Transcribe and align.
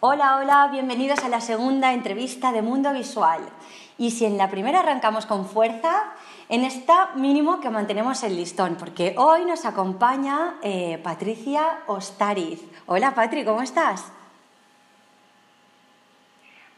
Hola, 0.00 0.36
hola, 0.36 0.68
bienvenidos 0.70 1.24
a 1.24 1.28
la 1.28 1.40
segunda 1.40 1.92
entrevista 1.92 2.52
de 2.52 2.62
Mundo 2.62 2.92
Visual. 2.92 3.40
Y 3.98 4.12
si 4.12 4.26
en 4.26 4.38
la 4.38 4.48
primera 4.48 4.78
arrancamos 4.78 5.26
con 5.26 5.44
fuerza, 5.44 6.04
en 6.48 6.62
esta 6.62 7.08
mínimo 7.16 7.58
que 7.58 7.68
mantenemos 7.68 8.22
el 8.22 8.36
listón, 8.36 8.76
porque 8.76 9.16
hoy 9.18 9.44
nos 9.44 9.64
acompaña 9.64 10.54
eh, 10.62 11.00
Patricia 11.02 11.80
Ostariz. 11.88 12.62
Hola 12.86 13.12
Patri, 13.12 13.44
¿cómo 13.44 13.60
estás? 13.60 14.04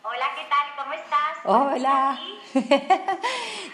Hola, 0.03 0.27
¿qué 0.35 0.47
tal? 0.49 0.67
¿Cómo 0.79 0.95
estás? 0.95 1.41
Hola. 1.45 2.19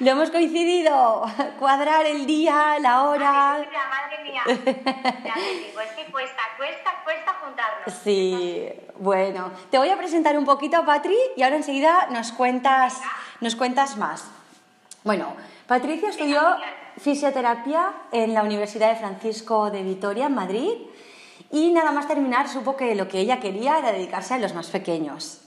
Lo 0.01 0.11
hemos 0.11 0.31
coincidido. 0.31 1.25
Cuadrar 1.59 2.05
el 2.07 2.27
día, 2.27 2.79
la 2.81 3.05
hora. 3.05 3.55
Ay, 3.55 3.67
madre 3.91 4.23
mía. 4.23 4.43
Ya 5.25 5.35
te 5.35 5.55
digo, 5.67 5.81
es 5.81 5.91
que 5.93 6.13
cuesta, 6.13 6.43
cuesta, 6.57 6.91
cuesta 7.05 7.35
juntarnos. 7.43 7.95
Sí, 8.05 8.69
bueno. 8.99 9.51
Te 9.71 9.79
voy 9.79 9.89
a 9.89 9.97
presentar 9.97 10.37
un 10.37 10.45
poquito 10.45 10.77
a 10.77 10.85
Patri 10.85 11.17
y 11.37 11.43
ahora 11.43 11.57
enseguida 11.57 12.09
nos 12.11 12.33
cuentas, 12.33 13.01
nos 13.41 13.57
cuentas 13.57 13.97
más. 13.97 14.25
Bueno, 15.05 15.35
Patricia 15.67 16.11
estudió 16.11 16.41
fisioterapia 16.99 17.93
en 18.13 18.35
la 18.35 18.43
Universidad 18.43 18.91
de 18.91 18.97
Francisco 18.97 19.71
de 19.71 19.83
Vitoria, 19.83 20.27
en 20.27 20.35
Madrid, 20.35 20.73
y 21.51 21.71
nada 21.71 21.93
más 21.93 22.09
terminar 22.09 22.49
supo 22.49 22.77
que 22.77 22.95
lo 22.95 23.09
que 23.09 23.21
ella 23.21 23.41
quería 23.41 23.79
era 23.79 23.93
dedicarse 23.93 24.35
a 24.35 24.39
los 24.39 24.53
más 24.55 24.69
pequeños. 24.69 25.43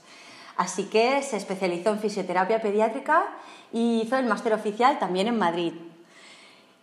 Así 0.56 0.84
que 0.84 1.22
se 1.22 1.36
especializó 1.36 1.90
en 1.90 2.00
fisioterapia 2.00 2.60
pediátrica 2.60 3.24
y 3.72 4.02
hizo 4.02 4.16
el 4.16 4.26
máster 4.26 4.52
oficial 4.52 4.98
también 4.98 5.28
en 5.28 5.38
Madrid. 5.38 5.72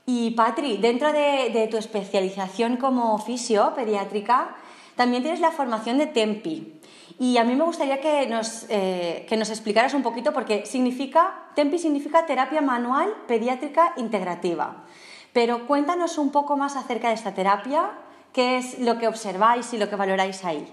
Y 0.05 0.31
Patri, 0.31 0.77
dentro 0.77 1.11
de, 1.11 1.67
tu 1.69 1.77
especialización 1.77 2.77
como 2.77 3.17
fisio 3.17 3.73
pediátrica, 3.75 4.55
también 4.95 5.21
tienes 5.21 5.41
la 5.41 5.51
formación 5.51 5.97
de 5.97 6.07
TEMPI. 6.07 6.73
Y 7.19 7.37
a 7.37 7.43
mí 7.43 7.55
me 7.55 7.65
gustaría 7.65 7.99
que 7.99 8.25
nos, 8.27 8.65
eh, 8.69 9.25
que 9.27 9.35
nos 9.35 9.49
explicaras 9.49 9.93
un 9.93 10.03
poquito 10.03 10.31
porque 10.31 10.65
significa, 10.65 11.49
TEMPI 11.55 11.79
significa 11.79 12.25
terapia 12.25 12.61
manual 12.61 13.13
pediátrica 13.27 13.93
integrativa. 13.97 14.85
Pero 15.33 15.67
cuéntanos 15.67 16.17
un 16.17 16.31
poco 16.31 16.55
más 16.55 16.77
acerca 16.77 17.09
de 17.09 17.15
esta 17.15 17.33
terapia, 17.33 17.91
qué 18.31 18.57
es 18.57 18.79
lo 18.79 18.97
que 18.97 19.07
observáis 19.07 19.73
y 19.73 19.77
lo 19.77 19.89
que 19.89 19.95
valoráis 19.97 20.45
ahí. 20.45 20.65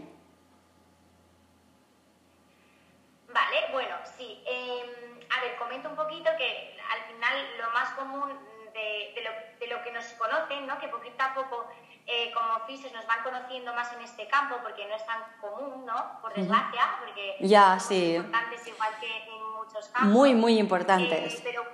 Que 10.80 10.88
poquito 10.88 11.22
a 11.22 11.34
poco 11.34 11.66
eh, 12.06 12.32
como 12.32 12.66
fisios 12.66 12.92
nos 12.92 13.06
van 13.06 13.22
conociendo 13.22 13.72
más 13.74 13.92
en 13.94 14.02
este 14.02 14.26
campo 14.28 14.56
porque 14.62 14.86
no 14.86 14.94
es 14.94 15.06
tan 15.06 15.22
común, 15.40 15.86
¿no? 15.86 16.20
Por 16.20 16.34
desgracia, 16.34 16.96
porque 17.00 17.36
ya, 17.40 17.78
sí. 17.78 18.16
importantes 18.16 18.66
igual 18.66 18.90
que 19.00 19.16
en 19.24 19.52
muchos 19.52 19.88
campos. 19.88 20.12
Muy, 20.12 20.34
muy 20.34 20.58
importantes. 20.58 21.34
Eh, 21.34 21.40
pero 21.42 21.64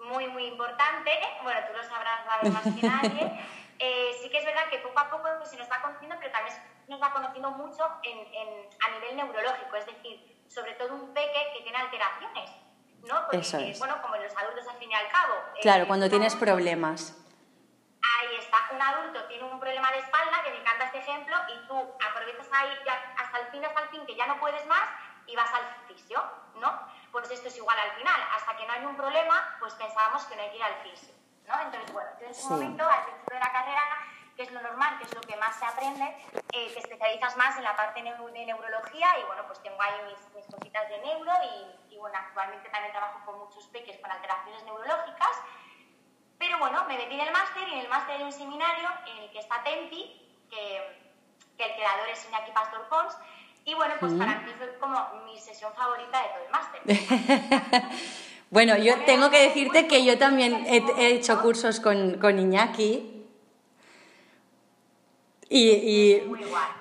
muy, 0.00 0.26
muy 0.28 0.46
importante, 0.46 1.10
bueno, 1.42 1.60
tú 1.66 1.76
lo 1.76 1.82
sabrás 1.84 2.26
más 2.52 2.74
que 2.74 2.86
nadie. 2.86 3.44
Eh, 3.78 4.10
sí 4.20 4.28
que 4.28 4.38
es 4.38 4.44
verdad 4.44 4.68
que 4.70 4.78
poco 4.78 4.98
a 4.98 5.10
poco 5.10 5.28
se 5.44 5.56
nos 5.56 5.70
va 5.70 5.80
conociendo, 5.80 6.16
pero 6.18 6.32
también 6.32 6.56
nos 6.88 7.00
va 7.00 7.12
conociendo 7.12 7.50
mucho 7.52 7.84
en, 8.02 8.18
en, 8.18 8.68
a 8.84 8.90
nivel 8.90 9.16
neurológico, 9.16 9.76
es 9.76 9.86
decir, 9.86 10.42
sobre 10.48 10.72
todo 10.72 10.94
un 10.94 11.14
peque 11.14 11.52
que 11.54 11.62
tiene 11.62 11.78
alteraciones, 11.78 12.50
¿no? 13.08 13.20
Porque, 13.22 13.38
Eso 13.38 13.58
es. 13.58 13.78
Bueno, 13.78 14.00
como 14.00 14.16
los 14.16 14.36
adultos 14.36 14.66
al 14.68 14.76
fin 14.78 14.90
y 14.90 14.94
al 14.94 15.08
cabo. 15.08 15.34
Claro, 15.60 15.86
cuando 15.86 16.08
tienes 16.08 16.36
problemas 16.36 17.14
ahí 18.20 18.36
está, 18.36 18.56
un 18.72 18.80
adulto 18.80 19.24
tiene 19.24 19.44
un 19.44 19.60
problema 19.60 19.90
de 19.92 19.98
espalda, 19.98 20.42
que 20.42 20.50
me 20.50 20.58
encanta 20.58 20.84
este 20.84 20.98
ejemplo, 20.98 21.36
y 21.48 21.66
tú 21.66 21.94
aprovechas 22.08 22.48
ahí 22.52 22.70
hasta 23.16 23.38
el 23.38 23.46
fin, 23.48 23.64
hasta 23.64 23.80
el 23.80 23.88
fin, 23.88 24.06
que 24.06 24.14
ya 24.14 24.26
no 24.26 24.38
puedes 24.38 24.64
más 24.66 24.88
y 25.26 25.36
vas 25.36 25.52
al 25.52 25.64
fisio, 25.86 26.22
¿no? 26.56 26.80
Pues 27.12 27.30
esto 27.30 27.48
es 27.48 27.56
igual 27.56 27.78
al 27.78 27.92
final, 27.92 28.20
hasta 28.34 28.56
que 28.56 28.66
no 28.66 28.72
hay 28.72 28.84
un 28.84 28.96
problema, 28.96 29.56
pues 29.60 29.74
pensábamos 29.74 30.24
que 30.26 30.36
no 30.36 30.42
hay 30.42 30.50
que 30.50 30.56
ir 30.56 30.62
al 30.62 30.76
fisio, 30.82 31.14
¿no? 31.46 31.60
Entonces, 31.60 31.92
bueno, 31.92 32.10
yo 32.20 32.26
en 32.26 32.30
ese 32.30 32.48
momento, 32.48 32.88
al 32.88 33.04
principio 33.04 33.34
de 33.34 33.40
la 33.40 33.52
carrera, 33.52 33.82
que 34.38 34.44
es 34.44 34.52
lo 34.52 34.62
normal, 34.62 34.96
que 34.98 35.04
es 35.04 35.14
lo 35.14 35.20
que 35.20 35.36
más 35.36 35.58
se 35.58 35.66
aprende, 35.66 36.16
eh, 36.54 36.70
te 36.72 36.78
especializas 36.78 37.36
más 37.36 37.58
en 37.58 37.64
la 37.64 37.74
parte 37.74 38.00
de 38.00 38.46
neurología 38.46 39.18
y 39.18 39.24
bueno, 39.26 39.42
pues 39.48 39.60
tengo 39.64 39.82
ahí 39.82 39.98
mis, 40.06 40.34
mis 40.36 40.46
cositas 40.46 40.88
de 40.88 40.98
neuro 41.00 41.32
y, 41.42 41.94
y, 41.94 41.98
bueno, 41.98 42.16
actualmente 42.16 42.70
también 42.70 42.92
trabajo 42.92 43.18
con 43.26 43.38
muchos 43.40 43.66
peques 43.66 43.98
con 43.98 44.10
alteraciones 44.10 44.62
neurológicas 44.62 45.42
pero 46.38 46.58
bueno, 46.58 46.84
me 46.86 46.96
metí 46.96 47.14
en 47.14 47.20
el 47.20 47.32
máster 47.32 47.68
y 47.68 47.72
en 47.72 47.78
el 47.80 47.88
máster 47.88 48.16
hay 48.16 48.22
un 48.22 48.32
seminario 48.32 48.88
en 49.10 49.24
el 49.24 49.30
que 49.30 49.40
está 49.40 49.62
Tempi, 49.64 50.22
que, 50.48 51.08
el 51.58 51.74
creador 51.74 52.08
es 52.12 52.24
Iñaki 52.28 52.52
Pastor 52.52 52.88
Pons, 52.88 53.16
y 53.64 53.74
bueno, 53.74 53.94
pues 53.98 54.12
para 54.14 54.38
mí 54.38 54.52
fue 54.56 54.78
como 54.78 55.24
mi 55.26 55.36
sesión 55.38 55.72
favorita 55.74 56.22
de 56.22 56.28
todo 56.28 56.44
el 56.44 56.50
máster. 56.52 57.82
bueno, 58.50 58.76
yo 58.76 58.94
tengo 59.04 59.28
que 59.28 59.42
decirte 59.42 59.88
que 59.88 60.04
yo 60.04 60.16
también 60.16 60.64
he, 60.66 61.08
hecho 61.08 61.42
cursos 61.42 61.80
con, 61.80 62.18
con 62.18 62.38
Iñaki. 62.38 63.17
Y, 65.50 65.70
y 65.70 66.36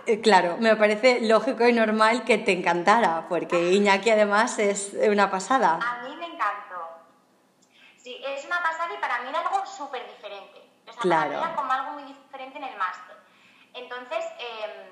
eh, 0.06 0.22
claro, 0.22 0.58
me 0.60 0.76
parece 0.76 1.22
lógico 1.22 1.66
y 1.66 1.74
normal 1.74 2.26
que 2.26 2.38
te 2.38 2.52
encantara, 2.52 3.28
porque 3.30 3.72
Iñaki 3.72 4.10
además 4.10 4.60
es 4.60 4.94
una 4.94 5.32
pasada. 5.32 5.80
A 5.82 6.04
mí 6.04 6.16
me 6.18 6.26
encantó. 6.26 6.76
Sí, 7.96 8.22
es 8.26 8.46
una 8.46 8.62
pasada 8.62 8.94
y 8.94 8.98
para 8.98 9.22
mí 9.22 9.30
era 9.30 9.40
algo 9.40 9.66
súper 9.66 10.06
diferente. 10.08 10.70
O 10.88 10.92
sea, 10.92 11.02
claro. 11.02 11.32
para 11.32 11.40
mí 11.40 11.46
era 11.46 11.56
como 11.56 11.72
algo 11.72 11.92
muy 11.92 12.04
diferente 12.04 12.58
en 12.58 12.64
el 12.66 12.78
máster. 12.78 13.16
Entonces, 13.74 14.26
eh, 14.40 14.88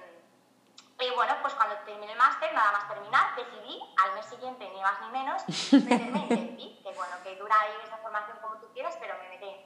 bueno, 1.16 1.34
pues 1.41 1.53
cuando 1.56 1.75
terminé 1.85 2.12
el 2.12 2.18
máster, 2.18 2.53
nada 2.53 2.72
más 2.72 2.88
terminar, 2.88 3.35
decidí 3.35 3.81
al 4.03 4.14
mes 4.16 4.25
siguiente, 4.25 4.69
ni 4.69 4.81
más 4.81 5.02
ni 5.02 5.09
menos, 5.09 5.44
meterme 5.72 6.28
en 6.30 6.58
que 6.84 6.91
bueno, 6.96 7.16
que 7.24 7.35
dura 7.38 7.56
ahí 7.62 7.72
esa 7.84 7.97
formación 7.97 8.38
como 8.41 8.56
tú 8.58 8.68
quieras, 8.74 8.96
pero 9.00 9.16
me 9.18 9.30
metí. 9.30 9.65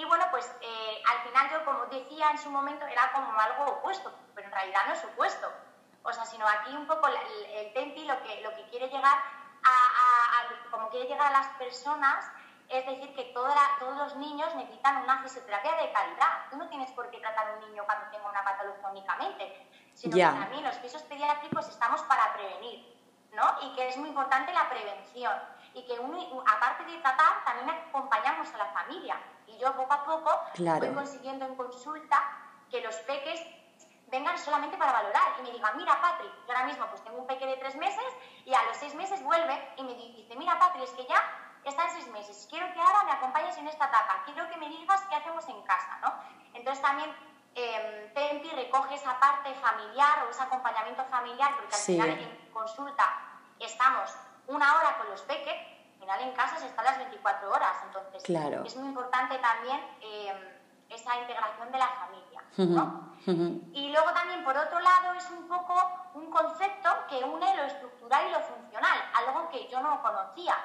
Y 0.00 0.04
bueno, 0.06 0.24
pues 0.30 0.50
eh, 0.62 1.02
al 1.12 1.28
final 1.28 1.50
yo, 1.50 1.64
como 1.66 1.84
decía 1.86 2.30
en 2.30 2.38
su 2.38 2.50
momento, 2.50 2.86
era 2.86 3.12
como 3.12 3.38
algo 3.38 3.64
opuesto, 3.72 4.10
pero 4.34 4.46
en 4.46 4.54
realidad 4.54 4.80
no 4.86 4.94
es 4.94 5.04
opuesto. 5.04 5.46
O 6.02 6.10
sea, 6.10 6.24
sino 6.24 6.48
aquí 6.48 6.74
un 6.74 6.86
poco 6.86 7.06
el, 7.06 7.16
el 7.52 7.72
TEMPI 7.74 8.06
lo 8.06 8.22
que, 8.22 8.40
lo 8.40 8.48
que 8.56 8.66
quiere 8.70 8.88
llegar 8.88 9.14
a, 9.14 9.68
a, 9.68 10.40
a, 10.40 10.70
como 10.70 10.88
quiere 10.88 11.06
llegar 11.06 11.26
a 11.26 11.38
las 11.40 11.48
personas 11.58 12.24
es 12.70 12.86
decir, 12.86 13.14
que 13.16 13.24
todos 13.34 13.52
los 13.98 14.16
niños 14.16 14.54
necesitan 14.54 15.02
una 15.02 15.20
fisioterapia 15.22 15.72
de 15.72 15.92
calidad. 15.92 16.48
Tú 16.50 16.56
no 16.56 16.68
tienes 16.68 16.90
por 16.92 17.10
qué 17.10 17.18
tratar 17.18 17.48
a 17.48 17.52
un 17.54 17.68
niño 17.68 17.84
cuando 17.84 18.08
tenga 18.12 18.28
una 18.28 18.44
patología 18.44 18.88
únicamente, 18.88 19.68
sino 19.92 20.16
que 20.16 20.22
también 20.22 20.62
los 20.62 20.76
pisos 20.76 21.02
pediátricos 21.02 21.68
estamos 21.68 22.00
para 22.02 22.32
prevenir, 22.32 22.96
¿no? 23.32 23.56
Y 23.62 23.74
que 23.74 23.88
es 23.88 23.96
muy 23.96 24.08
importante 24.10 24.52
la 24.52 24.70
prevención. 24.70 25.32
Y 25.74 25.84
que 25.84 25.94
aparte 26.46 26.84
de 26.84 26.98
tratar, 26.98 27.44
también 27.44 27.70
acompañamos 27.70 28.54
a 28.54 28.58
la 28.58 28.66
familia. 28.66 29.20
Y 29.52 29.58
yo 29.58 29.74
poco 29.74 29.92
a 29.92 30.04
poco 30.04 30.40
voy 30.58 30.94
consiguiendo 30.94 31.44
en 31.46 31.56
consulta 31.56 32.22
que 32.70 32.80
los 32.80 32.94
peques 32.96 33.40
vengan 34.10 34.36
solamente 34.38 34.76
para 34.76 34.92
valorar 34.92 35.34
y 35.38 35.42
me 35.42 35.52
digan, 35.52 35.76
mira 35.76 36.00
Patri, 36.00 36.26
yo 36.26 36.52
ahora 36.54 36.64
mismo 36.64 36.86
pues 36.86 37.02
tengo 37.02 37.18
un 37.18 37.26
peque 37.26 37.46
de 37.46 37.56
tres 37.56 37.76
meses 37.76 38.04
y 38.44 38.52
a 38.52 38.62
los 38.64 38.76
seis 38.76 38.94
meses 38.94 39.22
vuelve 39.22 39.72
y 39.76 39.82
me 39.82 39.94
dice, 39.94 40.34
mira 40.36 40.58
Patri, 40.58 40.82
es 40.82 40.90
que 40.90 41.06
ya 41.06 41.22
está 41.64 41.84
en 41.84 41.90
seis 41.90 42.08
meses, 42.08 42.46
quiero 42.50 42.72
que 42.72 42.80
ahora 42.80 43.04
me 43.04 43.12
acompañes 43.12 43.56
en 43.58 43.68
esta 43.68 43.86
etapa, 43.86 44.22
quiero 44.24 44.48
que 44.48 44.56
me 44.56 44.68
digas 44.68 45.00
qué 45.08 45.14
hacemos 45.14 45.46
en 45.48 45.62
casa, 45.62 45.98
¿no? 46.02 46.12
Entonces 46.54 46.82
también 46.82 47.14
eh, 47.54 48.10
Tempi 48.14 48.50
recoge 48.50 48.94
esa 48.94 49.18
parte 49.18 49.54
familiar 49.54 50.24
o 50.26 50.30
ese 50.30 50.42
acompañamiento 50.42 51.04
familiar, 51.04 51.54
porque 51.56 51.74
al 51.74 51.80
final 51.80 52.10
en 52.10 52.52
consulta 52.52 53.04
estamos 53.58 54.10
una 54.46 54.76
hora 54.76 54.98
con 54.98 55.10
los 55.10 55.22
peques, 55.22 55.54
final 56.10 56.28
en 56.28 56.34
casa 56.34 56.58
se 56.58 56.66
están 56.66 56.84
las 56.84 56.98
24 56.98 57.50
horas, 57.50 57.76
entonces 57.86 58.22
es 58.64 58.76
muy 58.76 58.88
importante 58.88 59.38
también 59.38 59.80
em, 60.00 60.36
esa 60.88 61.16
integración 61.20 61.70
de 61.70 61.78
la 61.78 61.88
familia, 61.88 62.42
¿no? 62.56 63.14
Y 63.72 63.90
luego 63.92 64.12
también, 64.12 64.42
por 64.42 64.56
otro 64.56 64.80
lado, 64.80 65.14
es 65.14 65.30
un 65.30 65.46
poco 65.46 65.74
un 66.14 66.30
concepto 66.30 66.88
que 67.08 67.22
une 67.22 67.56
lo 67.56 67.62
estructural 67.64 68.26
y 68.26 68.32
lo 68.32 68.40
funcional, 68.40 68.98
algo 69.14 69.48
que 69.50 69.68
yo 69.68 69.80
no 69.80 70.02
conocía. 70.02 70.56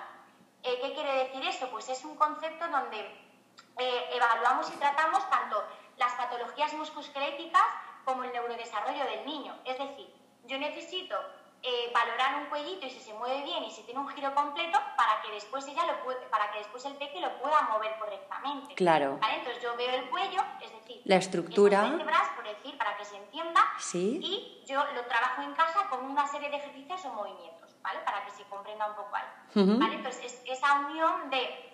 Eh, 0.64 0.80
¿Qué 0.81 0.94
quiere 0.94 1.25
decir 1.25 1.46
eso? 1.46 1.69
Pues 1.69 1.90
es 1.90 2.04
un 2.04 2.16
concepto 2.16 2.68
donde 2.68 3.00
eh, 3.78 4.10
evaluamos 4.14 4.72
y 4.74 4.78
tratamos 4.78 5.30
tanto 5.30 5.64
las 5.98 6.14
patologías 6.14 6.74
musculoesqueléticas 6.74 7.66
como 8.04 8.24
el 8.24 8.31
neurodesarrollo 8.31 9.06
del 9.06 9.25
niño. 9.28 9.56
Es 9.64 9.78
decir, 9.78 10.12
yo 10.46 10.58
necesito 10.58 11.16
eh, 11.66 11.92
valorar 11.94 12.36
un 12.42 12.46
cuellito 12.46 12.86
y 12.86 12.90
si 12.90 13.00
se 13.00 13.14
mueve 13.14 13.44
bien 13.44 13.64
y 13.64 13.72
si 13.72 13.82
tiene 13.84 14.00
un 14.00 14.08
giro 14.10 14.34
completo 14.36 14.80
para 14.96 15.22
que 15.22 15.32
después 15.32 15.68
ella 15.68 15.86
lo 15.86 16.04
puede, 16.04 16.20
para 16.28 16.52
que 16.52 16.60
después 16.60 16.86
el 16.86 16.96
peque 16.96 17.20
lo 17.20 17.38
pueda 17.40 17.62
mover 17.64 17.98
correctamente. 18.00 18.76
Claro. 18.76 19.20
Entonces 19.30 19.62
yo 19.62 19.76
veo 19.76 19.90
el 19.90 20.10
cuello, 20.10 20.42
es 20.62 20.72
decir, 20.72 21.02
la 21.06 21.16
estructura, 21.16 21.84
vértebras, 21.84 22.30
por 22.36 22.46
decir, 22.46 22.78
para 22.78 22.96
que 22.98 23.06
se 23.06 23.18
entienda, 23.18 23.62
¿Sí? 23.80 24.20
y 24.22 24.66
yo 24.66 24.84
lo 24.94 25.06
trabajo 25.06 25.42
en 25.42 25.54
casa 25.54 25.90
con 25.90 26.06
una 26.06 26.28
serie 26.28 26.50
de 26.50 26.58
ejercicios 26.58 27.04
o 27.06 27.14
movimientos. 27.14 27.66
Para 28.04 28.26
que 28.26 28.32
se 28.32 28.44
comprenda 28.46 28.88
un 28.88 28.96
poco 28.96 29.16
ahí. 29.16 29.96
Entonces, 29.96 30.42
esa 30.46 30.74
unión 30.80 31.30
de 31.30 31.72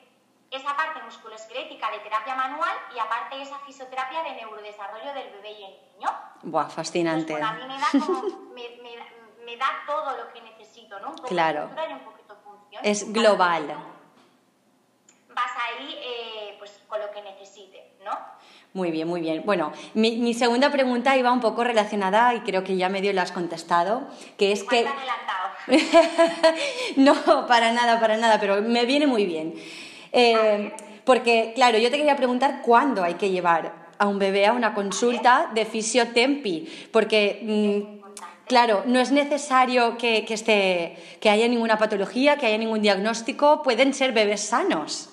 esa 0.52 0.76
parte 0.76 1.02
musculoesquelética 1.04 1.90
de 1.90 2.00
terapia 2.00 2.36
manual 2.36 2.76
y 2.94 3.00
aparte 3.00 3.42
esa 3.42 3.58
fisioterapia 3.60 4.22
de 4.24 4.36
neurodesarrollo 4.36 5.14
del 5.14 5.32
bebé 5.32 5.52
y 5.52 5.64
el 5.64 5.94
niño. 5.94 6.10
Buah, 6.44 6.70
fascinante. 6.70 7.32
Pues, 7.32 7.44
a 7.44 7.54
mí 7.54 7.66
me 7.66 7.78
da 7.78 7.88
como, 7.92 8.22
me, 8.54 8.98
da 9.58 9.84
todo 9.86 10.18
lo 10.18 10.34
que 10.34 10.42
necesito, 10.42 11.00
¿no? 11.00 11.10
Un 11.10 11.16
poco 11.16 11.28
claro. 11.28 11.70
y 11.90 11.94
un 11.94 12.00
poquito 12.00 12.36
función. 12.44 12.82
Es 12.84 13.12
global. 13.12 13.68
Vas 15.34 15.52
ahí 15.58 15.98
eh, 16.02 16.56
pues, 16.60 16.80
con 16.88 17.00
lo 17.00 17.12
que 17.12 17.22
necesite, 17.22 17.94
¿no? 18.04 18.12
Muy 18.74 18.92
bien, 18.92 19.08
muy 19.08 19.20
bien. 19.20 19.44
Bueno, 19.46 19.74
mi, 19.94 20.16
mi, 20.18 20.34
segunda 20.34 20.72
pregunta 20.72 21.18
iba 21.18 21.32
un 21.32 21.42
poco 21.42 21.64
relacionada 21.64 22.34
y 22.34 22.40
creo 22.42 22.64
que 22.64 22.78
ya 22.78 22.88
medio 22.88 23.12
la 23.12 23.24
has 23.24 23.34
contestado, 23.34 24.08
que 24.38 24.54
es 24.54 24.64
que... 24.64 24.88
no, 26.96 27.48
para 27.48 27.74
nada, 27.74 28.00
para 28.00 28.16
nada, 28.16 28.40
pero 28.40 28.62
me 28.62 28.86
viene 28.86 29.08
muy 29.08 29.26
bien. 29.26 29.56
Eh, 30.14 30.74
porque, 31.04 31.52
claro, 31.54 31.78
yo 31.80 31.92
te 31.92 31.98
quería 31.98 32.16
preguntar 32.16 32.62
cuándo 32.62 33.04
hay 33.04 33.16
que 33.16 33.30
llevar 33.30 33.74
a 33.98 34.08
un 34.08 34.20
bebé 34.20 34.46
a 34.46 34.54
una 34.54 34.74
consulta 34.74 35.50
de 35.54 35.66
fisiotempi, 35.66 36.90
porque... 36.92 38.00
Claro, 38.52 38.84
no 38.86 39.00
es 39.00 39.14
necesario 39.14 39.98
que, 39.98 40.26
que, 40.26 40.34
esté, 40.34 41.18
que 41.22 41.30
haya 41.30 41.48
ninguna 41.48 41.78
patología, 41.78 42.36
que 42.36 42.48
haya 42.48 42.58
ningún 42.58 42.82
diagnóstico, 42.82 43.64
pueden 43.64 43.94
ser 43.94 44.12
bebés 44.12 44.46
sanos. 44.50 45.08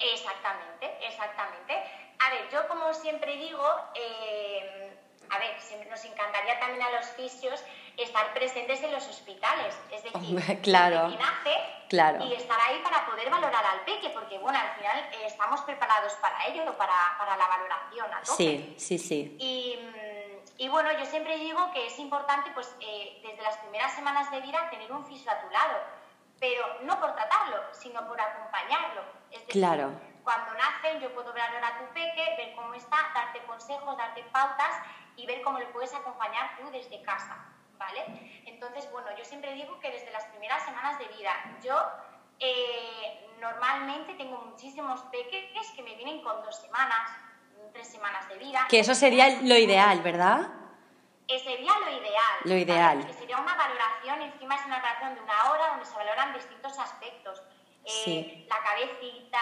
Exactamente, 0.00 0.98
exactamente. 1.06 1.74
A 2.18 2.30
ver, 2.30 2.48
yo 2.52 2.66
como 2.66 2.92
siempre 2.92 3.36
digo, 3.36 3.62
eh, 3.94 4.98
a 5.30 5.38
ver, 5.38 5.50
nos 5.88 6.04
encantaría 6.04 6.58
también 6.58 6.82
a 6.82 6.90
los 6.90 7.06
fisios 7.10 7.62
estar 7.96 8.34
presentes 8.34 8.82
en 8.82 8.90
los 8.90 9.06
hospitales, 9.06 9.72
es 9.92 10.02
decir, 10.02 10.60
claro, 10.62 11.08
nace 11.08 11.54
claro. 11.88 12.24
y 12.24 12.34
estar 12.34 12.58
ahí 12.60 12.80
para 12.82 13.06
poder 13.06 13.30
valorar 13.30 13.64
al 13.64 13.84
peque, 13.84 14.10
porque 14.10 14.38
bueno, 14.38 14.58
al 14.58 14.74
final 14.74 14.98
eh, 15.12 15.26
estamos 15.26 15.60
preparados 15.60 16.14
para 16.14 16.46
ello, 16.46 16.64
para, 16.76 17.14
para 17.16 17.36
la 17.36 17.46
valoración 17.46 18.12
a 18.12 18.22
tope. 18.22 18.36
Sí, 18.36 18.74
sí, 18.76 18.98
sí. 18.98 19.36
Y, 19.38 19.78
y, 20.60 20.68
bueno, 20.68 20.92
yo 20.92 21.04
siempre 21.06 21.36
digo 21.38 21.70
que 21.72 21.86
es 21.86 21.98
importante, 21.98 22.50
pues, 22.52 22.76
eh, 22.80 23.20
desde 23.22 23.42
las 23.42 23.56
primeras 23.58 23.94
semanas 23.94 24.30
de 24.30 24.40
vida, 24.40 24.68
tener 24.70 24.92
un 24.92 25.04
fisio 25.06 25.30
a 25.30 25.40
tu 25.40 25.50
lado, 25.50 25.78
pero 26.38 26.82
no 26.82 27.00
por 27.00 27.14
tratarlo, 27.14 27.62
sino 27.72 28.06
por 28.06 28.20
acompañarlo. 28.20 29.02
Es 29.30 29.46
decir, 29.46 29.62
claro. 29.62 29.90
cuando 30.22 30.52
nacen 30.54 31.00
yo 31.00 31.14
puedo 31.14 31.32
valorar 31.32 31.64
a 31.64 31.78
tu 31.78 31.92
peque, 31.94 32.34
ver 32.36 32.54
cómo 32.54 32.74
está, 32.74 32.96
darte 33.14 33.42
consejos, 33.44 33.96
darte 33.96 34.22
pautas 34.32 34.82
y 35.16 35.26
ver 35.26 35.42
cómo 35.42 35.58
le 35.58 35.66
puedes 35.66 35.94
acompañar 35.94 36.56
tú 36.58 36.70
desde 36.70 37.02
casa. 37.02 37.50
¿vale? 37.80 38.42
Entonces, 38.44 38.88
bueno, 38.92 39.08
yo 39.16 39.24
siempre 39.24 39.54
digo 39.54 39.80
que 39.80 39.90
desde 39.90 40.10
las 40.10 40.24
primeras 40.26 40.62
semanas 40.64 40.98
de 40.98 41.06
vida, 41.06 41.32
yo 41.64 41.74
eh, 42.38 43.26
normalmente 43.40 44.14
tengo 44.14 44.36
muchísimos 44.36 45.00
pequeños 45.04 45.66
que 45.74 45.82
me 45.82 45.94
vienen 45.96 46.22
con 46.22 46.42
dos 46.42 46.60
semanas, 46.60 47.10
tres 47.72 47.88
semanas 47.88 48.28
de 48.28 48.38
vida. 48.38 48.66
Que 48.68 48.80
eso 48.80 48.94
sería 48.94 49.40
lo 49.42 49.56
ideal, 49.56 50.00
¿verdad? 50.02 50.48
Eh, 51.28 51.38
sería 51.38 51.72
lo 51.78 51.90
ideal. 51.90 52.38
Lo 52.44 52.54
ideal. 52.56 53.06
Que 53.06 53.14
sería 53.14 53.38
una 53.38 53.54
valoración, 53.54 54.22
encima 54.22 54.56
es 54.56 54.66
una 54.66 54.80
valoración 54.80 55.14
de 55.14 55.20
una 55.20 55.50
hora 55.50 55.68
donde 55.68 55.84
se 55.84 55.94
valoran 55.94 56.34
distintos 56.34 56.78
aspectos. 56.78 57.42
Eh, 58.06 58.46
la 58.48 58.56
cabecita, 58.62 59.40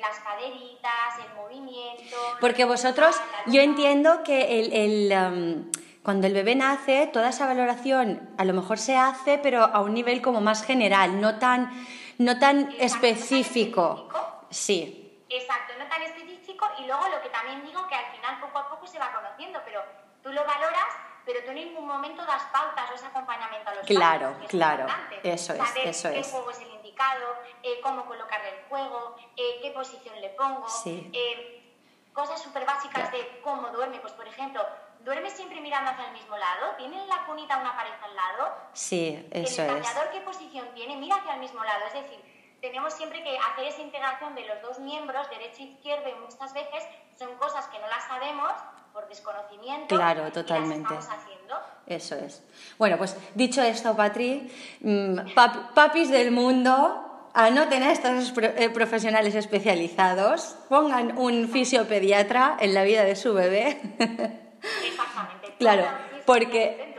las 0.00 0.18
caderitas, 0.20 1.18
el 1.26 1.34
movimiento. 1.34 2.16
Porque 2.40 2.64
vosotros, 2.64 3.20
yo 3.46 3.60
entiendo 3.60 4.22
que 4.22 4.60
el, 4.60 4.72
el 4.72 5.12
um, 5.12 5.70
cuando 6.02 6.26
el 6.26 6.32
bebé 6.32 6.54
nace, 6.54 7.06
toda 7.08 7.28
esa 7.30 7.46
valoración 7.46 8.30
a 8.38 8.44
lo 8.44 8.54
mejor 8.54 8.78
se 8.78 8.96
hace, 8.96 9.38
pero 9.38 9.62
a 9.62 9.80
un 9.80 9.94
nivel 9.94 10.22
como 10.22 10.40
más 10.40 10.64
general, 10.64 11.20
no 11.20 11.38
tan, 11.38 11.70
no 12.18 12.38
tan 12.38 12.72
específico. 12.78 14.08
Sí. 14.50 15.22
Exacto, 15.28 15.74
no 15.78 15.86
tan 15.86 16.02
específico 16.02 16.39
y 16.78 16.84
luego 16.86 17.08
lo 17.08 17.20
que 17.22 17.28
también 17.30 17.64
digo 17.64 17.86
que 17.88 17.94
al 17.94 18.06
final 18.12 18.40
poco 18.40 18.58
a 18.58 18.68
poco 18.68 18.86
se 18.86 18.98
va 18.98 19.12
conociendo, 19.12 19.60
pero 19.64 19.82
tú 20.22 20.32
lo 20.32 20.44
valoras, 20.44 20.88
pero 21.24 21.40
tú 21.44 21.50
en 21.50 21.56
ningún 21.56 21.86
momento 21.86 22.24
das 22.24 22.42
pautas 22.52 22.90
o 22.90 22.94
ese 22.94 23.06
acompañamiento 23.06 23.70
a 23.70 23.74
los 23.74 23.86
Claro, 23.86 24.32
padres, 24.32 24.48
claro, 24.50 24.86
eso 25.22 25.52
es, 25.54 25.76
eso 25.84 26.10
qué 26.10 26.20
es. 26.20 26.30
juego 26.30 26.50
es 26.50 26.60
el 26.60 26.70
indicado, 26.70 27.36
eh, 27.62 27.80
cómo 27.82 28.04
colocarle 28.06 28.58
el 28.58 28.64
juego, 28.68 29.16
eh, 29.36 29.58
qué 29.62 29.70
posición 29.70 30.20
le 30.20 30.30
pongo, 30.30 30.68
sí. 30.68 31.10
eh, 31.12 31.76
cosas 32.12 32.40
súper 32.42 32.64
básicas 32.66 33.10
de 33.12 33.40
cómo 33.42 33.68
duerme, 33.68 33.98
pues 34.00 34.12
por 34.14 34.26
ejemplo, 34.26 34.64
¿Duerme 35.00 35.30
siempre 35.30 35.62
mirando 35.62 35.92
hacia 35.92 36.08
el 36.08 36.12
mismo 36.12 36.36
lado? 36.36 36.74
¿Tiene 36.76 37.00
en 37.00 37.08
la 37.08 37.24
cunita 37.24 37.56
una 37.56 37.74
pared 37.74 37.90
al 38.02 38.14
lado? 38.14 38.54
Sí, 38.74 39.26
eso 39.30 39.62
¿El 39.62 39.68
cambiador 39.68 40.10
qué 40.10 40.20
posición 40.20 40.68
tiene? 40.74 40.94
Mira 40.96 41.16
hacia 41.16 41.32
el 41.32 41.40
mismo 41.40 41.64
lado. 41.64 41.86
Es 41.86 41.94
decir, 41.94 42.39
tenemos 42.60 42.94
siempre 42.94 43.22
que 43.22 43.36
hacer 43.38 43.66
esa 43.66 43.82
integración 43.82 44.34
de 44.34 44.46
los 44.46 44.62
dos 44.62 44.78
miembros, 44.78 45.28
derecho 45.30 45.62
e 45.62 45.66
izquierdo, 45.66 46.08
y 46.08 46.14
muchas 46.20 46.52
veces 46.52 46.84
son 47.18 47.34
cosas 47.36 47.66
que 47.68 47.78
no 47.78 47.86
las 47.88 48.04
sabemos 48.06 48.52
por 48.92 49.08
desconocimiento. 49.08 49.94
Claro, 49.94 50.30
totalmente. 50.32 50.92
Y 50.92 50.94
las 50.94 51.04
estamos 51.04 51.22
haciendo. 51.22 51.54
Eso 51.86 52.14
es. 52.16 52.42
Bueno, 52.78 52.98
pues 52.98 53.16
dicho 53.34 53.62
esto, 53.62 53.96
Patri, 53.96 54.50
mm, 54.80 55.34
papis 55.74 56.10
del 56.10 56.30
mundo, 56.30 57.28
anoten 57.34 57.82
a 57.82 57.92
estos 57.92 58.32
eh, 58.36 58.70
profesionales 58.70 59.34
especializados, 59.34 60.56
pongan 60.68 61.16
un 61.18 61.48
fisiopediatra 61.48 62.56
en 62.60 62.74
la 62.74 62.82
vida 62.82 63.04
de 63.04 63.16
su 63.16 63.34
bebé. 63.34 63.80
Exactamente. 63.98 65.40
Claro, 65.60 65.84
porque... 66.24 66.89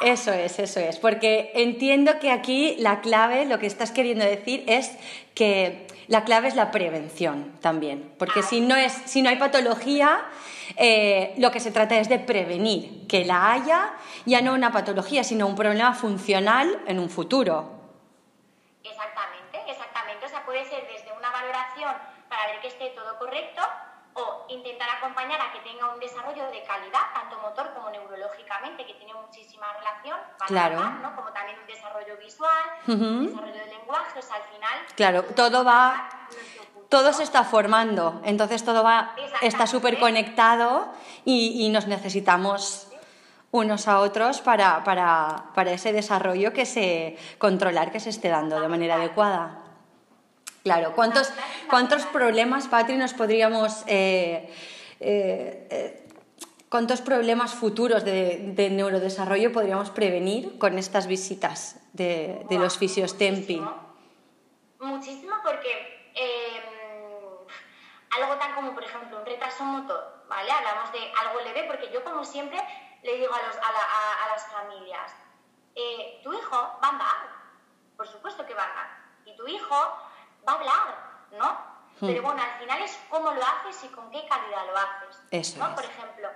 Eso 0.00 0.32
es, 0.32 0.58
eso 0.58 0.80
es, 0.80 0.98
porque 0.98 1.52
entiendo 1.54 2.18
que 2.18 2.30
aquí 2.30 2.76
la 2.78 3.00
clave, 3.00 3.46
lo 3.46 3.58
que 3.58 3.66
estás 3.66 3.90
queriendo 3.90 4.24
decir 4.24 4.64
es 4.66 4.96
que 5.34 5.86
la 6.08 6.24
clave 6.24 6.48
es 6.48 6.54
la 6.54 6.70
prevención 6.70 7.52
también, 7.60 8.14
porque 8.18 8.42
si 8.42 8.60
no, 8.60 8.76
es, 8.76 8.92
si 9.06 9.22
no 9.22 9.30
hay 9.30 9.36
patología, 9.36 10.24
eh, 10.76 11.34
lo 11.38 11.50
que 11.50 11.60
se 11.60 11.70
trata 11.70 11.96
es 11.96 12.08
de 12.08 12.18
prevenir 12.18 13.06
que 13.08 13.24
la 13.24 13.52
haya, 13.52 13.92
ya 14.24 14.40
no 14.42 14.52
una 14.52 14.70
patología, 14.70 15.24
sino 15.24 15.46
un 15.46 15.56
problema 15.56 15.94
funcional 15.94 16.80
en 16.86 16.98
un 16.98 17.10
futuro. 17.10 17.70
Exactamente, 18.84 19.58
exactamente. 19.68 20.26
O 20.26 20.28
sea, 20.28 20.44
puede 20.44 20.64
ser 20.64 20.86
desde 20.86 21.12
una 21.16 21.30
valoración 21.30 21.92
para 22.28 22.46
ver 22.46 22.60
que 22.60 22.68
esté 22.68 22.90
todo 22.90 23.18
correcto 23.18 23.62
o 24.16 24.46
intentar 24.48 24.88
acompañar 24.88 25.40
a 25.40 25.52
que 25.52 25.60
tenga 25.60 25.92
un 25.92 26.00
desarrollo 26.00 26.46
de 26.50 26.62
calidad, 26.64 27.12
tanto 27.12 27.38
motor 27.38 27.72
como 27.74 27.90
neurológicamente, 27.90 28.86
que 28.86 28.94
tiene 28.94 29.12
muchísima 29.14 29.66
relación, 29.74 30.18
claro. 30.46 30.80
¿no? 31.02 31.14
como 31.14 31.32
también 31.32 31.58
un 31.60 31.66
desarrollo 31.66 32.16
visual, 32.16 32.64
un 32.88 33.26
desarrollo 33.26 33.54
del 33.54 33.70
lenguaje, 33.70 34.18
o 34.18 34.22
sea, 34.22 34.36
al 34.36 34.42
final... 34.44 34.78
Claro, 34.94 35.22
todo 35.34 35.64
va... 35.64 36.08
Todo 36.88 37.12
se 37.12 37.24
está 37.24 37.42
formando, 37.42 38.20
entonces 38.24 38.64
todo 38.64 38.84
va, 38.84 39.16
está 39.42 39.66
súper 39.66 39.98
conectado 39.98 40.86
y, 41.24 41.66
y, 41.66 41.68
nos 41.68 41.88
necesitamos 41.88 42.86
unos 43.50 43.88
a 43.88 43.98
otros 43.98 44.40
para, 44.40 44.84
para, 44.84 45.46
para 45.52 45.72
ese 45.72 45.92
desarrollo 45.92 46.52
que 46.52 46.64
se 46.64 47.16
controlar 47.38 47.90
que 47.90 47.98
se 47.98 48.10
esté 48.10 48.28
dando 48.28 48.60
de 48.60 48.68
manera 48.68 48.94
adecuada. 48.94 49.65
Claro, 50.66 50.94
¿cuántos, 50.96 51.32
cuántos 51.70 52.06
problemas, 52.06 52.66
Patri, 52.66 52.96
nos 52.96 53.14
podríamos... 53.14 53.84
Eh, 53.86 54.52
eh, 54.98 55.68
eh, 55.70 56.08
¿Cuántos 56.68 57.00
problemas 57.02 57.54
futuros 57.54 58.04
de, 58.04 58.68
neurodesarrollo 58.72 59.52
podríamos 59.52 59.90
prevenir 59.90 60.58
con 60.58 60.76
estas 60.76 61.06
visitas 61.06 61.78
de, 61.92 62.44
los 62.50 62.78
fisios 62.78 63.16
Tempi? 63.16 63.62
Muchísimo, 64.80 65.36
porque 65.44 65.70
algo 68.20 68.34
tan 68.34 68.56
como, 68.56 68.74
por 68.74 68.82
ejemplo, 68.82 69.20
un 69.20 69.24
retraso 69.24 69.62
motor, 69.62 70.24
¿vale? 70.28 70.50
Hablamos 70.50 70.90
de 70.90 70.98
algo 71.24 71.40
leve, 71.42 71.62
porque 71.68 71.92
yo, 71.92 72.02
como 72.02 72.24
siempre, 72.24 72.60
le 73.04 73.18
digo 73.18 73.32
a, 73.32 73.46
los, 73.46 73.56
a, 73.56 74.28
las 74.32 74.46
familias, 74.50 75.12
tu 76.24 76.34
hijo 76.34 76.56
va 76.82 76.88
a 76.88 76.88
andar, 76.88 77.16
por 77.96 78.08
supuesto 78.08 78.44
que 78.44 78.54
va 78.54 78.64
a 78.64 78.70
andar, 78.70 78.88
y 79.24 79.36
tu 79.36 79.46
hijo 79.46 79.76
va 80.46 80.52
a 80.52 80.56
hablar, 80.56 80.96
¿no? 81.32 81.76
Hmm. 82.00 82.06
Pero 82.06 82.22
bueno, 82.22 82.42
al 82.42 82.58
final 82.58 82.82
es 82.82 82.98
cómo 83.08 83.30
lo 83.32 83.42
haces 83.42 83.84
y 83.84 83.88
con 83.88 84.10
qué 84.10 84.26
calidad 84.28 84.66
lo 84.66 84.76
haces. 84.76 85.22
Eso 85.30 85.58
¿no? 85.58 85.74
Por 85.74 85.84
ejemplo, 85.84 86.28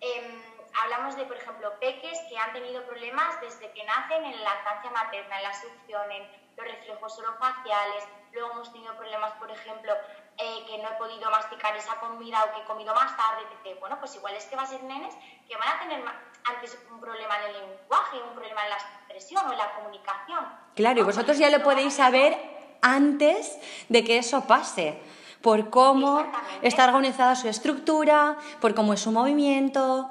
em, 0.00 0.42
hablamos 0.82 1.16
de, 1.16 1.24
por 1.24 1.36
ejemplo, 1.36 1.72
peques 1.80 2.18
que 2.28 2.38
han 2.38 2.52
tenido 2.52 2.84
problemas 2.84 3.40
desde 3.40 3.70
que 3.72 3.84
nacen 3.84 4.24
en 4.24 4.44
la 4.44 4.54
lactancia 4.54 4.90
materna, 4.90 5.38
en 5.38 5.42
la 5.42 5.54
succión, 5.54 6.12
en 6.12 6.46
los 6.56 6.66
reflejos 6.66 7.18
orofaciales. 7.18 8.04
Luego 8.32 8.52
hemos 8.52 8.72
tenido 8.72 8.94
problemas, 8.96 9.32
por 9.34 9.50
ejemplo, 9.50 9.92
eh, 10.36 10.64
que 10.66 10.78
no 10.78 10.88
he 10.90 10.94
podido 10.96 11.30
masticar 11.30 11.74
esa 11.76 11.98
comida 11.98 12.44
o 12.44 12.54
que 12.54 12.60
he 12.60 12.64
comido 12.64 12.94
más 12.94 13.16
tarde, 13.16 13.42
etc. 13.64 13.78
Bueno, 13.80 13.98
pues 13.98 14.14
igual 14.16 14.34
es 14.34 14.44
que 14.44 14.56
va 14.56 14.62
a 14.62 14.66
ser 14.66 14.82
nenes 14.82 15.14
que 15.48 15.56
van 15.56 15.68
a 15.68 15.80
tener 15.80 16.04
antes 16.44 16.78
un 16.90 17.00
problema 17.00 17.38
en 17.38 17.44
el 17.44 17.52
lenguaje, 17.60 18.20
un 18.20 18.34
problema 18.34 18.62
en 18.64 18.70
la 18.70 18.76
expresión 18.76 19.46
o 19.46 19.52
en 19.52 19.58
la 19.58 19.72
comunicación. 19.74 20.46
Claro, 20.74 21.00
y 21.00 21.02
vosotros 21.04 21.38
ya 21.38 21.48
lo 21.48 21.62
podéis 21.62 21.96
saber 21.96 22.55
antes 22.82 23.58
de 23.88 24.04
que 24.04 24.18
eso 24.18 24.46
pase, 24.46 24.98
por 25.42 25.70
cómo 25.70 26.24
está 26.62 26.86
organizada 26.86 27.36
su 27.36 27.48
estructura, 27.48 28.36
por 28.60 28.74
cómo 28.74 28.94
es 28.94 29.00
su 29.00 29.12
movimiento, 29.12 30.10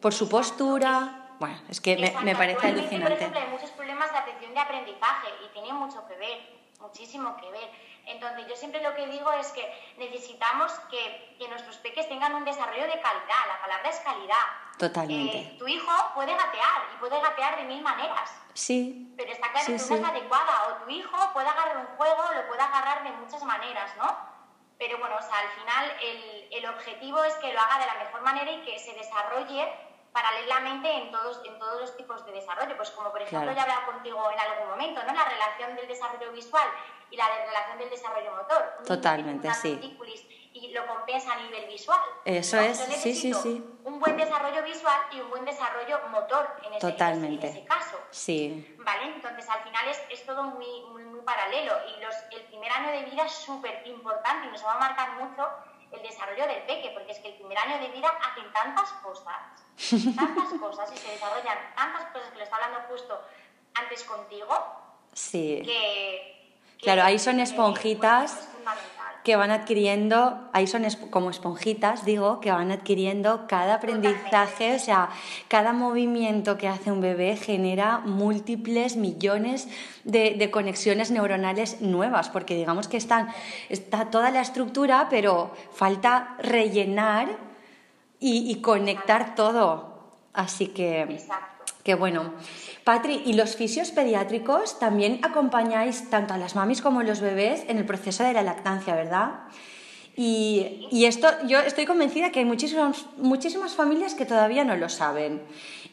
por 0.00 0.12
su 0.12 0.28
postura. 0.28 1.34
Bueno, 1.38 1.56
es 1.68 1.80
que 1.80 1.96
me, 2.22 2.34
parece 2.34 2.66
alucinante. 2.66 3.00
Por 3.00 3.12
ejemplo, 3.12 3.40
hay 3.40 3.48
muchos 3.48 3.70
problemas 3.70 4.10
de 4.12 4.18
atención 4.18 4.52
de 4.52 4.60
aprendizaje 4.60 5.28
y 5.44 5.52
tiene 5.52 5.72
mucho 5.72 6.06
que 6.06 6.16
ver, 6.16 6.38
muchísimo 6.80 7.36
que 7.36 7.50
ver. 7.50 7.70
Entonces, 8.06 8.46
yo 8.48 8.56
siempre 8.56 8.82
lo 8.82 8.94
que 8.94 9.06
digo 9.06 9.30
es 9.32 9.48
que 9.52 9.64
necesitamos 9.98 10.72
que, 10.90 11.36
que 11.38 11.48
nuestros 11.48 11.76
peques 11.76 12.08
tengan 12.08 12.34
un 12.34 12.44
desarrollo 12.44 12.84
de 12.84 13.00
calidad. 13.00 13.42
La 13.48 13.60
palabra 13.62 13.88
es 13.88 14.00
calidad. 14.00 14.67
Totalmente. 14.78 15.38
Eh, 15.38 15.56
tu 15.58 15.66
hijo 15.66 15.92
puede 16.14 16.34
gatear 16.34 16.82
y 16.94 16.98
puede 16.98 17.20
gatear 17.20 17.56
de 17.56 17.64
mil 17.64 17.82
maneras. 17.82 18.30
Sí. 18.54 19.12
Pero 19.16 19.32
está 19.32 19.50
claro 19.50 19.66
que 19.66 19.78
tú 19.78 19.94
es 19.94 20.04
adecuada. 20.04 20.68
O 20.68 20.84
tu 20.84 20.90
hijo 20.90 21.32
puede 21.32 21.48
agarrar 21.48 21.76
un 21.78 21.96
juego, 21.96 22.22
lo 22.34 22.46
puede 22.48 22.62
agarrar 22.62 23.02
de 23.02 23.10
muchas 23.10 23.42
maneras, 23.42 23.96
¿no? 23.96 24.16
Pero 24.78 24.98
bueno, 24.98 25.16
o 25.16 25.22
sea, 25.22 25.38
al 25.40 25.48
final 25.48 25.92
el, 26.00 26.48
el 26.52 26.66
objetivo 26.66 27.22
es 27.24 27.34
que 27.34 27.52
lo 27.52 27.60
haga 27.60 27.80
de 27.80 27.86
la 27.86 27.94
mejor 28.04 28.22
manera 28.22 28.50
y 28.50 28.62
que 28.62 28.78
se 28.78 28.94
desarrolle 28.94 29.68
paralelamente 30.12 30.90
en 30.90 31.10
todos, 31.10 31.40
en 31.44 31.58
todos 31.58 31.80
los 31.80 31.96
tipos 31.96 32.24
de 32.26 32.32
desarrollo. 32.32 32.76
Pues 32.76 32.90
como 32.90 33.10
por 33.10 33.20
ejemplo 33.22 33.52
ya 33.52 33.58
he 33.58 33.62
hablado 33.62 33.86
contigo 33.86 34.30
en 34.30 34.38
algún 34.38 34.68
momento, 34.70 35.02
¿no? 35.02 35.12
La 35.12 35.24
relación 35.24 35.74
del 35.76 35.88
desarrollo 35.88 36.32
visual 36.32 36.68
y 37.10 37.16
la 37.16 37.28
de 37.28 37.46
relación 37.46 37.78
del 37.78 37.90
desarrollo 37.90 38.32
motor. 38.32 38.78
Totalmente, 38.86 39.52
sí. 39.54 39.96
Y 40.60 40.72
lo 40.72 40.86
compensa 40.86 41.32
a 41.32 41.42
nivel 41.42 41.66
visual. 41.66 42.00
Eso 42.24 42.58
es, 42.58 42.78
sí, 42.78 43.14
sí, 43.14 43.32
sí. 43.32 43.64
Un 43.84 44.00
buen 44.00 44.16
desarrollo 44.16 44.62
visual 44.64 45.00
y 45.12 45.20
un 45.20 45.30
buen 45.30 45.44
desarrollo 45.44 46.00
motor 46.10 46.48
en 46.64 46.72
ese, 46.72 46.80
Totalmente. 46.80 47.46
En 47.46 47.56
ese 47.56 47.64
caso. 47.64 47.96
Sí. 48.10 48.76
¿Vale? 48.78 49.14
Entonces 49.14 49.48
al 49.48 49.62
final 49.62 49.88
es, 49.88 50.00
es 50.10 50.26
todo 50.26 50.42
muy, 50.42 50.82
muy, 50.90 51.04
muy, 51.04 51.20
paralelo 51.20 51.74
y 51.94 52.00
los, 52.00 52.14
el 52.32 52.42
primer 52.46 52.72
año 52.72 52.90
de 52.90 53.10
vida 53.10 53.24
es 53.26 53.32
súper 53.32 53.86
importante 53.86 54.48
y 54.48 54.50
nos 54.50 54.64
va 54.64 54.74
a 54.74 54.78
marcar 54.78 55.12
mucho 55.20 55.46
el 55.92 56.02
desarrollo 56.02 56.46
del 56.46 56.62
peque, 56.62 56.90
porque 56.94 57.12
es 57.12 57.18
que 57.18 57.28
el 57.28 57.34
primer 57.34 57.58
año 57.58 57.78
de 57.78 57.88
vida 57.88 58.08
hacen 58.08 58.52
tantas 58.52 58.90
cosas, 59.02 59.36
tantas 60.16 60.58
cosas 60.60 60.92
y 60.92 60.96
se 60.96 61.10
desarrollan 61.12 61.58
tantas 61.74 62.12
cosas 62.12 62.30
que 62.30 62.38
lo 62.38 62.44
está 62.44 62.56
hablando 62.56 62.80
justo 62.88 63.20
antes 63.74 64.04
contigo, 64.04 64.54
sí. 65.12 65.62
que, 65.64 66.54
claro, 66.82 67.04
ahí 67.04 67.18
son 67.18 67.40
esponjitas 67.40 68.34
que 68.34 68.57
van 69.36 69.50
adquiriendo, 69.50 70.48
ahí 70.52 70.66
son 70.66 70.84
como 71.10 71.30
esponjitas, 71.30 72.04
digo, 72.04 72.40
que 72.40 72.50
van 72.50 72.70
adquiriendo 72.70 73.46
cada 73.48 73.74
aprendizaje, 73.74 74.76
o 74.76 74.78
sea, 74.78 75.10
cada 75.48 75.72
movimiento 75.72 76.58
que 76.58 76.68
hace 76.68 76.92
un 76.92 77.00
bebé 77.00 77.36
genera 77.36 77.98
múltiples 77.98 78.96
millones 78.96 79.68
de, 80.04 80.50
conexiones 80.50 81.10
neuronales 81.10 81.80
nuevas, 81.80 82.28
porque 82.28 82.54
digamos 82.54 82.88
que 82.88 82.96
están, 82.96 83.28
está 83.68 84.10
toda 84.10 84.30
la 84.30 84.40
estructura, 84.40 85.08
pero 85.10 85.50
falta 85.72 86.36
rellenar 86.38 87.28
y, 88.20 88.56
conectar 88.62 89.34
todo. 89.34 89.98
Así 90.32 90.68
que, 90.68 91.18
bueno. 91.94 92.34
Patri, 92.84 93.22
¿y 93.26 93.34
los 93.34 93.56
fisios 93.56 93.90
pediátricos 93.90 94.78
también 94.78 95.20
acompañáis 95.22 96.08
tanto 96.08 96.34
a 96.34 96.38
las 96.38 96.54
mamis 96.54 96.80
como 96.80 97.00
a 97.00 97.04
los 97.04 97.20
bebés 97.20 97.64
en 97.68 97.78
el 97.78 97.84
proceso 97.84 98.24
de 98.24 98.32
la 98.32 98.42
lactancia, 98.42 98.94
verdad? 98.94 99.40
Y, 100.20 101.04
esto, 101.06 101.28
yo 101.46 101.60
estoy 101.60 101.86
convencida 101.86 102.32
que 102.32 102.40
hay 102.40 102.44
muchísimas, 102.44 103.06
muchísimas 103.18 103.76
familias 103.76 104.14
que 104.14 104.26
todavía 104.26 104.64
no 104.64 104.74
lo 104.74 104.88
saben. 104.88 105.46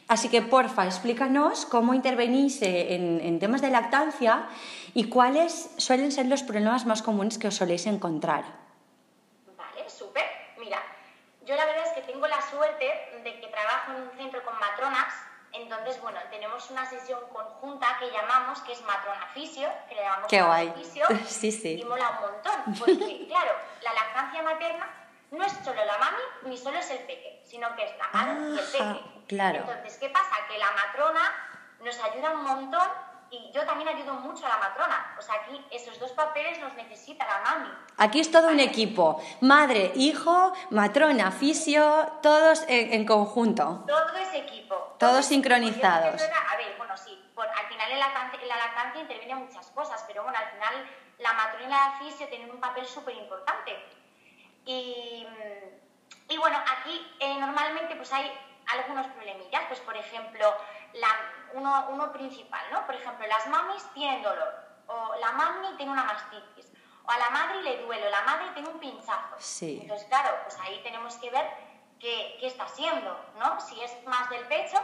Así 0.08 0.28
que, 0.28 0.42
porfa, 0.42 0.84
explícanos 0.84 1.64
cómo 1.64 1.94
intervenís 1.94 2.60
en, 2.62 3.20
en 3.20 3.38
temas 3.38 3.62
de 3.62 3.70
lactancia 3.70 4.48
y 4.94 5.04
cuáles 5.04 5.70
suelen 5.76 6.10
ser 6.10 6.26
los 6.26 6.42
problemas 6.42 6.86
más 6.86 7.02
comunes 7.02 7.38
que 7.38 7.46
os 7.46 7.54
soléis 7.54 7.86
encontrar. 7.86 8.44
Vale, 9.56 9.88
súper. 9.88 10.24
Mira, 10.58 10.82
yo 11.46 11.54
la 11.54 11.64
verdad 11.64 11.84
es 11.86 11.92
que 11.92 12.12
tengo 12.12 12.26
la 12.26 12.42
suerte 12.50 12.86
de 13.22 13.40
que 13.40 13.46
trabajo 13.46 13.92
en 13.92 14.02
un 14.02 14.10
centro 14.16 14.42
con 14.44 14.54
matronas 14.58 15.14
entonces, 15.62 16.00
bueno, 16.00 16.18
tenemos 16.30 16.70
una 16.70 16.84
sesión 16.86 17.20
conjunta 17.32 17.96
que 17.98 18.10
llamamos, 18.10 18.60
que 18.60 18.72
es 18.72 18.82
matrona 18.82 19.26
fisio, 19.32 19.68
que 19.88 19.94
le 19.94 20.02
llamamos 20.02 20.28
Qué 20.28 20.42
guay. 20.42 20.72
fisio, 20.76 21.06
sí, 21.26 21.52
sí. 21.52 21.80
y 21.80 21.84
mola 21.84 22.10
un 22.10 22.32
montón, 22.32 22.74
porque 22.78 23.26
claro, 23.28 23.52
la 23.82 23.94
lactancia 23.94 24.42
materna 24.42 24.88
no 25.30 25.44
es 25.44 25.52
solo 25.64 25.84
la 25.84 25.98
mami 25.98 26.22
ni 26.44 26.56
solo 26.56 26.78
es 26.78 26.90
el 26.90 26.98
peque, 27.00 27.42
sino 27.44 27.74
que 27.74 27.84
es 27.84 27.92
la 27.98 28.08
madre 28.12 28.50
y 28.50 28.58
el 28.58 28.64
peque. 28.64 29.24
Claro. 29.28 29.58
Entonces, 29.58 29.98
¿qué 29.98 30.08
pasa? 30.08 30.36
Que 30.48 30.58
la 30.58 30.70
matrona 30.70 31.20
nos 31.80 31.98
ayuda 32.00 32.30
un 32.30 32.44
montón 32.44 32.88
y 33.30 33.50
yo 33.52 33.64
también 33.64 33.88
ayudo 33.88 34.14
mucho 34.14 34.46
a 34.46 34.50
la 34.50 34.58
matrona. 34.58 35.16
O 35.18 35.22
sea, 35.22 35.34
aquí 35.36 35.64
esos 35.70 35.98
dos 35.98 36.12
papeles 36.12 36.60
los 36.60 36.72
necesita 36.74 37.26
la 37.26 37.40
mami. 37.40 37.68
Aquí 37.96 38.20
es 38.20 38.30
todo 38.30 38.48
un 38.48 38.60
equipo. 38.60 39.20
Madre, 39.40 39.92
hijo, 39.96 40.52
matrona, 40.70 41.32
fisio, 41.32 42.12
todos 42.22 42.64
en, 42.68 43.04
conjunto. 43.04 43.84
Todo 43.86 44.16
es 44.16 44.34
equipo. 44.34 44.85
Todos 44.98 45.26
sincronizados. 45.26 46.22
A 46.22 46.56
ver, 46.56 46.74
bueno, 46.78 46.96
sí, 46.96 47.18
al 47.36 47.66
final 47.66 47.90
en 47.92 47.98
la, 47.98 48.30
en 48.40 48.48
la 48.48 48.56
lactancia 48.56 49.00
intervienen 49.00 49.38
muchas 49.38 49.66
cosas, 49.68 50.04
pero 50.06 50.22
bueno, 50.22 50.38
al 50.38 50.50
final 50.50 50.90
la 51.18 51.32
matrona 51.32 51.64
y 51.64 51.68
la 51.68 51.98
fisio 51.98 52.28
tienen 52.28 52.50
un 52.50 52.60
papel 52.60 52.86
súper 52.86 53.14
importante. 53.14 53.76
Y, 54.64 55.26
y, 56.28 56.36
bueno, 56.38 56.58
aquí 56.78 57.16
eh, 57.20 57.38
normalmente 57.38 57.94
pues 57.94 58.12
hay 58.12 58.30
algunos 58.72 59.06
problemillas, 59.08 59.62
pues 59.68 59.80
por 59.80 59.96
ejemplo, 59.96 60.54
la, 60.94 61.08
uno, 61.52 61.86
uno 61.90 62.12
principal, 62.12 62.64
¿no? 62.72 62.84
Por 62.84 62.96
ejemplo, 62.96 63.26
las 63.26 63.46
mamis 63.46 63.84
tienen 63.94 64.22
dolor, 64.22 64.54
o 64.88 65.14
la 65.20 65.32
mami 65.32 65.76
tiene 65.76 65.92
una 65.92 66.04
mastitis, 66.04 66.72
o 67.04 67.10
a 67.10 67.18
la 67.18 67.30
madre 67.30 67.62
le 67.62 67.82
duele, 67.82 68.08
o 68.08 68.10
la 68.10 68.22
madre 68.22 68.46
tiene 68.54 68.68
un 68.68 68.80
pinchazo. 68.80 69.36
Sí. 69.38 69.78
Entonces, 69.82 70.08
claro, 70.08 70.36
pues 70.42 70.58
ahí 70.60 70.80
tenemos 70.82 71.14
que 71.16 71.30
ver 71.30 71.46
qué, 72.00 72.36
qué 72.40 72.46
está 72.46 72.68
siendo, 72.68 73.18
¿no? 73.38 73.60
Si 73.60 73.80
es 73.80 74.04
más 74.04 74.28
del 74.30 74.46
pecho 74.46 74.78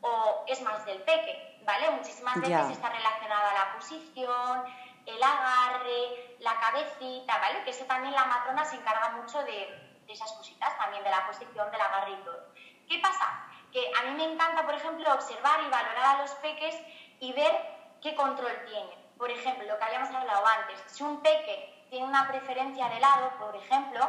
o 0.00 0.44
es 0.46 0.60
más 0.62 0.84
del 0.86 1.02
peque, 1.02 1.60
¿vale? 1.64 1.90
Muchísimas 1.90 2.40
veces 2.40 2.70
está 2.70 2.88
relacionada 2.88 3.52
la 3.52 3.74
posición, 3.74 4.64
el 5.06 5.22
agarre, 5.22 6.36
la 6.40 6.58
cabecita, 6.60 7.38
¿vale? 7.38 7.64
Que 7.64 7.70
eso 7.70 7.84
también 7.84 8.14
la 8.14 8.24
matrona 8.26 8.64
se 8.64 8.76
encarga 8.76 9.10
mucho 9.10 9.42
de, 9.44 10.00
de 10.06 10.12
esas 10.12 10.32
cositas, 10.32 10.76
también 10.78 11.02
de 11.02 11.10
la 11.10 11.26
posición, 11.26 11.70
del 11.70 11.80
agarre 11.80 12.12
y 12.12 12.24
todo. 12.24 12.52
¿Qué 12.88 12.98
pasa? 13.00 13.44
Que 13.72 13.90
a 13.98 14.02
mí 14.02 14.14
me 14.16 14.32
encanta, 14.32 14.64
por 14.64 14.74
ejemplo, 14.74 15.12
observar 15.12 15.60
y 15.62 15.70
valorar 15.70 16.16
a 16.16 16.22
los 16.22 16.30
peques 16.36 16.74
y 17.20 17.32
ver 17.32 17.52
qué 18.00 18.14
control 18.14 18.64
tienen. 18.66 19.08
Por 19.18 19.30
ejemplo, 19.30 19.66
lo 19.66 19.78
que 19.78 19.84
habíamos 19.84 20.14
hablado 20.14 20.46
antes, 20.46 20.82
si 20.86 21.02
un 21.02 21.20
peque 21.20 21.77
tiene 21.90 22.06
una 22.06 22.28
preferencia 22.28 22.88
de 22.88 23.00
lado, 23.00 23.30
por 23.38 23.54
ejemplo, 23.56 24.08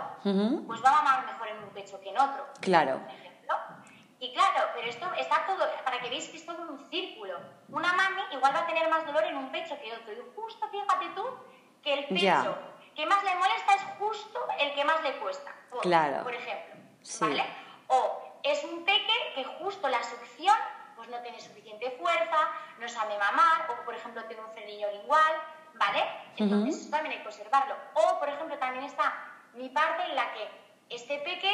pues 0.67 0.83
va 0.83 0.89
a 0.89 1.03
mamar 1.03 1.25
mejor 1.25 1.48
en 1.48 1.63
un 1.63 1.69
pecho 1.69 2.00
que 2.00 2.09
en 2.09 2.17
otro. 2.17 2.48
Claro. 2.62 3.00
Por 3.00 3.09
ejemplo. 3.09 3.55
Y 4.19 4.33
claro, 4.33 4.67
pero 4.75 4.88
esto 4.89 5.09
está 5.17 5.45
todo, 5.45 5.65
para 5.86 6.00
que 6.01 6.09
veáis 6.09 6.27
que 6.27 6.38
es 6.38 6.45
todo 6.45 6.62
un 6.62 6.79
círculo. 6.89 7.39
Una 7.69 7.93
mami 7.93 8.21
igual 8.31 8.53
va 8.53 8.59
a 8.59 8.67
tener 8.67 8.89
más 8.89 9.05
dolor 9.05 9.24
en 9.24 9.38
un 9.38 9.50
pecho 9.50 9.79
que 9.81 9.93
otro. 9.93 10.12
Y 10.12 10.36
justo, 10.36 10.67
fíjate 10.67 11.09
tú, 11.15 11.25
que 11.81 11.93
el 11.93 12.05
pecho 12.07 12.57
que 12.95 13.05
más 13.05 13.24
le 13.24 13.33
molesta 13.36 13.75
es 13.75 13.83
justo 13.98 14.45
el 14.59 14.74
que 14.75 14.83
más 14.83 15.01
le 15.03 15.17
cuesta. 15.19 15.55
Por, 15.69 15.81
claro. 15.81 16.24
Por 16.24 16.33
ejemplo. 16.33 16.75
¿Vale? 17.21 17.45
O 17.88 18.39
es 18.43 18.62
un 18.65 18.83
peque 18.83 19.33
que 19.36 19.45
justo 19.45 19.88
la 19.88 20.03
succión 20.03 20.55
pues 20.98 21.07
no 21.09 21.21
tiene 21.21 21.39
suficiente 21.39 21.91
fuerza, 21.91 22.51
no 22.77 22.89
sabe 22.89 23.17
mamar, 23.17 23.71
o 23.71 23.86
por 23.86 23.95
ejemplo 23.95 24.21
tiene 24.25 24.43
un 24.43 24.51
frenillo 24.51 24.91
lingual, 24.91 25.33
¿vale? 25.75 26.03
Entonces 26.43 26.81
eso 26.81 26.89
también 26.89 27.15
hay 27.15 27.22
que 27.22 27.27
observarlo. 27.27 27.75
O 27.93 28.19
por 28.19 28.29
ejemplo 28.29 28.58
también 28.58 28.86
está 28.86 29.13
mi 29.53 29.69
parte 29.69 30.03
en 30.03 30.15
la 30.15 30.34
que 30.34 30.50
este 30.89 31.19
peque 31.19 31.51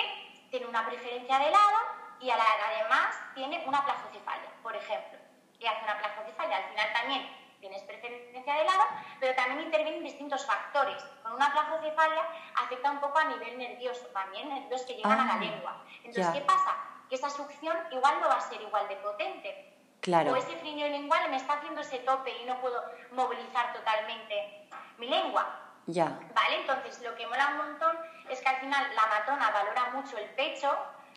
tiene 0.50 0.66
una 0.68 0.86
preferencia 0.86 1.40
de 1.40 1.52
lado 1.52 1.78
y 2.20 2.30
además 2.30 3.16
tiene 3.34 3.64
una 3.68 3.84
plazocefalia, 3.84 4.50
por 4.64 4.76
ejemplo. 4.76 5.20
Y 5.60 5.66
hace 5.66 5.84
una 5.84 5.98
plazocefalia, 5.98 6.58
al 6.58 6.70
final 6.70 6.94
también 6.94 7.30
tienes 7.60 7.82
preferencia 7.84 8.54
de 8.54 8.64
lado, 8.64 8.84
pero 9.20 9.36
también 9.36 9.62
intervienen 9.62 10.04
distintos 10.04 10.46
factores. 10.46 11.02
Con 11.24 11.34
una 11.34 11.52
plazocefalia 11.52 12.24
afecta 12.64 12.92
un 12.92 13.00
poco 13.00 13.18
a 13.18 13.26
nivel 13.26 13.58
nervioso 13.58 14.06
también, 14.08 14.50
nervios 14.50 14.84
que 14.84 14.96
llegan 14.96 15.20
a 15.20 15.26
la 15.26 15.34
ah, 15.34 15.38
lengua. 15.38 15.84
Entonces, 16.04 16.28
¿qué 16.34 16.42
pasa? 16.42 16.76
que 17.10 17.16
esa 17.16 17.30
succión 17.30 17.78
igual 17.92 18.20
no 18.20 18.28
va 18.28 18.38
a 18.38 18.42
ser 18.42 18.62
igual 18.62 18.88
de 18.88 18.96
potente. 18.98 19.75
Claro. 20.06 20.34
O 20.34 20.36
ese 20.36 20.56
frenillo 20.58 20.88
lingual 20.88 21.32
me 21.32 21.38
está 21.38 21.54
haciendo 21.54 21.82
ese 21.82 21.98
tope 21.98 22.30
y 22.30 22.46
no 22.46 22.62
puedo 22.62 22.80
movilizar 23.14 23.74
totalmente 23.74 24.70
mi 25.00 25.08
lengua. 25.08 25.44
Ya. 25.88 26.20
¿Vale? 26.36 26.62
Entonces, 26.62 27.02
lo 27.02 27.16
que 27.16 27.26
mola 27.26 27.48
un 27.54 27.58
montón 27.58 27.98
es 28.30 28.40
que 28.40 28.48
al 28.48 28.58
final 28.58 28.86
la 28.96 29.08
matona 29.08 29.50
valora 29.50 29.90
mucho 29.94 30.16
el 30.20 30.30
pecho, 30.36 30.72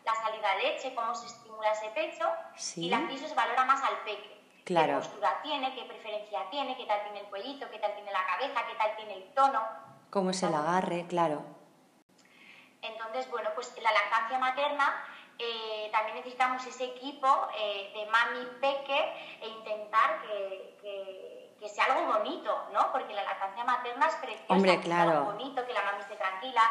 la 0.06 0.14
salida 0.14 0.54
de 0.54 0.62
leche, 0.62 0.94
cómo 0.94 1.14
se 1.14 1.26
estimula 1.26 1.70
ese 1.70 1.88
pecho, 1.88 2.32
y 2.76 2.88
la 2.88 3.00
fisos 3.00 3.34
valora 3.34 3.66
más 3.66 3.82
al 3.82 3.98
peque. 4.04 4.40
Claro. 4.64 4.94
¿Qué 4.94 5.06
postura 5.06 5.42
tiene? 5.42 5.74
¿Qué 5.74 5.82
preferencia 5.82 6.48
tiene? 6.50 6.74
¿Qué 6.74 6.86
tal 6.86 7.02
tiene 7.02 7.20
el 7.20 7.26
cuellito? 7.26 7.68
¿Qué 7.70 7.78
tal 7.80 7.94
tiene 7.94 8.10
la 8.10 8.24
cabeza? 8.24 8.66
¿Qué 8.66 8.74
tal 8.74 8.96
tiene 8.96 9.14
el 9.16 9.34
tono? 9.34 9.68
¿Cómo 10.08 10.30
es 10.30 10.42
el 10.42 10.54
agarre? 10.54 11.04
Claro. 11.08 11.44
Entonces, 12.80 13.30
bueno, 13.30 13.50
pues 13.54 13.74
la 13.82 13.92
lactancia 13.92 14.38
materna 14.38 15.04
eh, 15.38 15.88
también 15.92 16.16
necesitamos 16.16 16.66
ese 16.66 16.84
equipo 16.84 17.48
eh, 17.56 17.92
de 17.94 18.06
mami 18.10 18.44
peque 18.60 19.00
e 19.40 19.48
intentar 19.48 20.22
que, 20.22 20.76
que, 21.60 21.68
sea 21.68 21.84
algo 21.84 22.12
bonito, 22.12 22.66
¿no? 22.72 22.90
Porque 22.92 23.12
la 23.12 23.22
lactancia 23.24 23.62
materna 23.62 24.06
es 24.06 24.14
preciosa, 24.16 24.52
Hombre, 24.52 24.80
claro. 24.80 24.82
que 24.82 24.88
sea 24.88 25.18
algo 25.18 25.32
bonito, 25.32 25.66
que 25.66 25.72
la 25.74 25.82
mami 25.82 26.00
esté 26.00 26.16
tranquila, 26.16 26.62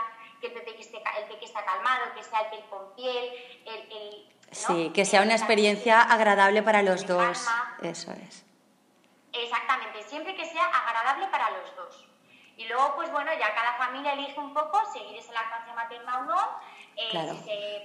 que 0.42 0.48
el 0.48 0.54
peque 0.54 0.82
esté, 0.82 0.98
el 0.98 1.26
peque 1.26 1.46
está 1.46 1.64
calmado, 1.64 2.14
que 2.16 2.24
sea 2.24 2.42
el 2.42 2.50
piel 2.50 2.64
con 2.70 2.94
piel, 2.96 3.34
el... 3.66 3.92
el 3.92 4.38
Sí, 4.52 4.92
que 4.94 5.04
sea 5.04 5.24
una 5.24 5.34
experiencia 5.34 6.02
agradable 6.02 6.64
para 6.64 6.82
los 6.82 7.06
dos. 7.06 7.46
Eso 7.82 8.12
es. 8.14 8.46
Exactamente, 9.34 10.04
siempre 10.04 10.36
que 10.36 10.46
sea 10.46 10.66
agradable 10.66 11.28
para 11.28 11.52
los 11.52 11.76
dos. 11.76 12.06
Y 12.56 12.66
luego, 12.66 12.96
pues 12.96 13.12
bueno, 13.12 13.32
ya 13.38 13.54
cada 13.54 13.74
familia 13.74 14.14
elige 14.14 14.40
un 14.40 14.54
poco 14.54 14.82
seguir 14.92 15.18
esa 15.18 15.34
lactancia 15.34 15.74
materna 15.74 16.20
o 16.20 16.24
no, 16.24 16.60
claro. 17.12 17.34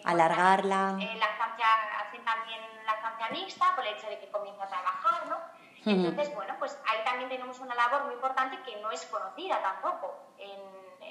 Alargarla. 0.04 0.96
lactancia, 0.98 1.66
hacen 2.00 2.24
también 2.24 2.60
lactancia 2.84 3.28
mixta 3.30 3.74
por 3.74 3.86
el 3.86 3.94
hecho 3.94 4.08
de 4.08 4.18
que 4.18 4.30
comienza 4.30 4.64
a 4.64 4.68
trabajar, 4.68 5.26
¿no? 5.28 5.36
Entonces, 5.84 6.32
bueno, 6.34 6.54
pues 6.58 6.78
ahí 6.86 7.02
también 7.04 7.28
tenemos 7.28 7.58
una 7.58 7.74
labor 7.74 8.04
muy 8.04 8.14
importante 8.14 8.58
que 8.62 8.80
no 8.80 8.90
es 8.92 9.04
conocida 9.06 9.60
tampoco 9.60 10.14
en, 10.38 10.60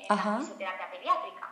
la 0.09 0.37
fisioterapia 0.39 0.89
pediátrica. 0.91 1.49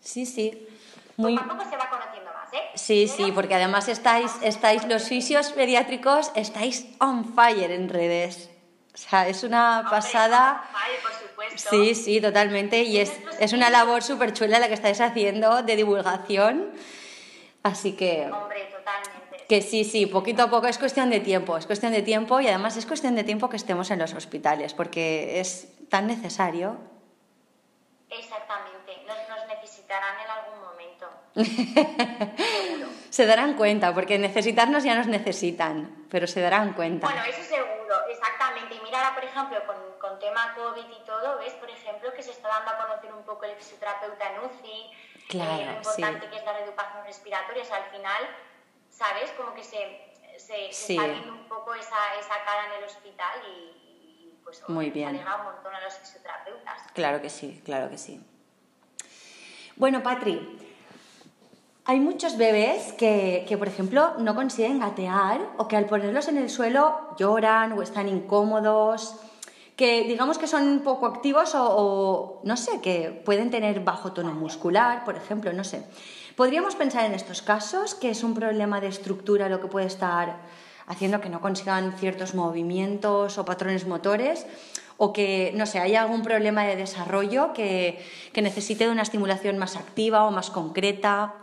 Sí, 0.00 0.26
sí. 0.26 0.68
Pues 1.16 1.18
muy... 1.18 1.36
tampoco 1.36 1.64
se 1.68 1.76
va 1.76 1.88
conociendo 1.88 2.30
más, 2.32 2.52
¿eh? 2.52 2.70
Sí, 2.74 3.08
sí, 3.08 3.32
porque 3.32 3.54
además 3.54 3.88
estáis, 3.88 4.40
estáis, 4.42 4.86
los 4.86 5.08
fisios 5.08 5.52
pediátricos, 5.52 6.30
estáis 6.34 6.86
on 7.00 7.24
fire 7.34 7.70
en 7.70 7.88
redes. 7.88 8.50
O 8.94 8.96
sea, 8.96 9.26
es 9.26 9.42
una 9.42 9.86
pasada. 9.90 10.64
por 11.02 11.12
supuesto. 11.12 11.27
Sí, 11.58 11.94
sí, 11.94 12.20
totalmente. 12.20 12.82
Y 12.82 12.98
es, 12.98 13.12
es 13.40 13.52
una 13.52 13.70
labor 13.70 14.02
súper 14.02 14.32
chula 14.32 14.58
la 14.58 14.68
que 14.68 14.74
estáis 14.74 15.00
haciendo 15.00 15.62
de 15.62 15.76
divulgación. 15.76 16.70
Así 17.62 17.92
que. 17.96 18.30
Hombre, 18.32 18.64
totalmente. 18.66 19.44
Que 19.48 19.62
sí, 19.62 19.84
sí, 19.84 20.06
poquito 20.06 20.42
a 20.42 20.50
poco 20.50 20.66
es 20.66 20.78
cuestión 20.78 21.10
de 21.10 21.20
tiempo, 21.20 21.56
es 21.56 21.66
cuestión 21.66 21.92
de 21.92 22.02
tiempo 22.02 22.40
y 22.40 22.48
además 22.48 22.76
es 22.76 22.84
cuestión 22.84 23.14
de 23.14 23.24
tiempo 23.24 23.48
que 23.48 23.56
estemos 23.56 23.90
en 23.90 23.98
los 23.98 24.12
hospitales 24.12 24.74
porque 24.74 25.40
es 25.40 25.68
tan 25.88 26.06
necesario. 26.06 26.76
Exactamente, 28.10 28.92
nos, 29.06 29.16
nos 29.28 29.48
necesitarán 29.48 30.16
en 30.20 30.30
algún 30.30 30.60
momento. 30.60 30.78
se 33.10 33.26
darán 33.26 33.54
cuenta, 33.54 33.94
porque 33.94 34.18
necesitarnos 34.18 34.84
ya 34.84 34.94
nos 34.94 35.06
necesitan, 35.06 36.04
pero 36.10 36.26
se 36.26 36.40
darán 36.40 36.72
cuenta. 36.74 37.06
Bueno, 37.06 37.22
eso 37.24 37.42
seguro, 37.42 37.94
exactamente. 38.10 38.74
Y 38.74 38.80
mira 38.80 38.98
ahora, 38.98 39.14
por 39.14 39.24
ejemplo, 39.24 39.58
con, 39.66 39.76
con 40.08 40.18
tema 40.18 40.54
COVID 40.54 40.84
y 40.88 41.04
todo, 41.04 41.38
ves, 41.38 41.52
por 41.54 41.68
ejemplo, 41.68 42.12
que 42.12 42.22
se 42.22 42.30
está 42.30 42.48
dando 42.48 42.70
a 42.70 42.78
conocer 42.78 43.12
un 43.12 43.22
poco 43.24 43.44
el 43.44 43.54
fisioterapeuta 43.56 44.32
en 44.32 44.44
UCI, 44.44 44.90
claro, 45.28 45.62
eh, 45.62 45.66
lo 45.66 45.72
importante 45.72 46.30
que 46.30 46.36
es 46.36 46.44
la 46.44 46.52
reeducación 46.54 47.04
respiratoria, 47.04 47.62
o 47.62 47.66
sea, 47.66 47.76
al 47.76 47.90
final, 47.90 48.22
¿sabes? 48.90 49.30
Como 49.32 49.54
que 49.54 49.62
se, 49.62 50.12
se, 50.38 50.70
está 50.70 51.04
viendo 51.04 51.32
un 51.32 51.48
poco 51.48 51.74
esa, 51.74 51.96
esa 52.18 52.44
cara 52.44 52.66
en 52.66 52.82
el 52.82 52.84
hospital 52.84 53.40
y, 53.48 54.34
pues 54.42 54.66
Muy 54.68 54.90
bien. 54.90 55.16
un 55.16 55.44
montón 55.44 55.74
a 55.74 55.80
los 55.80 55.94
fisioterapeutas. 55.98 56.80
Claro 56.94 57.20
que 57.20 57.28
sí, 57.28 57.60
claro 57.64 57.90
que 57.90 57.98
sí. 57.98 58.24
Bueno, 59.76 60.02
Patri, 60.02 60.58
hay 61.84 62.00
muchos 62.00 62.38
bebés 62.38 62.94
que, 62.94 63.44
que, 63.46 63.58
por 63.58 63.68
ejemplo, 63.68 64.14
no 64.18 64.34
consiguen 64.34 64.80
gatear 64.80 65.40
o 65.58 65.68
que 65.68 65.76
al 65.76 65.84
ponerlos 65.84 66.28
en 66.28 66.38
el 66.38 66.48
suelo 66.48 67.14
lloran 67.18 67.72
o 67.72 67.82
están 67.82 68.08
incómodos 68.08 69.20
que 69.78 70.02
digamos 70.02 70.38
que 70.38 70.48
son 70.48 70.80
poco 70.82 71.06
activos 71.06 71.54
o, 71.54 72.40
no 72.42 72.56
sé, 72.56 72.80
que 72.80 73.22
pueden 73.24 73.48
tener 73.48 73.78
bajo 73.78 74.10
tono 74.12 74.34
muscular, 74.34 75.04
por 75.04 75.14
ejemplo, 75.14 75.52
no 75.52 75.62
sé. 75.62 75.84
Podríamos 76.34 76.74
pensar 76.74 77.04
en 77.04 77.14
estos 77.14 77.42
casos 77.42 77.94
que 77.94 78.10
es 78.10 78.24
un 78.24 78.34
problema 78.34 78.80
de 78.80 78.88
estructura 78.88 79.48
lo 79.48 79.60
que 79.60 79.68
puede 79.68 79.86
estar 79.86 80.40
haciendo 80.88 81.20
que 81.20 81.28
no 81.28 81.40
consigan 81.40 81.96
ciertos 81.96 82.34
movimientos 82.34 83.38
o 83.38 83.44
patrones 83.44 83.86
motores 83.86 84.46
o 84.96 85.12
que, 85.12 85.52
no 85.54 85.64
sé, 85.64 85.78
haya 85.78 86.02
algún 86.02 86.22
problema 86.22 86.64
de 86.64 86.74
desarrollo 86.74 87.52
que, 87.52 88.04
que 88.32 88.42
necesite 88.42 88.84
de 88.86 88.90
una 88.90 89.02
estimulación 89.02 89.58
más 89.58 89.76
activa 89.76 90.24
o 90.24 90.32
más 90.32 90.50
concreta. 90.50 91.34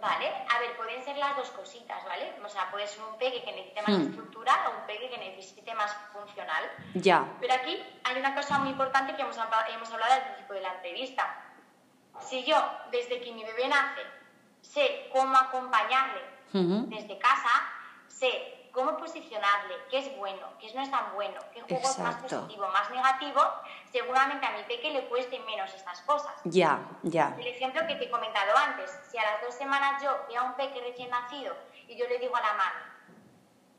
Vale, 0.00 0.26
a 0.46 0.60
ver, 0.60 0.76
pueden 0.76 1.02
ser 1.04 1.18
las 1.18 1.36
dos. 1.36 1.50
O 1.60 1.61
sea, 2.62 2.70
puede 2.70 2.86
ser 2.86 3.02
un 3.04 3.18
pegue 3.18 3.42
que 3.42 3.52
necesite 3.52 3.82
más 3.82 3.98
hmm. 3.98 4.02
estructura 4.02 4.52
o 4.68 4.80
un 4.80 4.86
pegue 4.86 5.10
que 5.10 5.18
necesite 5.18 5.74
más 5.74 5.94
funcional. 6.12 6.64
Ya. 6.94 7.26
Pero 7.40 7.54
aquí 7.54 7.82
hay 8.04 8.18
una 8.18 8.34
cosa 8.34 8.58
muy 8.58 8.70
importante 8.70 9.14
que 9.16 9.22
hemos, 9.22 9.36
hemos 9.36 9.92
hablado 9.92 10.12
al 10.12 10.22
principio 10.24 10.54
de 10.54 10.60
la 10.62 10.74
entrevista. 10.74 11.44
Si 12.20 12.44
yo, 12.44 12.56
desde 12.90 13.20
que 13.20 13.32
mi 13.32 13.44
bebé 13.44 13.68
nace, 13.68 14.02
sé 14.60 15.08
cómo 15.12 15.36
acompañarle 15.36 16.20
desde 16.52 17.18
casa, 17.18 17.48
sé 18.06 18.68
cómo 18.72 18.96
posicionarle, 18.96 19.74
qué 19.90 19.98
es 19.98 20.16
bueno, 20.16 20.46
qué 20.58 20.72
no 20.74 20.82
es 20.82 20.90
tan 20.90 21.12
bueno, 21.14 21.38
qué 21.52 21.62
juego 21.62 21.88
es 21.88 21.98
más 21.98 22.16
positivo, 22.16 22.68
más 22.68 22.90
negativo, 22.90 23.40
seguramente 23.90 24.46
a 24.46 24.52
mi 24.52 24.62
peque 24.64 24.90
le 24.90 25.06
cueste 25.08 25.38
menos 25.40 25.72
estas 25.74 26.00
cosas. 26.02 26.32
Ya, 26.44 26.80
ya. 27.02 27.34
El 27.38 27.46
ejemplo 27.46 27.86
que 27.86 27.96
te 27.96 28.04
he 28.04 28.10
comentado 28.10 28.56
antes, 28.56 28.90
si 29.10 29.18
a 29.18 29.22
las 29.22 29.42
dos 29.42 29.54
semanas 29.54 30.02
yo 30.02 30.10
veo 30.28 30.40
a 30.40 30.44
un 30.44 30.54
peque 30.54 30.80
recién 30.80 31.10
nacido 31.10 31.54
y 31.88 31.96
yo 31.96 32.06
le 32.08 32.18
digo 32.18 32.36
a 32.36 32.40
la 32.40 32.52
mano, 32.54 32.80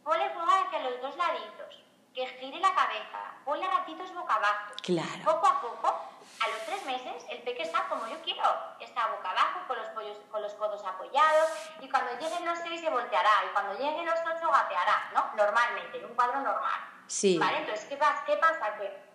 ponle 0.04 0.30
jugar 0.30 0.68
hacia 0.68 0.80
los 0.80 1.02
dos 1.02 1.16
laditos, 1.16 1.84
que 2.14 2.28
gire 2.28 2.60
la 2.60 2.74
cabeza, 2.76 3.34
ponle 3.44 3.68
ratitos 3.68 4.14
boca 4.14 4.36
abajo. 4.36 4.74
Claro. 4.84 5.24
Poco 5.24 5.48
a 5.48 5.62
poco, 5.62 5.88
a 5.88 6.48
los 6.50 6.66
tres 6.66 6.86
meses, 6.86 7.26
el 7.30 7.42
peque 7.42 7.64
está 7.64 7.88
como 7.90 8.08
yo 8.08 8.22
quiero. 8.22 8.44
Está 8.80 9.08
boca 9.08 9.32
abajo, 9.32 9.62
con 9.68 9.78
los, 9.78 9.88
pollos, 9.90 10.18
con 10.30 10.42
los 10.42 10.54
codos 10.54 10.84
apoyados, 10.86 11.50
y 11.80 11.90
cuando 11.90 12.12
lleguen 12.20 12.46
los 12.46 12.60
seis 12.60 12.82
se 12.82 12.90
volteará, 12.90 13.46
y 13.50 13.54
cuando 13.54 13.74
lleguen 13.74 14.06
los 14.06 14.20
ocho 14.20 14.52
gateará, 14.52 15.12
¿no? 15.14 15.32
Normalmente, 15.36 15.98
en 15.98 16.06
un 16.06 16.16
cuadro 16.16 16.42
normal. 16.42 16.82
Sí. 17.08 17.38
¿Vale? 17.38 17.58
Entonces, 17.58 17.86
¿qué 17.86 17.98
pasa? 17.98 18.24
¿qué 18.26 18.38
pasa? 18.38 18.78
Que 18.78 19.14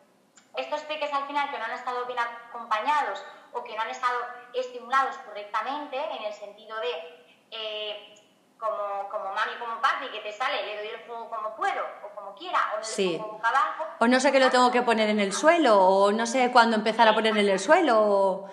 estos 0.56 0.80
peques 0.82 1.12
al 1.12 1.26
final 1.26 1.50
que 1.50 1.58
no 1.58 1.64
han 1.64 1.72
estado 1.72 2.04
bien 2.06 2.18
acompañados 2.18 3.22
o 3.52 3.62
que 3.62 3.76
no 3.76 3.82
han 3.82 3.90
estado 3.90 4.18
estimulados 4.54 5.16
correctamente, 5.18 5.96
en 5.96 6.24
el 6.24 6.32
sentido 6.32 6.76
de... 6.80 7.24
Eh, 7.50 8.14
como, 8.58 9.08
como 9.08 9.32
mami, 9.32 9.56
como 9.58 9.80
papi, 9.80 10.08
que 10.10 10.20
te 10.20 10.32
sale, 10.32 10.64
le 10.66 10.76
doy 10.78 10.88
el 10.88 11.06
juego 11.06 11.28
como 11.30 11.54
puedo, 11.56 11.84
o 12.04 12.14
como 12.14 12.34
quiera, 12.34 12.74
o 12.74 12.80
le 12.80 13.18
pongo 13.18 13.32
boca 13.32 13.48
abajo. 13.48 13.84
O 14.00 14.06
no 14.06 14.20
sé 14.20 14.32
qué 14.32 14.40
lo 14.40 14.50
tengo 14.50 14.70
que 14.70 14.82
poner 14.82 15.08
en 15.08 15.20
el 15.20 15.32
suelo, 15.32 15.78
o 15.78 16.12
no 16.12 16.26
sé 16.26 16.50
cuándo 16.52 16.76
empezar 16.76 17.06
a 17.08 17.14
poner 17.14 17.36
en 17.36 17.48
el 17.48 17.58
suelo. 17.58 18.44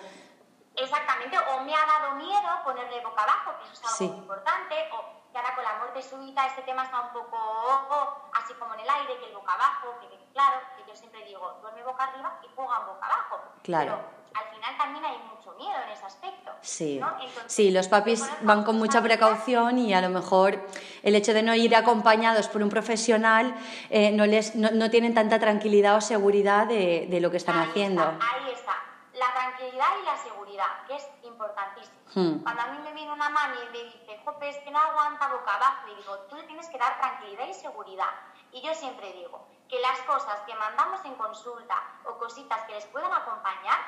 Exactamente, 0.76 1.38
o 1.38 1.60
me 1.60 1.74
ha 1.74 1.86
dado 1.86 2.14
miedo 2.16 2.48
ponerle 2.64 3.00
boca 3.00 3.22
abajo, 3.22 3.52
que 3.58 3.64
eso 3.64 3.72
es 3.72 4.00
algo 4.00 4.12
muy 4.12 4.22
importante, 4.22 4.74
o 4.92 5.30
que 5.32 5.38
ahora 5.38 5.54
con 5.54 5.64
la 5.64 5.74
muerte 5.74 6.02
súbita 6.02 6.46
este 6.46 6.62
tema 6.62 6.84
está 6.84 7.00
un 7.00 7.12
poco 7.12 8.30
así 8.34 8.54
como 8.54 8.74
en 8.74 8.80
el 8.80 8.88
aire, 8.88 9.18
que 9.18 9.26
el 9.26 9.34
boca 9.34 9.54
abajo, 9.54 9.98
que, 10.00 10.08
claro, 10.32 10.60
que 10.76 10.84
yo 10.88 10.96
siempre 10.96 11.24
digo, 11.24 11.58
duerme 11.62 11.82
boca 11.82 12.04
arriba 12.04 12.38
y 12.42 12.48
juega 12.54 12.78
boca 12.80 13.06
abajo. 13.06 13.40
Claro. 13.62 13.98
Pero 13.98 14.25
al 14.36 14.54
final 14.54 14.76
también 14.76 15.04
hay 15.04 15.18
mucho 15.18 15.52
miedo 15.56 15.74
en 15.84 15.90
ese 15.90 16.04
aspecto. 16.04 16.52
Sí, 16.60 17.00
sí 17.46 17.70
los 17.70 17.88
papis 17.88 18.24
van 18.42 18.64
con 18.64 18.76
mucha 18.76 19.02
precaución 19.02 19.78
y 19.78 19.94
a 19.94 20.00
lo 20.00 20.08
mejor 20.08 20.60
el 21.02 21.14
hecho 21.14 21.32
de 21.32 21.42
no 21.42 21.54
ir 21.54 21.74
acompañados 21.74 22.48
por 22.48 22.62
un 22.62 22.68
profesional 22.68 23.54
eh, 23.90 24.10
no, 24.12 24.26
les, 24.26 24.54
no, 24.56 24.90
tienen 24.90 25.14
tanta 25.14 25.38
tranquilidad 25.38 25.96
o 25.96 26.00
seguridad 26.00 26.66
de, 26.66 27.06
de 27.08 27.20
lo 27.20 27.30
que 27.30 27.36
están 27.36 27.58
haciendo. 27.58 28.02
ahí 28.02 28.52
está, 28.52 28.74
la 29.14 29.32
tranquilidad 29.32 29.88
y 30.02 30.04
la 30.04 30.16
seguridad, 30.16 30.86
que 30.86 30.96
es 30.96 31.08
importantísimo. 31.22 31.96
Hmm. 32.14 32.42
Cuando 32.42 32.62
a 32.62 32.66
mí 32.68 32.78
me 32.82 32.92
viene 32.92 33.12
una 33.12 33.28
mami 33.28 33.56
y 33.68 33.72
me 33.72 33.84
dice, 33.84 34.20
jope, 34.24 34.48
es 34.48 34.58
que 34.58 34.70
no 34.70 34.78
aguanta 34.78 35.28
boca 35.28 35.54
abajo, 35.54 35.88
y 35.92 35.94
digo, 35.96 36.18
tú 36.28 36.36
le 36.36 36.44
tienes 36.44 36.68
que 36.68 36.78
dar 36.78 36.98
tranquilidad 36.98 37.46
y 37.48 37.54
seguridad. 37.54 38.10
Y 38.52 38.62
yo 38.62 38.74
siempre 38.74 39.12
digo 39.12 39.46
que 39.68 39.80
las 39.80 39.98
cosas 40.00 40.40
que 40.46 40.54
mandamos 40.54 41.04
en 41.04 41.14
consulta 41.14 41.74
o 42.04 42.16
cositas 42.18 42.62
que 42.64 42.74
les 42.74 42.86
puedan 42.86 43.12
acompañar 43.12 43.78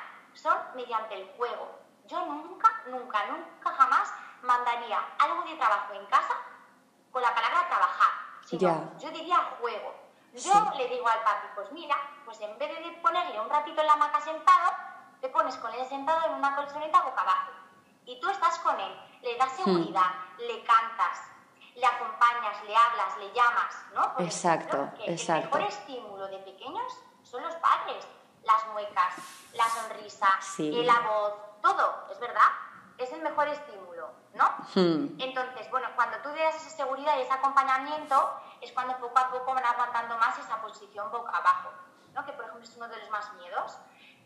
son 0.41 0.57
mediante 0.75 1.15
el 1.15 1.29
juego. 1.35 1.79
Yo 2.05 2.25
nunca, 2.25 2.69
nunca, 2.87 3.25
nunca 3.27 3.71
jamás 3.71 4.11
mandaría 4.41 4.99
algo 5.19 5.43
de 5.43 5.55
trabajo 5.55 5.93
en 5.93 6.05
casa 6.07 6.33
con 7.11 7.21
la 7.21 7.33
palabra 7.33 7.67
trabajar, 7.67 8.11
sino 8.45 8.97
yo 8.97 9.11
diría 9.11 9.37
juego. 9.59 9.95
Yo 10.33 10.53
le 10.77 10.87
digo 10.87 11.07
al 11.07 11.23
papi, 11.23 11.47
pues 11.55 11.71
mira, 11.71 11.95
pues 12.23 12.39
en 12.41 12.57
vez 12.59 12.69
de 12.69 12.91
ponerle 13.01 13.39
un 13.39 13.49
ratito 13.49 13.81
en 13.81 13.87
la 13.87 13.95
maca 13.95 14.21
sentado, 14.21 14.71
te 15.21 15.29
pones 15.29 15.55
con 15.57 15.73
él 15.73 15.85
sentado 15.87 16.27
en 16.27 16.33
una 16.33 16.55
colchoneta 16.55 17.01
boca 17.01 17.21
abajo. 17.21 17.51
Y 18.05 18.19
tú 18.19 18.29
estás 18.29 18.59
con 18.59 18.79
él, 18.79 18.95
le 19.21 19.35
das 19.37 19.53
hmm. 19.53 19.63
seguridad, 19.63 20.11
le 20.37 20.63
cantas, 20.63 21.31
le 21.75 21.85
acompañas, 21.85 22.63
le 22.63 22.75
hablas, 22.75 23.17
le 23.17 23.33
llamas, 23.33 23.85
¿no? 23.93 24.23
exacto, 24.23 24.89
exacto. 25.05 25.57
El 25.57 25.63
mejor 25.63 25.73
estímulo 25.73 26.27
de 26.27 26.37
pequeños 26.39 26.93
son 27.23 27.43
los 27.43 27.55
padres 27.55 28.07
las 28.51 28.67
muecas, 28.73 29.13
la 29.53 29.65
sonrisa, 29.69 30.27
la 30.57 30.99
voz, 31.01 31.33
todo, 31.61 32.07
es 32.11 32.19
verdad, 32.19 32.49
es 32.97 33.11
el 33.11 33.21
mejor 33.21 33.47
estímulo, 33.47 34.11
¿no? 34.33 34.45
Hmm. 34.73 35.19
Entonces, 35.19 35.69
bueno, 35.69 35.87
cuando 35.95 36.17
tú 36.17 36.29
das 36.29 36.55
esa 36.55 36.69
seguridad 36.69 37.17
y 37.17 37.21
ese 37.21 37.33
acompañamiento, 37.33 38.41
es 38.61 38.71
cuando 38.71 38.97
poco 38.97 39.17
a 39.19 39.29
poco 39.29 39.53
van 39.53 39.65
aguantando 39.65 40.17
más 40.17 40.37
esa 40.39 40.61
posición 40.61 41.11
boca 41.11 41.37
abajo, 41.37 41.69
¿no? 42.13 42.25
Que 42.25 42.33
por 42.33 42.45
ejemplo 42.45 42.63
es 42.63 42.75
uno 42.75 42.87
de 42.87 42.97
los 42.97 43.09
más 43.09 43.33
miedos. 43.35 43.77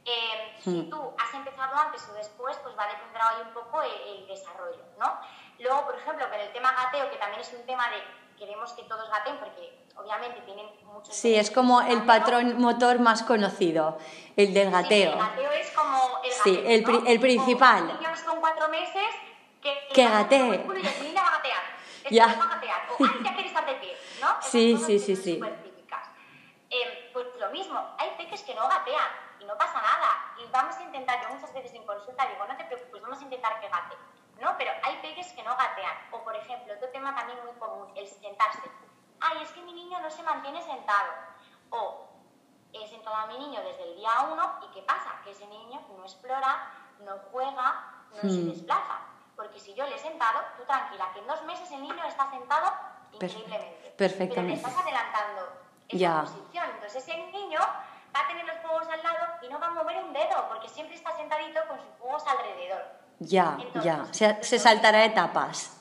Eh, 0.05 0.57
si 0.61 0.81
hmm. 0.81 0.89
tú 0.89 1.13
has 1.17 1.33
empezado 1.33 1.75
antes 1.75 2.07
o 2.09 2.13
después, 2.13 2.57
pues 2.57 2.77
va 2.77 2.83
a 2.83 2.87
depender 2.87 3.21
ahí 3.21 3.41
un 3.45 3.53
poco 3.53 3.81
el, 3.81 3.91
el 3.91 4.27
desarrollo, 4.27 4.83
¿no? 4.97 5.19
Luego, 5.59 5.85
por 5.85 5.95
ejemplo, 5.95 6.29
con 6.29 6.39
el 6.39 6.51
tema 6.51 6.73
gateo, 6.73 7.09
que 7.09 7.17
también 7.17 7.41
es 7.41 7.53
un 7.53 7.65
tema 7.65 7.89
de 7.89 8.03
queremos 8.37 8.73
que 8.73 8.83
todos 8.83 9.09
gaten 9.09 9.37
porque 9.37 9.82
obviamente 9.95 10.41
tienen 10.41 10.67
muchos... 10.85 11.15
Sí, 11.15 11.35
es 11.35 11.51
como 11.51 11.81
el 11.81 12.03
patrón 12.03 12.59
motor 12.61 12.99
más 12.99 13.23
conocido, 13.23 13.97
el 14.35 14.53
del 14.53 14.71
gateo. 14.71 15.11
Sí, 15.11 15.17
el 15.17 15.25
gateo 15.25 15.51
es 15.51 15.71
como 15.71 15.97
el 16.23 16.31
gateo, 16.31 16.43
Sí, 16.43 16.61
el, 16.65 17.07
el 17.07 17.19
principal. 17.19 17.87
Como 17.87 17.99
niños 17.99 18.21
con 18.21 18.39
cuatro 18.39 18.67
meses 18.69 19.07
que, 19.61 19.87
que, 19.93 20.07
gatee. 20.07 20.37
Y 20.37 21.07
el 21.07 21.17
va 21.17 21.27
a 21.27 21.31
gatear. 21.37 21.63
ya. 22.11 22.25
va 22.27 22.43
a 22.43 22.55
gatear. 22.55 22.81
O, 22.89 23.03
ay, 23.03 23.23
ya 23.23 23.33
quieres 23.33 23.51
estar 23.51 23.65
de 23.65 23.75
pie, 23.75 23.97
¿no? 24.21 24.27
sí, 24.41 24.77
sí, 24.77 24.99
sí, 24.99 25.15
sí. 25.15 25.41
típicas. 25.63 26.07
Eh, 26.69 27.09
pues 27.13 27.27
lo 27.39 27.49
mismo, 27.51 27.79
hay 27.97 28.11
peques 28.17 28.41
que 28.43 28.55
no 28.55 28.67
gatean 28.67 29.07
y 29.39 29.45
no 29.45 29.57
pasa 29.57 29.81
nada. 29.81 30.33
Y 30.37 30.49
vamos 30.51 30.75
a 30.75 30.83
intentar, 30.83 31.21
yo 31.21 31.33
muchas 31.33 31.53
veces 31.53 31.73
en 31.73 31.85
consulta 31.85 32.25
digo, 32.27 32.45
no 32.45 32.57
te 32.57 32.65
preocupes, 32.65 33.01
vamos 33.01 33.19
a 33.19 33.23
intentar 33.23 33.53
peques 35.03 35.33
que 35.33 35.43
no 35.43 35.55
gatean. 35.55 35.97
O, 36.11 36.23
por 36.23 36.35
ejemplo, 36.35 36.73
otro 36.73 36.89
tema 36.89 37.13
también 37.13 37.37
muy 37.45 37.53
común, 37.59 37.91
el 37.95 38.07
sentarse. 38.07 38.61
Ay, 39.25 39.41
es 39.41 39.51
que 39.51 39.61
mi 39.61 39.71
niño 39.71 39.99
no 40.01 40.09
se 40.11 40.21
mantiene 40.21 40.61
sentado. 40.61 41.11
O 41.69 42.09
he 42.73 42.87
sentado 42.87 43.15
a 43.15 43.27
mi 43.27 43.37
niño 43.37 43.61
desde 43.63 43.83
el 43.83 43.95
día 43.95 44.09
uno 44.29 44.59
y 44.63 44.73
¿qué 44.73 44.81
pasa? 44.81 45.21
Que 45.23 45.31
ese 45.31 45.47
niño 45.47 45.79
no 45.95 46.03
explora, 46.03 46.71
no 46.99 47.13
juega, 47.31 48.03
no 48.11 48.21
se 48.21 48.27
hmm. 48.27 48.49
desplaza. 48.49 48.99
Porque 49.35 49.59
si 49.59 49.73
yo 49.73 49.85
le 49.87 49.95
he 49.95 49.99
sentado, 49.99 50.41
tú 50.57 50.63
tranquila, 50.65 51.09
que 51.13 51.19
en 51.19 51.27
dos 51.27 51.41
meses 51.43 51.71
el 51.71 51.81
niño 51.81 52.03
está 52.05 52.29
sentado 52.29 52.73
increíblemente. 53.13 53.93
Perfectamente. 53.97 54.35
Pero 54.35 54.47
le 54.47 54.53
estás 54.55 54.77
adelantando 54.77 55.41
esa 55.87 56.21
posición. 56.21 56.69
Entonces 56.75 57.07
ese 57.07 57.17
niño 57.31 57.59
va 57.59 58.19
a 58.19 58.27
tener 58.27 58.45
los 58.45 58.57
juegos 58.57 58.87
al 58.89 59.01
lado 59.01 59.25
y 59.41 59.47
no 59.47 59.59
va 59.59 59.67
a 59.67 59.71
mover 59.71 60.03
un 60.03 60.11
dedo, 60.11 60.47
porque 60.49 60.67
siempre 60.67 60.95
está 60.95 61.15
sentadito 61.15 61.61
con 61.67 61.79
sus 61.79 61.95
juegos 61.99 62.23
alrededor. 62.27 62.83
Ya, 63.19 63.57
ya. 63.81 64.05
Se, 64.11 64.43
se 64.43 64.59
saltará 64.59 65.05
etapas. 65.05 65.79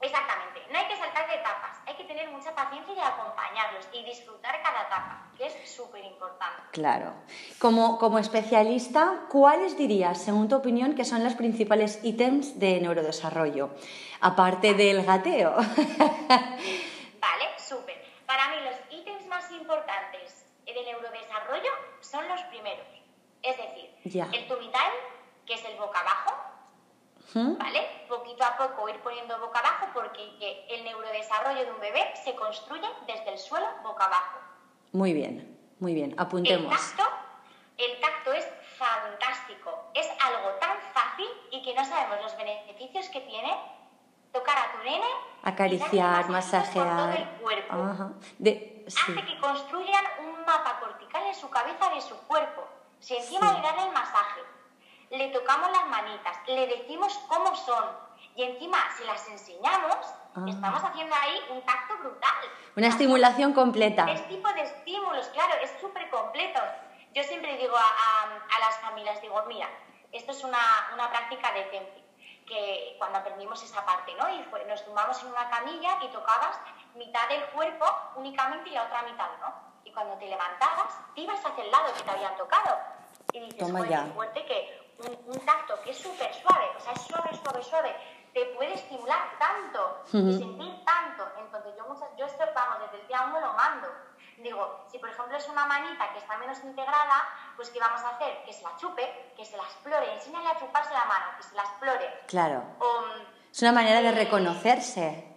Exactamente. 0.00 0.66
No 0.70 0.78
hay 0.78 0.88
que 0.88 0.96
saltar 0.96 1.28
de 1.28 1.34
etapas. 1.34 1.78
Hay 1.86 1.94
que 1.96 2.04
tener 2.04 2.28
mucha 2.52 2.64
paciencia 2.64 2.94
y 2.94 3.00
acompañarlos 3.00 3.86
y 3.92 4.04
disfrutar 4.04 4.62
cada 4.62 4.82
etapa, 4.82 5.30
que 5.36 5.46
es 5.46 5.70
súper 5.70 6.04
importante. 6.04 6.62
Claro. 6.72 7.12
Como, 7.58 7.98
como 7.98 8.18
especialista, 8.18 9.24
¿cuáles 9.28 9.76
dirías, 9.76 10.22
según 10.22 10.48
tu 10.48 10.56
opinión, 10.56 10.94
que 10.94 11.04
son 11.04 11.24
los 11.24 11.34
principales 11.34 12.00
ítems 12.02 12.58
de 12.58 12.80
neurodesarrollo? 12.80 13.70
Aparte 14.20 14.74
del 14.74 15.04
gateo. 15.04 15.54
vale, 17.20 17.44
súper. 17.58 18.02
Para 18.26 18.48
mí 18.48 18.56
los 18.64 19.00
ítems 19.00 19.26
más 19.26 19.50
importantes 19.52 20.46
de 20.64 20.84
neurodesarrollo 20.84 21.70
son 22.00 22.26
los 22.28 22.40
primeros. 22.44 22.86
Es 23.42 23.56
decir, 23.56 23.90
el 24.32 24.46
tumital, 24.46 24.92
que 25.46 25.54
es 25.54 25.64
el 25.64 25.76
boca 25.76 26.00
abajo, 26.00 26.51
¿vale? 27.34 28.04
Poquito 28.08 28.44
a 28.44 28.56
poco 28.56 28.88
ir 28.88 29.00
poniendo 29.00 29.38
boca 29.38 29.58
abajo 29.60 29.86
porque 29.94 30.66
el 30.68 30.84
neurodesarrollo 30.84 31.64
de 31.64 31.70
un 31.70 31.80
bebé 31.80 32.12
se 32.22 32.34
construye 32.34 32.88
desde 33.06 33.32
el 33.32 33.38
suelo 33.38 33.66
boca 33.82 34.04
abajo. 34.04 34.38
Muy 34.92 35.12
bien, 35.12 35.58
muy 35.80 35.94
bien, 35.94 36.14
apuntemos. 36.18 36.72
El 36.72 36.78
tacto, 36.78 37.02
el 37.78 38.00
tacto 38.00 38.32
es 38.32 38.46
fantástico, 38.76 39.90
es 39.94 40.08
algo 40.20 40.50
tan 40.60 40.76
fácil 40.92 41.28
y 41.50 41.62
que 41.62 41.74
no 41.74 41.84
sabemos 41.84 42.22
los 42.22 42.36
beneficios 42.36 43.08
que 43.08 43.20
tiene 43.22 43.56
tocar 44.32 44.56
a 44.56 44.72
tu 44.72 44.78
nene, 44.84 45.06
acariciar, 45.42 46.28
masajear, 46.28 46.96
todo 46.96 47.12
el 47.12 47.28
cuerpo. 47.40 47.74
Hace 48.86 49.14
que 49.14 49.38
construyan 49.40 50.04
un 50.26 50.44
mapa 50.44 50.80
cortical 50.80 51.26
en 51.26 51.34
su 51.34 51.48
cabeza 51.50 51.90
de 51.90 52.00
su 52.00 52.16
cuerpo. 52.26 52.66
Si 52.98 53.16
encima 53.16 53.52
le 53.52 53.62
dan 53.62 53.78
el 53.78 53.92
masaje, 53.92 54.40
le 55.18 55.28
tocamos 55.28 55.70
las 55.70 55.86
manitas, 55.88 56.36
le 56.46 56.66
decimos 56.66 57.18
cómo 57.28 57.54
son 57.54 57.84
y 58.34 58.44
encima 58.44 58.78
si 58.96 59.04
las 59.04 59.28
enseñamos, 59.28 59.96
ah. 60.34 60.44
estamos 60.48 60.82
haciendo 60.82 61.14
ahí 61.14 61.38
un 61.50 61.60
tacto 61.62 61.98
brutal. 61.98 62.44
Una 62.76 62.86
estimulación 62.88 63.52
completa. 63.52 64.10
Es 64.10 64.26
tipo 64.28 64.50
de 64.54 64.62
estímulos, 64.62 65.26
claro, 65.28 65.54
es 65.62 65.70
súper 65.80 66.08
completo. 66.08 66.60
Yo 67.12 67.22
siempre 67.24 67.58
digo 67.58 67.76
a, 67.76 68.58
las 68.58 68.78
familias, 68.78 69.20
digo, 69.20 69.42
mira, 69.46 69.68
esto 70.12 70.32
es 70.32 70.42
una, 70.44 70.58
una 70.94 71.10
práctica 71.10 71.52
de 71.52 71.64
temple 71.64 72.02
que 72.46 72.96
cuando 72.98 73.18
aprendimos 73.18 73.62
esa 73.62 73.84
parte, 73.84 74.14
¿no? 74.14 74.28
Y 74.30 74.66
nos 74.66 74.84
tumbamos 74.84 75.22
en 75.22 75.28
una 75.28 75.48
camilla 75.50 75.98
y 76.02 76.08
tocabas 76.08 76.58
mitad 76.94 77.28
del 77.28 77.44
cuerpo 77.46 77.84
únicamente 78.16 78.70
y 78.70 78.72
la 78.72 78.84
otra 78.84 79.02
mitad, 79.02 79.28
¿no? 79.40 79.54
Y 79.84 79.92
cuando 79.92 80.14
te 80.16 80.26
levantabas, 80.26 80.94
te 81.14 81.20
ibas 81.20 81.44
hacia 81.44 81.64
el 81.64 81.70
lado 81.70 81.92
que 81.94 82.02
te 82.02 82.10
habían 82.10 82.36
tocado. 82.36 82.78
Y 83.32 83.40
dices, 83.40 83.58
Toma 83.58 83.86
ya. 83.86 84.06
fuerte 84.14 84.44
que 84.44 84.81
un, 85.08 85.40
tacto 85.46 85.80
que 85.82 85.90
es 85.90 85.98
súper 85.98 86.32
suave, 86.34 86.66
o 86.76 86.80
sea, 86.80 86.92
es 86.92 87.02
suave, 87.02 87.30
suave, 87.42 87.62
suave, 87.62 87.96
te 88.32 88.44
puede 88.56 88.74
estimular 88.74 89.38
tanto 89.38 90.02
y 90.06 90.38
sentir 90.38 90.84
tanto. 90.84 91.28
Entonces 91.38 91.74
yo 91.76 91.86
muchas, 91.86 92.08
yo 92.16 92.26
esto, 92.26 92.44
vamos, 92.54 92.80
desde 92.80 93.02
el 93.02 93.08
día 93.08 93.26
uno 93.28 93.40
lo 93.40 93.52
mando 93.52 93.88
Digo, 94.38 94.86
si 94.90 94.98
por 94.98 95.08
ejemplo 95.08 95.36
es 95.36 95.48
una 95.48 95.66
manita 95.66 96.12
que 96.12 96.18
está 96.18 96.36
menos 96.38 96.58
integrada, 96.64 97.22
pues 97.54 97.70
¿qué 97.70 97.78
vamos 97.78 98.00
a 98.02 98.08
hacer? 98.10 98.42
Que 98.44 98.52
se 98.52 98.62
la 98.62 98.76
chupe, 98.76 99.32
que 99.36 99.44
se 99.44 99.56
la 99.56 99.62
explore, 99.62 100.14
enséñale 100.14 100.48
a 100.48 100.58
chuparse 100.58 100.92
la 100.92 101.04
mano, 101.04 101.26
que 101.36 101.42
se 101.44 101.54
la 101.54 101.62
explore. 101.62 102.22
Claro. 102.26 102.62
es 103.52 103.62
una 103.62 103.72
manera 103.72 104.00
de 104.00 104.08
eh, 104.08 104.12
reconocerse. 104.12 105.36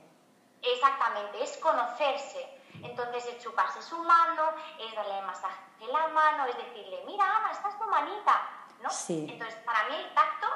Exactamente, 0.61 1.43
es 1.43 1.57
conocerse. 1.57 2.51
Entonces 2.81 3.25
es 3.27 3.43
chuparse 3.43 3.81
su 3.81 3.97
mano, 4.03 4.51
es 4.79 4.93
darle 4.95 5.21
masaje 5.21 5.65
en 5.81 5.91
la 5.91 6.07
mano, 6.07 6.45
es 6.45 6.57
decirle, 6.57 7.03
mira 7.05 7.25
Ana, 7.25 7.51
esta 7.51 7.69
es 7.69 7.77
tu 7.77 7.85
manita, 7.85 8.64
¿no? 8.81 8.89
Sí. 8.89 9.27
Entonces 9.29 9.55
para 9.65 9.87
mí 9.89 9.95
el 9.95 10.13
tacto 10.13 10.47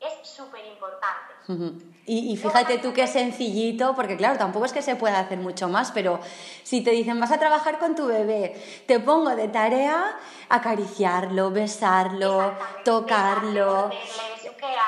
es 0.00 0.28
súper 0.28 0.64
importante. 0.66 1.34
y, 2.06 2.36
fíjate 2.36 2.78
tú 2.78 2.92
qué 2.92 3.06
sencillito, 3.06 3.94
porque 3.94 4.16
claro, 4.16 4.38
tampoco 4.38 4.64
es 4.64 4.72
que 4.72 4.82
se 4.82 4.96
pueda 4.96 5.18
hacer 5.20 5.38
mucho 5.38 5.68
más, 5.68 5.92
pero 5.92 6.20
si 6.62 6.82
te 6.82 6.90
dicen 6.90 7.20
vas 7.20 7.32
a 7.32 7.38
trabajar 7.38 7.78
con 7.78 7.94
tu 7.94 8.06
bebé, 8.06 8.54
te 8.86 9.00
pongo 9.00 9.34
de 9.34 9.48
tarea 9.48 10.18
acariciarlo, 10.48 11.50
besarlo, 11.50 12.54
tocarlo. 12.84 13.90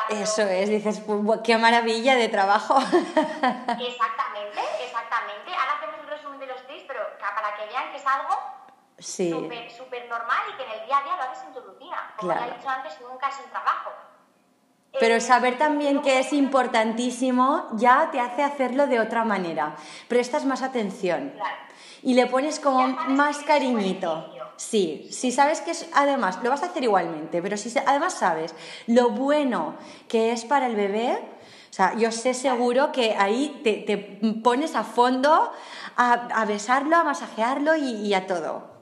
Eso 0.09 0.43
es, 0.43 0.69
dices, 0.69 1.03
qué 1.45 1.59
maravilla 1.59 2.17
de 2.17 2.29
trabajo. 2.29 2.79
exactamente, 2.79 4.61
exactamente. 4.85 5.53
Ahora 5.53 5.73
hacemos 5.77 6.01
un 6.01 6.09
resumen 6.09 6.41
de 6.41 6.47
los 6.47 6.67
tips, 6.67 6.85
pero 6.87 7.01
para 7.19 7.55
que 7.57 7.67
vean 7.67 7.91
que 7.91 7.99
es 7.99 8.07
algo 8.07 8.56
súper 9.07 10.09
normal 10.09 10.43
y 10.53 10.57
que 10.57 10.65
en 10.65 10.81
el 10.81 10.87
día 10.87 10.99
a 10.99 11.03
día 11.03 11.17
lo 11.17 11.23
haces 11.23 11.45
en 11.47 11.55
tu 11.55 11.61
rutina. 11.61 12.15
Como 12.19 12.33
ya 12.33 12.47
he 12.47 12.57
dicho 12.57 12.69
antes, 12.69 13.01
nunca 13.01 13.29
es 13.29 13.37
un 13.45 13.51
trabajo. 13.51 13.91
Pero 14.99 15.21
saber 15.21 15.59
también 15.59 16.01
que 16.01 16.19
es 16.21 16.33
importantísimo 16.33 17.69
ya 17.73 18.11
te 18.11 18.19
hace 18.19 18.43
hacerlo 18.43 18.87
de 18.87 19.01
otra 19.01 19.25
manera. 19.25 19.77
Prestas 20.09 20.45
más 20.45 20.63
atención 20.63 21.35
y 22.03 22.15
le 22.15 22.27
pones 22.27 22.61
como 22.61 22.87
más 22.89 23.39
cariñito. 23.39 24.33
Sí, 24.57 25.09
si 25.11 25.33
sabes 25.33 25.61
que 25.61 25.73
es, 25.73 25.89
además, 25.93 26.39
lo 26.43 26.49
vas 26.49 26.63
a 26.63 26.67
hacer 26.67 26.83
igualmente, 26.83 27.43
pero 27.43 27.59
si 27.59 27.77
además 27.79 28.15
sabes 28.15 28.55
lo 28.87 29.11
bueno 29.11 29.75
que 30.09 30.33
es 30.33 30.47
para 30.47 30.67
el 30.67 30.77
bebé, 30.77 31.19
o 31.71 31.73
sea, 31.77 31.95
yo 31.95 32.11
sé 32.11 32.33
seguro 32.33 32.91
que 32.91 33.15
ahí 33.19 33.61
te, 33.63 33.99
pones 34.43 34.75
a 34.75 34.83
fondo 34.83 35.53
a, 35.97 36.45
besarlo, 36.47 36.97
a 36.97 37.05
masajearlo 37.05 37.77
y, 37.77 38.15
a 38.15 38.27
todo. 38.27 38.76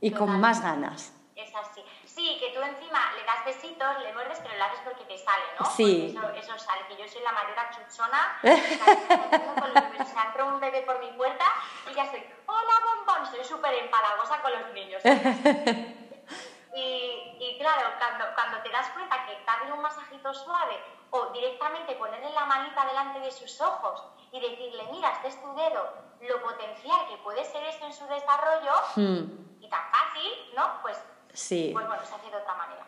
Y 0.00 0.10
con 0.12 0.40
más 0.40 0.62
ganas. 0.62 1.12
Es 1.34 1.54
así. 1.54 1.84
Sí, 2.04 2.38
que 2.40 2.50
tú 2.54 2.62
encima 2.62 3.12
le 3.14 3.24
das 3.24 3.44
besitos, 3.44 4.02
le 4.02 4.12
muerdes, 4.14 4.40
pero 4.42 4.56
lo 4.56 4.64
haces 4.64 4.80
porque 4.84 5.04
te 5.04 5.18
sale, 5.18 5.44
¿no? 5.60 5.66
Sí. 5.66 6.16
Eso, 6.16 6.30
eso, 6.30 6.58
sale, 6.58 6.86
que 6.88 6.96
yo 6.96 7.06
soy 7.06 7.22
la 7.22 7.32
mayor 7.32 7.58
achuchona. 7.58 8.38
se 8.42 10.18
entra 10.18 10.44
un 10.44 10.58
bebé 10.60 10.82
por 10.82 10.98
mi 10.98 11.10
puerta 11.12 11.44
y 11.90 11.94
ya 11.94 12.04
estoy, 12.04 12.24
hola 12.46 12.74
bombón, 12.84 13.26
soy 13.30 13.44
súper 13.44 13.74
empalagosa 13.74 14.40
con 14.40 14.52
los 14.52 14.72
niños. 14.72 15.02
y, 16.74 17.36
y, 17.38 17.58
claro, 17.58 17.90
cuando, 17.98 18.34
cuando 18.34 18.62
te 18.62 18.70
das 18.70 18.88
cuenta 18.90 19.26
que 19.26 19.38
darle 19.44 19.72
un 19.72 19.82
masajito 19.82 20.32
suave 20.32 20.80
o 21.10 21.26
directamente 21.32 21.94
ponerle 21.96 22.30
la 22.30 22.46
manita 22.46 22.86
delante 22.86 23.20
de 23.20 23.30
sus 23.30 23.60
ojos 23.60 24.02
y 24.32 24.40
decirle, 24.40 24.84
mira, 24.90 25.12
este 25.12 25.28
es 25.28 25.40
tu 25.40 25.54
dedo, 25.54 25.92
lo 26.20 26.42
potencial 26.42 27.08
que 27.08 27.16
puede 27.18 27.44
ser 27.44 27.62
esto 27.64 27.86
en 27.86 27.92
su 27.92 28.06
desarrollo, 28.06 28.72
hmm. 28.96 29.45
Y 29.66 29.70
tan 29.70 29.82
fácil, 29.90 30.32
¿no? 30.54 30.80
Pues 30.82 30.96
Sí. 31.36 31.70
Pues 31.74 31.86
bueno, 31.86 32.02
se 32.02 32.14
hace 32.14 32.30
de 32.30 32.36
otra 32.36 32.54
manera. 32.54 32.86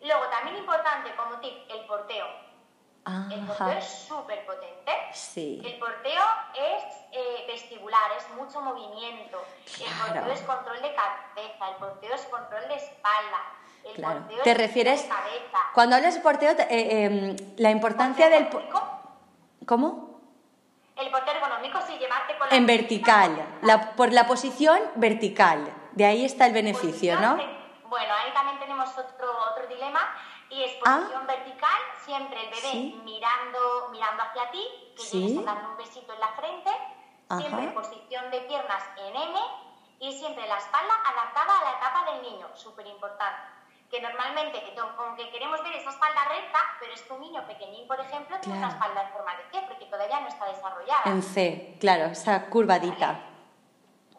Luego, 0.00 0.24
también 0.30 0.58
importante 0.58 1.14
como 1.16 1.40
tip, 1.40 1.54
el 1.68 1.84
porteo. 1.86 2.26
El 3.30 3.46
porteo 3.46 3.72
es 3.72 3.84
súper 3.84 4.46
potente. 4.46 4.92
Sí. 5.12 5.60
El 5.62 5.78
porteo 5.78 6.22
es 6.54 6.84
eh, 7.12 7.44
vestibular, 7.48 8.12
es 8.16 8.30
mucho 8.30 8.60
movimiento. 8.62 9.44
El 9.78 9.92
porteo 9.92 10.32
es 10.32 10.40
control 10.42 10.80
de 10.80 10.94
cabeza, 10.94 11.68
el 11.68 11.76
porteo 11.76 12.14
es 12.14 12.22
control 12.22 12.68
de 12.68 12.76
espalda. 12.76 13.40
El 13.84 13.92
claro. 13.94 14.20
porteo 14.20 14.42
¿Te 14.42 14.50
es 14.52 14.56
refieres? 14.56 15.02
De 15.02 15.08
cabeza. 15.08 15.58
Cuando 15.74 15.96
hablas 15.96 16.14
de 16.14 16.20
porteo, 16.20 16.52
eh, 16.52 16.66
eh, 16.70 17.36
la 17.58 17.70
importancia 17.70 18.30
del. 18.30 18.48
¿Cómo? 19.66 20.20
El 20.96 21.10
porteo 21.10 21.34
ergonómico, 21.34 21.80
sí, 21.86 21.98
llevarte 21.98 22.38
con 22.38 22.48
la. 22.48 22.56
En 22.56 22.66
vertical, 22.66 23.58
la, 23.62 23.92
por 23.96 24.12
la 24.12 24.26
posición 24.26 24.80
vertical. 24.94 25.83
De 25.94 26.04
ahí 26.04 26.24
está 26.24 26.46
el 26.46 26.52
beneficio, 26.52 27.18
¿no? 27.20 27.36
Bueno, 27.88 28.14
ahí 28.14 28.32
también 28.32 28.58
tenemos 28.58 28.90
otro, 28.98 29.30
otro 29.52 29.68
dilema 29.68 30.00
y 30.50 30.64
es 30.64 30.72
posición 30.74 31.22
ah. 31.22 31.26
vertical, 31.26 31.80
siempre 32.04 32.40
el 32.40 32.50
bebé 32.50 32.94
mirando, 33.04 33.88
mirando 33.92 34.22
hacia 34.24 34.50
ti, 34.50 34.66
que 34.96 35.02
¿Sí? 35.02 35.42
dando 35.44 35.70
un 35.70 35.76
besito 35.76 36.12
en 36.12 36.20
la 36.20 36.28
frente, 36.32 36.70
siempre 37.38 37.68
posición 37.68 38.30
de 38.32 38.40
piernas 38.40 38.82
en 38.98 39.14
M 39.14 39.38
y 40.00 40.12
siempre 40.12 40.46
la 40.48 40.58
espalda 40.58 40.94
adaptada 41.06 41.60
a 41.60 41.64
la 41.64 41.70
etapa 41.78 42.12
del 42.12 42.22
niño, 42.22 42.48
súper 42.54 42.86
importante. 42.88 43.42
Que 43.88 44.00
normalmente, 44.00 44.60
aunque 44.98 45.30
queremos 45.30 45.62
ver 45.62 45.74
esa 45.74 45.90
espalda 45.90 46.24
recta, 46.24 46.58
pero 46.80 46.92
es 46.92 47.02
que 47.02 47.12
un 47.12 47.20
niño 47.20 47.46
pequeñín, 47.46 47.86
por 47.86 48.00
ejemplo, 48.00 48.36
tiene 48.40 48.58
una 48.58 48.70
espalda 48.70 49.02
en 49.02 49.08
forma 49.10 49.36
de 49.36 49.44
C, 49.52 49.64
porque 49.68 49.86
todavía 49.86 50.18
no 50.18 50.26
está 50.26 50.46
desarrollada. 50.46 51.02
En 51.04 51.22
C, 51.22 51.76
claro, 51.78 52.06
esa 52.06 52.46
curvadita 52.46 53.20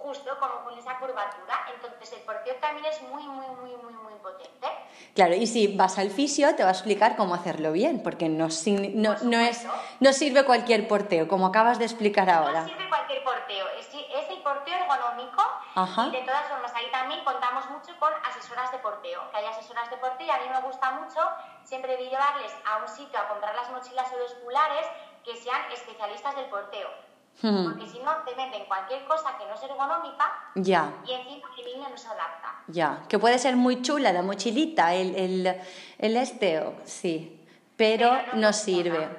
justo 0.06 0.38
como 0.40 0.64
con 0.64 0.78
esa 0.78 1.00
curvatura. 1.00 1.66
Entonces 1.74 2.14
el 2.14 2.22
porteo 2.22 2.56
también 2.62 2.86
es 2.86 3.02
muy, 3.02 3.24
muy, 3.24 3.48
muy, 3.48 3.76
muy, 3.84 3.94
muy 3.94 4.14
potente. 4.22 4.68
Claro, 5.16 5.34
y 5.34 5.48
si 5.48 5.76
vas 5.76 5.98
al 5.98 6.12
fisio 6.12 6.56
te 6.56 6.64
va 6.64 6.70
a 6.70 6.74
explicar 6.74 7.16
cómo 7.16 7.34
hacerlo 7.34 7.72
bien, 7.72 8.04
porque 8.04 8.30
no, 8.30 8.48
no, 8.94 9.16
no, 9.24 9.40
es, 9.40 9.66
no 10.00 10.14
sirve 10.14 10.46
cualquier 10.46 10.88
porteo, 10.88 11.28
como 11.28 11.48
acabas 11.48 11.80
de 11.80 11.86
explicar 11.86 12.30
ahora. 12.30 12.62
No 12.62 12.68
sirve 12.68 12.88
cualquier 12.88 13.24
porteo, 13.24 13.66
es, 13.80 13.88
es 13.88 14.30
el 14.30 14.42
porteo 14.44 14.76
ergonómico 14.76 15.44
y 15.76 16.12
de 16.12 16.22
todas 16.22 16.48
formas 16.48 16.72
ahí 16.76 16.90
también 16.92 17.24
contamos 17.24 17.70
mucho 17.70 17.98
con 18.00 18.14
asesoras 18.24 18.72
de 18.72 18.78
porteo, 18.80 19.30
que 19.32 19.38
hay 19.38 19.46
asesoras 19.46 19.90
de 19.90 19.98
porteo 19.98 20.28
y 20.28 20.30
a 20.30 20.38
mí 20.38 20.46
me 20.50 20.62
gusta 20.62 20.92
mucho 20.92 21.20
siempre 21.64 21.98
llevarles 21.98 22.54
a 22.66 22.78
un 22.78 22.88
sitio 22.88 23.20
a 23.20 23.28
comprar 23.28 23.56
las 23.56 23.70
mochilas 23.72 24.08
musculares 24.12 24.86
que 25.24 25.36
sean 25.36 25.62
especialistas 25.72 26.36
del 26.36 26.46
porteo. 26.46 27.15
Porque 27.42 27.88
si 27.88 28.00
no, 28.00 28.12
te 28.26 28.34
venden 28.34 28.66
cualquier 28.66 29.06
cosa 29.06 29.38
que 29.38 29.46
no 29.46 29.54
es 29.56 29.64
ergonómica 29.64 30.32
ya. 30.56 30.94
y 31.06 31.12
encima 31.14 31.50
el 31.58 31.66
niño 31.66 31.90
no 31.90 31.98
se 31.98 32.08
adapta. 32.08 32.64
Ya, 32.68 33.04
que 33.10 33.20
puede 33.20 33.38
ser 33.40 33.56
muy 33.56 33.82
chula 33.82 34.14
la 34.14 34.22
mochilita, 34.22 34.94
el, 34.94 35.16
el, 35.16 35.62
el 36.00 36.18
esteo, 36.18 36.76
sí, 36.86 37.46
pero, 37.76 38.18
no, 38.34 38.54
sirve. 38.54 39.10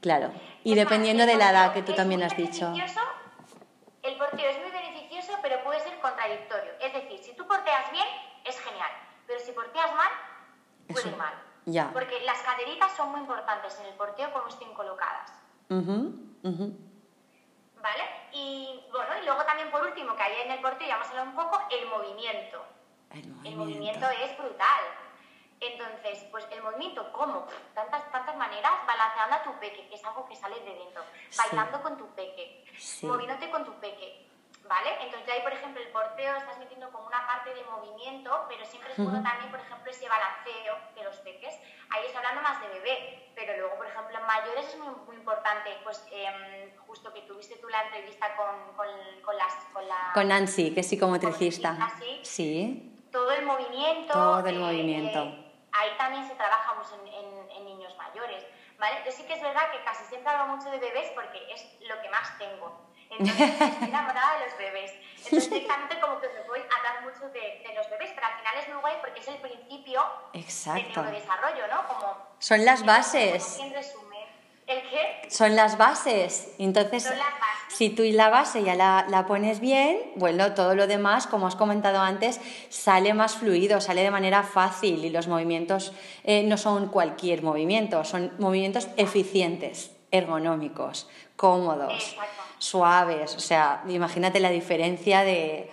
Claro, 0.00 0.32
y 0.64 0.74
dependiendo 0.74 1.26
de 1.26 1.36
la 1.36 1.50
edad 1.50 1.72
que 1.74 1.82
tú 1.82 1.94
también 1.94 2.22
has 2.22 2.36
dicho. 2.36 2.72
El 4.02 4.18
porteo 4.18 4.50
es 4.50 4.58
muy 4.60 4.70
beneficioso, 4.70 5.38
pero 5.40 5.62
puede 5.64 5.80
ser 5.80 5.98
contradictorio. 6.00 6.72
Es 6.80 6.92
decir, 6.92 7.18
si 7.22 7.34
tú 7.34 7.46
porteas 7.46 7.90
bien, 7.90 8.06
es 8.44 8.58
genial, 8.60 8.90
pero 9.26 9.40
si 9.40 9.52
porteas 9.52 9.94
mal, 9.94 10.10
puede 10.88 11.08
ir 11.08 11.16
mal. 11.16 11.34
Ya. 11.66 11.90
Porque 11.92 12.20
las 12.24 12.42
caderitas 12.42 12.92
son 12.94 13.12
muy 13.12 13.20
importantes 13.20 13.78
en 13.80 13.86
el 13.86 13.94
porteo, 13.94 14.30
como 14.32 14.48
estén 14.48 14.74
colocadas. 14.74 15.32
¿Vale? 17.84 18.02
Y 18.32 18.82
bueno, 18.90 19.10
y 19.20 19.26
luego 19.26 19.44
también 19.44 19.70
por 19.70 19.82
último, 19.82 20.16
que 20.16 20.22
ahí 20.22 20.40
en 20.40 20.52
el 20.52 20.60
porteo 20.60 20.88
ya 20.88 20.96
vamos 20.96 21.08
a 21.08 21.10
hablar 21.10 21.28
un 21.28 21.34
poco, 21.34 21.60
el 21.70 21.86
movimiento. 21.86 22.64
El 23.10 23.26
movimiento. 23.28 23.48
El 23.48 23.56
movimiento 23.56 24.06
es 24.24 24.38
brutal. 24.38 24.84
Entonces, 25.60 26.24
pues 26.30 26.46
el 26.50 26.62
movimiento, 26.62 27.12
¿cómo? 27.12 27.46
Tantas, 27.74 28.10
tantas 28.10 28.36
maneras, 28.36 28.72
balanceando 28.86 29.36
a 29.36 29.42
tu 29.42 29.52
peque, 29.60 29.86
que 29.86 29.96
es 29.96 30.04
algo 30.04 30.26
que 30.26 30.34
sale 30.34 30.58
de 30.60 30.74
dentro, 30.74 31.04
bailando 31.36 31.82
con 31.82 31.98
tu 31.98 32.06
peque, 32.14 32.64
moviéndote 33.02 33.50
con 33.50 33.66
tu 33.66 33.74
peque, 33.74 34.30
¿vale? 34.68 34.90
Entonces 35.00 35.28
ahí, 35.28 35.42
por 35.42 35.52
ejemplo, 35.52 35.80
el 35.80 35.88
porteo 35.88 36.36
estás 36.36 36.58
metiendo 36.58 36.90
como 36.90 37.06
una 37.06 37.26
parte 37.26 37.54
de 37.54 37.62
movimiento, 37.64 38.46
pero 38.48 38.64
siempre 38.64 38.92
es 38.92 38.98
bueno 38.98 39.22
también, 39.22 39.50
por 39.50 39.60
ejemplo, 39.60 39.90
ese 39.90 40.08
balanceo 40.08 40.78
de 40.94 41.04
los 41.04 41.16
peques. 41.18 41.54
Ahí 41.90 42.06
estoy 42.06 42.16
hablando 42.16 42.42
más 42.42 42.60
de 42.60 42.68
bebé, 42.68 43.32
pero 43.34 43.56
luego, 43.58 43.76
por 43.76 43.86
ejemplo, 43.86 44.18
en 44.18 44.26
mayores 44.26 44.68
es 44.68 44.78
muy, 44.78 44.94
muy 45.06 45.16
importante, 45.16 45.70
pues 45.84 46.06
em, 46.10 46.76
justo 46.86 47.12
que 47.12 47.22
tuviste 47.22 47.56
tú 47.56 47.68
la 47.68 47.82
entrevista 47.84 48.34
con, 48.36 48.74
con, 48.76 48.86
con, 49.22 49.36
las, 49.36 49.54
con 49.72 49.86
la... 49.86 50.12
Con 50.14 50.28
Nancy, 50.28 50.72
que 50.72 50.80
es 50.80 50.88
psicomotricista. 50.88 51.76
Sí, 51.98 52.20
sí. 52.22 53.06
Todo 53.12 53.30
el 53.32 53.44
movimiento. 53.44 54.12
Todo 54.12 54.46
el 54.46 54.58
movimiento. 54.58 55.18
Eh, 55.22 55.52
ahí 55.72 55.90
también 55.98 56.26
se 56.26 56.34
trabaja 56.34 56.74
mucho 56.74 57.00
en, 57.04 57.50
en, 57.50 57.64
niños 57.64 57.96
mayores. 57.96 58.44
¿Vale? 58.78 59.02
Yo 59.06 59.12
sí 59.12 59.24
que 59.24 59.34
es 59.34 59.42
verdad 59.42 59.70
que 59.70 59.84
casi 59.84 60.04
siempre 60.06 60.32
hablo 60.32 60.56
mucho 60.56 60.68
de 60.70 60.78
bebés 60.78 61.10
porque 61.14 61.52
es 61.52 61.64
lo 61.88 62.00
que 62.02 62.08
más 62.10 62.36
tengo. 62.38 62.83
Entonces 63.18 63.50
estoy 63.60 63.88
enamorada 63.88 64.38
de 64.38 64.46
los 64.46 64.58
bebés. 64.58 64.92
Entonces 65.24 65.50
directamente 65.50 66.00
como 66.00 66.20
que 66.20 66.28
me 66.28 66.40
voy 66.48 66.60
a 66.60 66.82
dar 66.82 67.02
mucho 67.02 67.28
de, 67.32 67.62
de, 67.66 67.74
los 67.74 67.88
bebés, 67.90 68.10
pero 68.14 68.26
al 68.26 68.38
final 68.38 68.54
es 68.60 68.68
muy 68.68 68.80
guay 68.80 68.94
porque 69.00 69.20
es 69.20 69.28
el 69.28 69.36
principio 69.36 70.02
Exacto. 70.34 71.02
del 71.02 71.14
desarrollo, 71.14 71.66
¿no? 71.70 71.88
Como, 71.88 72.16
Son 72.38 72.64
las 72.64 72.84
bases. 72.84 73.58
¿El 74.66 74.80
qué? 74.88 75.28
Son 75.28 75.56
las 75.56 75.76
bases. 75.76 76.54
Entonces, 76.58 77.02
Son 77.02 77.18
las 77.18 77.32
bases. 77.34 77.76
si 77.76 77.90
tú 77.90 78.02
y 78.02 78.12
la 78.12 78.30
base 78.30 78.62
ya 78.62 78.74
la, 78.74 79.04
la, 79.10 79.26
pones 79.26 79.60
bien, 79.60 79.98
bueno, 80.16 80.54
todo 80.54 80.74
lo 80.74 80.86
demás, 80.86 81.26
como 81.26 81.46
has 81.46 81.54
comentado 81.54 82.00
antes, 82.00 82.40
sale 82.70 83.12
más 83.12 83.36
fluido, 83.36 83.82
sale 83.82 84.02
de 84.02 84.10
manera 84.10 84.42
fácil 84.42 85.04
y 85.04 85.10
los 85.10 85.28
movimientos 85.28 85.92
eh, 86.24 86.44
no 86.44 86.56
son 86.56 86.88
cualquier 86.88 87.42
movimiento, 87.42 88.04
son 88.04 88.32
movimientos 88.38 88.88
eficientes, 88.96 89.90
ergonómicos, 90.14 91.08
cómodos. 91.36 91.92
Exacto 91.92 92.44
suaves. 92.64 93.36
O 93.36 93.40
sea, 93.40 93.82
imagínate 93.86 94.40
la 94.40 94.50
diferencia 94.50 95.22
de, 95.22 95.70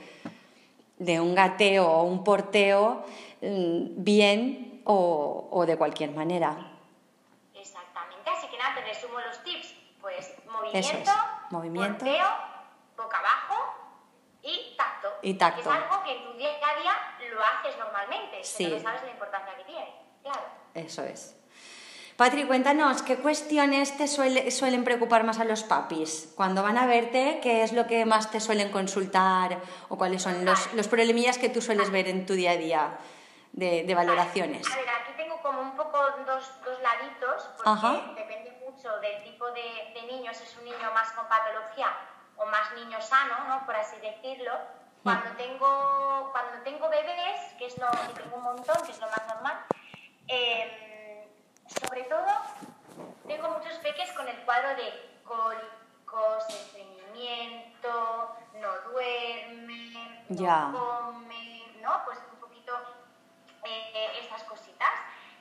de 0.98 1.20
un 1.20 1.34
gateo 1.34 1.90
o 1.90 2.04
un 2.04 2.24
porteo 2.24 3.06
mm, 3.42 4.04
bien 4.04 4.82
o, 4.86 5.48
o, 5.52 5.66
de 5.66 5.78
cualquier 5.78 6.12
manera. 6.12 6.58
Exactamente, 7.54 8.30
así 8.30 8.48
que 8.48 8.58
nada, 8.58 8.76
te 8.76 8.82
resumo 8.82 9.20
los 9.20 9.44
tips. 9.44 9.76
Pues 10.02 10.34
movimiento, 10.48 10.98
es. 10.98 11.52
movimiento 11.52 12.06
porteo, 12.06 12.28
boca 12.98 13.20
abajo 13.20 13.56
y 14.42 14.76
tacto. 14.76 15.10
Y 15.22 15.36
tacto. 15.36 15.62
Es 15.62 15.68
algo 15.68 16.04
que 16.04 16.18
en 16.18 16.24
tu 16.24 16.34
día 16.34 16.50
a 16.50 16.82
día 16.82 16.94
lo 17.30 17.40
haces 17.40 17.78
normalmente, 17.78 18.44
sí. 18.44 18.64
pero 18.66 18.78
no 18.78 18.84
sabes 18.84 19.04
la 19.04 19.12
importancia 19.12 19.56
que 19.58 19.64
tiene. 19.66 19.96
Claro. 20.24 20.42
Eso 20.74 21.04
es. 21.04 21.38
Patri, 22.22 22.44
cuéntanos, 22.44 23.02
¿qué 23.02 23.18
cuestiones 23.18 23.98
te 23.98 24.08
suele, 24.08 24.52
suelen 24.52 24.84
preocupar 24.84 25.24
más 25.24 25.40
a 25.40 25.44
los 25.44 25.64
papis? 25.64 26.32
Cuando 26.36 26.62
van 26.62 26.78
a 26.78 26.86
verte, 26.86 27.40
¿qué 27.42 27.64
es 27.64 27.74
lo 27.74 27.88
que 27.88 28.06
más 28.06 28.30
te 28.30 28.40
suelen 28.40 28.70
consultar 28.72 29.58
o 29.90 29.98
cuáles 29.98 30.22
son 30.22 30.46
los, 30.46 30.72
los 30.76 30.88
problemillas 30.88 31.40
que 31.40 31.50
tú 31.50 31.64
sueles 31.64 31.90
ver 31.90 32.08
en 32.08 32.28
tu 32.28 32.34
día 32.34 32.52
a 32.52 32.58
día 32.58 32.98
de, 33.54 33.86
de 33.86 33.96
valoraciones? 33.96 34.72
A 34.72 34.76
ver, 34.76 34.86
aquí 34.88 35.14
tengo 35.18 35.42
como 35.42 35.62
un 35.62 35.76
poco 35.76 35.98
dos, 36.28 36.48
dos 36.64 36.78
laditos, 36.84 37.50
porque 37.58 37.70
Ajá. 37.72 38.14
depende 38.16 38.56
mucho 38.70 39.00
del 39.00 39.24
tipo 39.24 39.48
de, 39.54 40.00
de 40.00 40.04
niño, 40.06 40.32
si 40.32 40.44
es 40.44 40.56
un 40.60 40.66
niño 40.66 40.94
más 40.94 41.12
con 41.14 41.26
patología 41.28 41.88
o 42.38 42.46
más 42.46 42.72
niño 42.76 43.02
sano, 43.02 43.34
¿no? 43.48 43.66
por 43.66 43.76
así 43.76 43.96
decirlo. 44.00 44.54
Cuando 45.02 45.32
tengo, 45.32 46.30
cuando 46.32 46.62
tengo 46.64 46.88
bebés, 46.88 47.56
que 47.58 47.66
es 47.66 47.80
lo 47.80 47.90
que 47.90 48.22
tengo 48.22 48.38
un 48.38 48.44
montón, 48.44 48.76
que 48.86 48.92
es 48.92 49.00
lo 49.00 49.08
más 49.10 49.26
normal, 49.28 49.58
eh, 50.28 50.91
sobre 51.80 52.04
todo, 52.04 52.28
tengo 53.28 53.50
muchos 53.50 53.74
peques 53.80 54.12
con 54.14 54.28
el 54.28 54.38
cuadro 54.44 54.76
de 54.76 55.20
cólicos, 55.24 56.50
estreñimiento, 56.50 58.36
no 58.56 58.92
duerme, 58.92 60.24
no 60.30 60.72
come, 60.74 61.74
¿no? 61.82 62.02
Pues 62.06 62.20
un 62.34 62.40
poquito 62.40 62.74
eh, 63.64 64.20
estas 64.22 64.44
cositas. 64.44 64.92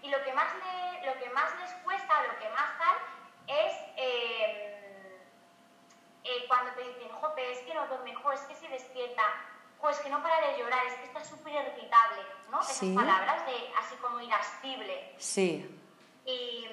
Y 0.03 0.09
lo 0.09 0.23
que 0.23 0.33
más, 0.33 0.49
le, 0.55 1.07
lo 1.07 1.19
que 1.21 1.29
más 1.31 1.51
les 1.61 1.73
cuesta, 1.85 2.23
lo 2.23 2.39
que 2.39 2.49
más 2.51 2.79
tal, 2.79 2.97
es 3.47 3.75
eh, 3.97 5.21
eh, 6.25 6.45
cuando 6.49 6.71
te 6.73 6.83
dicen, 6.83 7.09
jope, 7.11 7.53
es 7.53 7.59
que 7.61 7.75
no 7.75 7.87
duerme, 7.87 8.15
jo, 8.15 8.33
es 8.33 8.41
que 8.43 8.55
se 8.55 8.69
despierta, 8.69 9.23
jo, 9.79 9.91
es 9.91 9.99
que 9.99 10.09
no 10.09 10.23
para 10.23 10.41
de 10.47 10.59
llorar, 10.59 10.87
es 10.87 10.95
que 10.95 11.05
está 11.05 11.25
súper 11.25 11.53
irritable, 11.53 12.23
¿no? 12.51 12.63
Sí. 12.63 12.93
Esas 12.93 13.05
palabras 13.05 13.47
de 13.47 13.73
así 13.79 13.97
como 13.97 14.21
irascible. 14.21 15.15
Sí. 15.19 15.80
Y, 16.25 16.67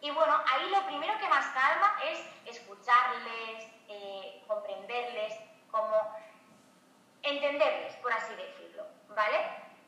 y, 0.00 0.10
bueno, 0.10 0.40
ahí 0.46 0.70
lo 0.70 0.86
primero 0.86 1.18
que 1.18 1.28
más 1.28 1.46
calma 1.46 1.98
es 2.04 2.20
escucharles, 2.46 3.68
eh, 3.88 4.42
comprenderles, 4.46 5.34
como 5.70 5.96
entenderles, 7.22 7.94
por 7.96 8.12
así 8.12 8.34
decirlo, 8.34 8.86
¿vale? 9.14 9.38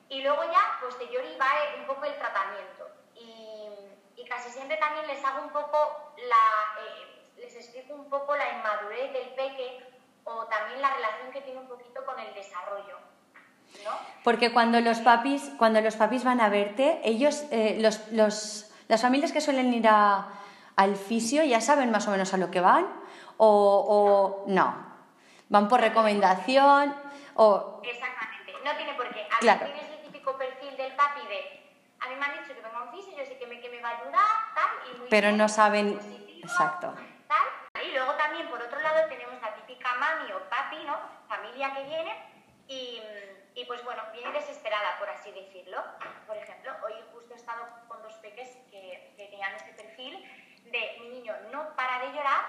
Y 0.08 0.22
luego 0.22 0.42
ya, 0.44 0.78
posterior 0.80 1.22
va 1.40 1.78
un 1.78 1.86
poco 1.86 2.04
el 2.04 2.16
tratamiento. 2.18 2.88
Y, 3.14 3.68
y, 4.16 4.24
casi 4.26 4.50
siempre 4.50 4.76
también 4.76 5.06
les 5.06 5.24
hago 5.24 5.42
un 5.42 5.50
poco 5.50 6.12
la, 6.16 6.82
eh, 6.82 7.18
les 7.38 7.54
explico 7.56 7.94
un 7.94 8.08
poco 8.08 8.36
la 8.36 8.56
inmadurez 8.56 9.12
del 9.12 9.28
peque 9.30 9.84
o 10.24 10.44
también 10.46 10.80
la 10.80 10.94
relación 10.94 11.32
que 11.32 11.40
tiene 11.40 11.60
un 11.60 11.68
poquito 11.68 12.04
con 12.04 12.18
el 12.18 12.32
desarrollo. 12.34 12.98
¿no? 13.84 13.90
Porque 14.24 14.52
cuando 14.52 14.80
los 14.80 14.98
papis, 15.00 15.50
cuando 15.58 15.80
los 15.80 15.96
papis 15.96 16.24
van 16.24 16.40
a 16.40 16.48
verte, 16.48 17.00
ellos, 17.04 17.44
eh, 17.50 17.78
los, 17.80 18.08
los 18.12 18.67
las 18.88 19.02
familias 19.02 19.32
que 19.32 19.40
suelen 19.40 19.72
ir 19.74 19.86
a, 19.88 20.28
al 20.76 20.96
fisio 20.96 21.42
ya 21.44 21.60
saben 21.60 21.90
más 21.90 22.06
o 22.08 22.10
menos 22.10 22.32
a 22.34 22.36
lo 22.38 22.50
que 22.50 22.60
van 22.60 22.86
o, 23.36 24.44
o 24.46 24.50
no. 24.50 24.86
Van 25.48 25.68
por 25.68 25.80
recomendación 25.80 26.94
o... 27.34 27.80
Exactamente, 27.84 28.52
no 28.64 28.76
tiene 28.76 28.94
por 28.94 29.08
qué. 29.14 29.26
A 29.32 29.38
Claro. 29.38 29.66
tienes 29.66 29.90
el 29.90 30.02
típico 30.02 30.36
perfil 30.36 30.76
del 30.76 30.94
papi 30.96 31.20
de, 31.26 31.62
a 32.00 32.08
mí 32.08 32.14
me 32.16 32.24
han 32.26 32.32
dicho 32.32 32.54
que 32.54 32.60
venga 32.60 32.78
a 32.78 32.82
un 32.84 32.90
fisio, 32.90 33.16
yo 33.16 33.24
sé 33.24 33.38
que 33.38 33.46
me, 33.46 33.60
que 33.60 33.70
me 33.70 33.80
va 33.80 33.90
a 33.90 33.98
ayudar, 33.98 34.26
tal, 34.54 34.70
y 34.94 34.98
muy 34.98 35.08
Pero 35.08 35.28
bien, 35.28 35.38
no 35.38 35.48
saben... 35.48 35.94
positivo, 35.96 36.40
Exacto. 36.48 36.94
tal. 37.28 37.82
Y 37.86 37.92
luego 37.92 38.12
también, 38.14 38.48
por 38.48 38.60
otro 38.60 38.80
lado, 38.80 39.08
tenemos 39.08 39.40
la 39.40 39.54
típica 39.54 39.88
mami 39.94 40.32
o 40.32 40.40
papi, 40.50 40.84
¿no? 40.84 40.96
Familia 41.28 41.72
que 41.74 41.84
viene 41.84 42.12
y, 42.66 43.00
y 43.54 43.64
pues 43.66 43.82
bueno, 43.84 44.02
viene 44.12 44.32
desesperada, 44.32 44.98
por 44.98 45.08
así 45.08 45.30
decirlo. 45.32 45.78
Por 46.26 46.36
ejemplo, 46.36 46.72
hoy 46.84 46.92
justo 47.12 47.34
he 47.34 47.36
estado 47.36 47.64
peques 48.28 48.56
que, 48.70 49.12
que 49.16 49.26
tenían 49.26 49.54
este 49.54 49.72
perfil 49.72 50.14
de 50.64 50.96
mi 51.00 51.08
niño 51.08 51.34
no 51.50 51.74
para 51.76 52.00
de 52.00 52.12
llorar, 52.12 52.44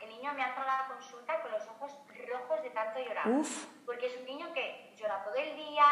el 0.00 0.08
niño 0.08 0.32
me 0.34 0.42
ha 0.42 0.48
entrado 0.48 0.70
a 0.70 0.82
la 0.82 0.88
consulta 0.88 1.40
con 1.42 1.50
los 1.52 1.66
ojos 1.68 1.92
rojos 2.28 2.62
de 2.62 2.70
tanto 2.70 3.00
llorar. 3.00 3.28
Uf. 3.28 3.66
Porque 3.84 4.06
es 4.06 4.16
un 4.18 4.24
niño 4.26 4.52
que 4.52 4.92
llora 4.96 5.22
todo 5.24 5.34
el 5.34 5.56
día, 5.56 5.84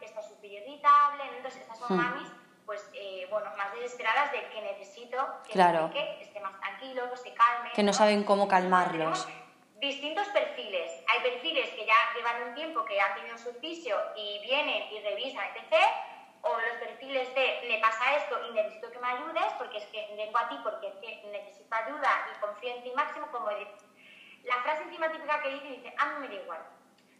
está 0.00 0.22
súper 0.22 0.50
irritable, 0.50 1.22
entonces 1.36 1.62
estas 1.62 1.78
son 1.78 1.96
Hmm. 1.96 2.00
mamis, 2.00 2.28
pues, 2.66 2.90
eh, 2.94 3.26
bueno, 3.30 3.50
más 3.56 3.72
desesperadas 3.74 4.32
de 4.32 4.48
que 4.48 4.60
necesito 4.62 5.16
que 5.46 5.52
Claro. 5.52 5.90
esté 6.20 6.40
más 6.40 6.58
tranquilo, 6.60 7.10
que 7.10 7.16
se 7.16 7.34
calme. 7.34 7.70
Que 7.74 7.82
no 7.82 7.92
saben 7.92 8.24
cómo 8.24 8.46
calmarlos. 8.48 9.26
Distintos 9.76 10.28
perfiles. 10.28 10.92
Hay 11.08 11.20
perfiles 11.22 11.68
que 11.70 11.84
ya 11.84 11.94
llevan 12.14 12.48
un 12.48 12.54
tiempo, 12.54 12.84
que 12.84 13.00
han 13.00 13.14
tenido 13.16 13.36
su 13.36 13.52
fisio 13.54 13.96
y 14.16 14.38
vienen 14.42 14.92
y 14.92 15.00
revisan, 15.00 15.44
etc. 15.56 15.74
o 16.42 16.58
los 16.58 16.76
perfiles 16.78 17.34
de 17.34 17.64
me 17.68 17.78
pasa 17.78 18.16
esto 18.16 18.38
y 18.48 18.52
necesito 18.52 18.90
que 18.90 18.98
me 18.98 19.08
ayudes 19.08 19.52
porque 19.58 19.78
es 19.78 19.86
que 19.86 20.14
vengo 20.16 20.38
a 20.38 20.48
ti 20.48 20.58
porque 20.62 20.88
es 20.88 20.94
que 20.96 21.28
necesito 21.30 21.74
ayuda 21.74 22.28
y 22.34 22.40
confío 22.40 22.74
en 22.74 22.82
ti 22.82 22.92
máximo, 22.94 23.26
como 23.30 23.48
la 23.50 24.56
frase 24.62 24.82
encima 24.82 25.10
típica 25.10 25.40
que 25.40 25.50
dice, 25.50 25.68
dice, 25.68 25.94
a 25.96 26.06
mí 26.06 26.20
me 26.20 26.28
da 26.28 26.42
igual, 26.42 26.60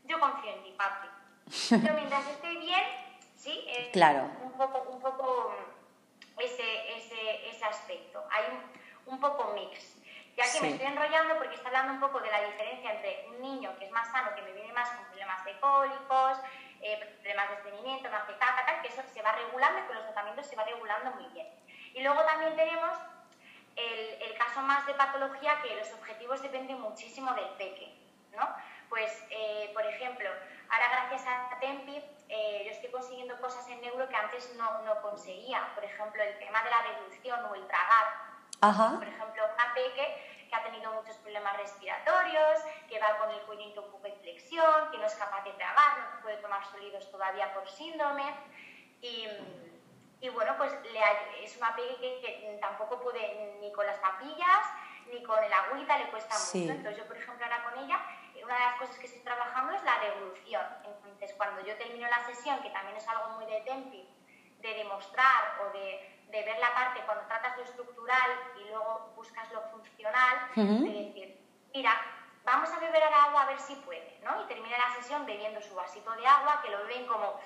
yo 0.05 0.19
confío 0.19 0.51
en 0.51 0.63
ti, 0.65 0.75
papi. 0.77 1.09
Yo 1.71 1.93
mientras 1.95 2.27
estoy 2.29 2.57
bien, 2.59 2.83
sí, 3.37 3.65
es 3.69 3.89
claro. 3.89 4.29
un 4.43 4.53
poco, 4.53 4.83
un 4.91 5.01
poco 5.01 5.55
ese, 6.39 6.97
ese, 6.97 7.49
ese 7.49 7.65
aspecto. 7.65 8.25
Hay 8.31 8.45
un, 8.51 9.13
un 9.15 9.21
poco 9.21 9.53
mix. 9.55 9.97
Ya 10.37 10.51
que 10.51 10.61
me 10.63 10.69
estoy 10.71 10.87
enrollando 10.87 11.37
porque 11.37 11.55
está 11.55 11.69
hablando 11.69 11.93
un 11.93 12.01
poco 12.01 12.21
de 12.21 12.31
la 12.31 12.41
diferencia 12.41 12.93
entre 12.93 13.27
un 13.29 13.43
niño 13.43 13.77
que 13.79 13.85
es 13.85 13.91
más 13.91 14.11
sano, 14.11 14.35
que 14.35 14.43
me 14.43 14.53
viene 14.53 14.73
más 14.73 14.89
con 14.91 15.05
problemas 15.07 15.45
de 15.45 15.61
cólicos, 15.61 16.39
eh, 16.83 17.19
problemas 17.21 17.49
de 17.49 17.55
estreñimiento, 17.57 18.11
más 18.11 18.27
de 18.27 18.37
caca, 18.39 18.67
tal, 18.67 18.83
que 18.83 18.89
eso 18.89 19.03
se 19.13 19.23
va 19.23 19.33
regulando 19.33 19.81
y 19.81 19.83
con 19.83 19.97
los 19.97 20.05
tratamientos 20.05 20.47
se 20.47 20.57
va 20.57 20.65
regulando 20.65 21.13
muy 21.13 21.27
bien. 21.33 21.49
Y 21.95 22.03
luego 22.03 22.25
también 22.25 22.57
tenemos 22.57 22.97
el, 23.77 24.23
el 24.23 24.39
caso 24.39 24.61
más 24.63 24.87
de 24.87 24.95
patología 24.95 25.61
que 25.63 25.75
los 25.77 25.93
objetivos 25.93 26.43
dependen 26.43 26.81
muchísimo 26.81 27.33
del 27.35 27.49
peque, 27.51 27.95
¿no? 28.33 28.49
Pues, 28.89 29.25
eh, 29.31 29.71
por 29.73 29.87
ejemplo, 29.87 30.29
ahora 30.69 30.89
gracias 30.91 31.27
a 31.27 31.59
Tempi 31.61 32.05
eh, 32.29 32.63
yo 32.67 32.73
estoy 32.73 32.91
consiguiendo 32.91 33.39
cosas 33.41 33.67
en 33.69 33.81
neuro 33.81 34.09
que 34.09 34.17
antes 34.17 34.55
no, 34.57 34.83
no 34.83 35.01
conseguía. 35.03 35.69
Por 35.75 35.85
ejemplo, 35.85 36.23
el 36.23 36.39
tema 36.39 36.63
de 36.63 36.71
la 36.71 36.83
deducción 36.83 37.45
o 37.45 37.55
el 37.55 37.67
tragar 37.67 38.33
por 38.63 39.09
ejemplo, 39.09 39.43
una 39.55 39.75
peque 39.75 40.42
que 40.53 40.57
ha 40.57 40.63
tenido 40.65 40.93
muchos 40.93 41.17
problemas 41.17 41.57
respiratorios, 41.57 42.61
que 42.87 42.99
va 42.99 43.17
con 43.17 43.31
el 43.31 43.41
cuellito 43.43 43.81
un 43.83 43.91
poco 43.91 44.07
en 44.07 44.17
flexión, 44.21 44.91
que 44.91 44.99
no 44.99 45.07
es 45.07 45.15
capaz 45.15 45.43
de 45.45 45.53
tragar, 45.53 45.99
no 45.99 46.21
puede 46.21 46.37
tomar 46.37 46.63
sólidos 46.67 47.11
todavía 47.11 47.55
por 47.55 47.67
síndrome. 47.71 48.25
Y, 49.01 49.27
y 50.21 50.29
bueno, 50.29 50.55
pues 50.59 50.73
le, 50.93 51.43
es 51.43 51.57
una 51.57 51.75
peque 51.75 52.21
que, 52.21 52.59
tampoco 52.61 53.01
puede 53.01 53.57
ni 53.63 53.73
con 53.73 53.87
las 53.87 53.97
papillas 53.99 54.67
ni 55.11 55.23
con 55.23 55.43
el 55.43 55.53
agüita, 55.53 55.99
le 55.99 56.11
cuesta 56.11 56.35
mucho. 56.35 56.71
Entonces 56.71 56.99
yo, 56.99 57.07
por 57.07 57.17
ejemplo, 57.17 57.45
ahora 57.45 57.65
con 57.65 57.85
ella, 57.85 58.01
una 58.43 58.55
de 58.55 58.61
las 58.61 58.75
cosas 58.77 58.99
que 58.99 59.07
estoy 59.07 59.23
trabajando 59.23 59.73
es 59.73 59.83
la 59.85 59.99
devolución. 60.01 60.67
Entonces, 60.85 61.35
cuando 61.37 61.65
yo 61.65 61.77
termino 61.77 62.09
la 62.09 62.25
sesión, 62.27 62.61
que 62.61 62.71
también 62.71 62.97
es 62.97 63.09
algo 63.09 63.29
muy 63.37 63.47
de 63.47 63.61
tempi, 63.63 64.07
de 64.61 64.75
demostrar 64.75 65.61
o 65.63 65.73
de 65.73 66.13
de 66.33 66.43
ver 66.43 66.59
la 66.59 66.73
parte 66.75 67.01
cuando 67.05 67.25
tratas 67.27 67.57
lo 67.59 67.63
estructural 67.63 68.31
y 68.57 68.65
luego 68.71 68.92
de 70.55 71.05
decir, 71.05 71.41
mira, 71.75 72.01
vamos 72.45 72.71
a 72.71 72.79
beber 72.79 73.03
agua 73.03 73.43
a 73.43 73.47
ver 73.47 73.59
si 73.59 73.75
puede, 73.77 74.19
¿no? 74.25 74.43
Y 74.43 74.47
termina 74.47 74.77
la 74.79 74.95
sesión 74.95 75.27
bebiendo 75.27 75.61
su 75.61 75.75
vasito 75.75 76.13
de 76.13 76.27
agua, 76.27 76.61
que 76.63 76.71
lo 76.71 76.87
ven 76.87 77.07
como, 77.07 77.41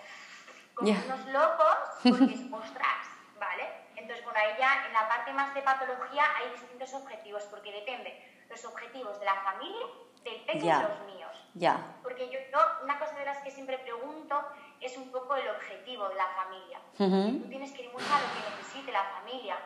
como 0.74 0.90
unos 0.90 1.26
locos, 1.26 1.76
porque 2.02 2.34
es, 2.34 2.52
ostras, 2.52 3.06
¿vale? 3.38 3.68
Entonces, 3.96 4.24
bueno, 4.24 4.38
ahí 4.40 4.54
ya 4.58 4.86
en 4.86 4.92
la 4.92 5.08
parte 5.08 5.32
más 5.32 5.54
de 5.54 5.62
patología 5.62 6.24
hay 6.36 6.50
distintos 6.50 6.92
objetivos, 6.94 7.42
porque 7.44 7.72
depende 7.72 8.44
los 8.48 8.64
objetivos 8.64 9.18
de 9.18 9.24
la 9.24 9.34
familia, 9.36 9.86
del 10.22 10.40
peque 10.42 10.58
y 10.58 10.70
los 10.70 11.00
míos. 11.06 11.48
Ya. 11.54 11.96
Porque 12.02 12.28
yo, 12.28 12.38
yo, 12.52 12.58
una 12.84 12.98
cosa 12.98 13.16
de 13.18 13.24
las 13.24 13.38
que 13.38 13.50
siempre 13.50 13.78
pregunto 13.78 14.40
es 14.80 14.96
un 14.96 15.10
poco 15.10 15.34
el 15.36 15.48
objetivo 15.48 16.08
de 16.08 16.14
la 16.14 16.26
familia. 16.28 16.80
Tú 16.96 17.48
tienes 17.48 17.72
que 17.72 17.82
ir 17.82 17.92
mucho 17.92 18.06
a 18.12 18.20
lo 18.20 18.26
que 18.34 18.50
necesite 18.50 18.92
la 18.92 19.04
familia. 19.04 19.56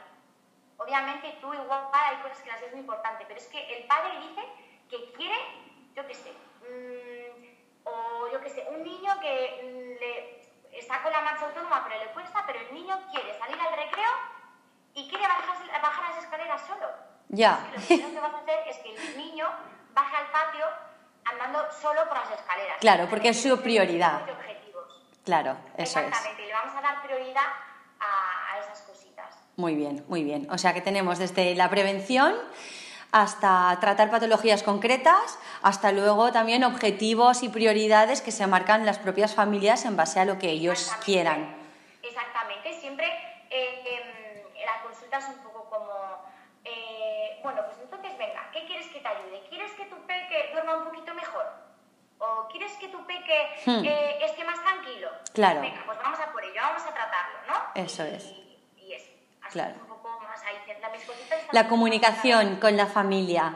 Obviamente 0.81 1.37
tú 1.43 1.53
igual 1.53 1.89
hay 1.93 2.17
cosas 2.23 2.41
que 2.41 2.49
las 2.49 2.63
es 2.63 2.73
muy 2.73 2.81
importante, 2.81 3.25
pero 3.29 3.39
es 3.39 3.47
que 3.49 3.77
el 3.77 3.87
padre 3.87 4.19
dice 4.21 4.43
que 4.89 5.13
quiere, 5.13 5.37
yo 5.95 6.07
qué 6.07 6.15
sé, 6.15 6.33
mm, 6.33 7.85
o 7.85 8.29
yo 8.33 8.41
qué 8.41 8.49
sé, 8.49 8.67
un 8.71 8.83
niño 8.83 9.21
que 9.21 9.61
mm, 9.63 10.01
le 10.01 10.79
está 10.79 11.03
con 11.03 11.13
la 11.13 11.21
marcha 11.21 11.45
autónoma 11.45 11.85
pero 11.87 12.03
le 12.03 12.11
cuesta, 12.13 12.45
pero 12.47 12.61
el 12.61 12.73
niño 12.73 12.99
quiere 13.13 13.39
salir 13.39 13.61
al 13.61 13.77
recreo 13.77 14.11
y 14.95 15.07
quiere 15.11 15.27
bajar, 15.27 15.83
bajar 15.83 16.15
las 16.15 16.25
escaleras 16.25 16.63
solo. 16.67 16.89
Ya. 17.29 17.61
lo 17.75 17.81
primero 17.83 18.11
que 18.11 18.21
vas 18.21 18.35
a 18.35 18.39
hacer 18.39 18.69
es 18.69 18.79
que 18.79 18.95
el 18.95 19.17
niño 19.19 19.49
baje 19.93 20.17
al 20.17 20.31
patio 20.31 20.65
andando 21.27 21.71
solo 21.73 22.09
por 22.09 22.17
las 22.17 22.31
escaleras. 22.31 22.79
Claro, 22.81 23.07
porque 23.11 23.29
es 23.29 23.43
su 23.43 23.61
prioridad. 23.61 24.23
Claro, 25.27 25.59
eso 25.77 26.01
Exactamente, 26.01 26.43
y 26.43 26.47
le 26.47 26.53
vamos 26.55 26.75
a 26.75 26.81
dar 26.81 27.03
prioridad. 27.03 27.70
Muy 29.61 29.75
bien, 29.75 30.03
muy 30.09 30.25
bien. 30.25 30.49
O 30.51 30.57
sea 30.57 30.73
que 30.73 30.81
tenemos 30.81 31.19
desde 31.19 31.55
la 31.55 31.69
prevención 31.69 32.35
hasta 33.13 33.77
tratar 33.79 34.11
patologías 34.11 34.63
concretas, 34.63 35.39
hasta 35.61 35.93
luego 35.93 36.33
también 36.33 36.65
objetivos 36.65 37.43
y 37.43 37.51
prioridades 37.51 38.23
que 38.23 38.33
se 38.33 38.47
marcan 38.47 38.87
las 38.87 38.99
propias 38.99 39.35
familias 39.35 39.85
en 39.85 39.97
base 39.97 40.19
a 40.19 40.25
lo 40.25 40.39
que 40.39 40.49
ellos 40.49 40.91
quieran. 41.05 41.55
Exactamente, 42.03 42.73
siempre 42.81 43.07
eh, 43.51 43.85
em, 43.85 44.65
la 44.65 44.81
consulta 44.83 45.19
es 45.19 45.29
un 45.29 45.43
poco 45.43 45.69
como, 45.69 45.93
eh, 46.65 47.39
bueno, 47.43 47.61
pues 47.67 47.79
entonces 47.83 48.17
venga, 48.17 48.49
¿qué 48.55 48.65
quieres 48.67 48.87
que 48.87 49.01
te 49.01 49.09
ayude? 49.09 49.43
¿Quieres 49.51 49.73
que 49.73 49.85
tu 49.85 49.97
peque 50.07 50.51
duerma 50.55 50.77
un 50.79 50.85
poquito 50.85 51.13
mejor? 51.15 51.45
o 52.23 52.47
quieres 52.49 52.73
que 52.73 52.89
tu 52.89 53.03
peque 53.07 53.49
hmm. 53.65 53.83
eh, 53.83 54.19
esté 54.27 54.45
más 54.45 54.61
tranquilo. 54.63 55.09
Claro. 55.33 55.63
Venga, 55.63 55.83
pues 55.87 55.99
vamos 56.03 56.21
a 56.21 56.31
por 56.31 56.45
ello, 56.45 56.61
vamos 56.61 56.83
a 56.83 56.93
tratarlo, 56.93 57.39
¿no? 57.49 57.83
Eso 57.83 58.05
es. 58.05 58.25
Y. 58.25 58.50
Claro. 59.51 59.75
un 59.83 59.89
poco 59.89 60.21
más 60.21 60.41
ahí, 60.45 60.57
mis 60.93 61.05
cositas. 61.05 61.39
La 61.53 61.69
comunicación 61.69 62.57
con 62.57 62.77
la 62.77 62.87
familia, 62.87 63.55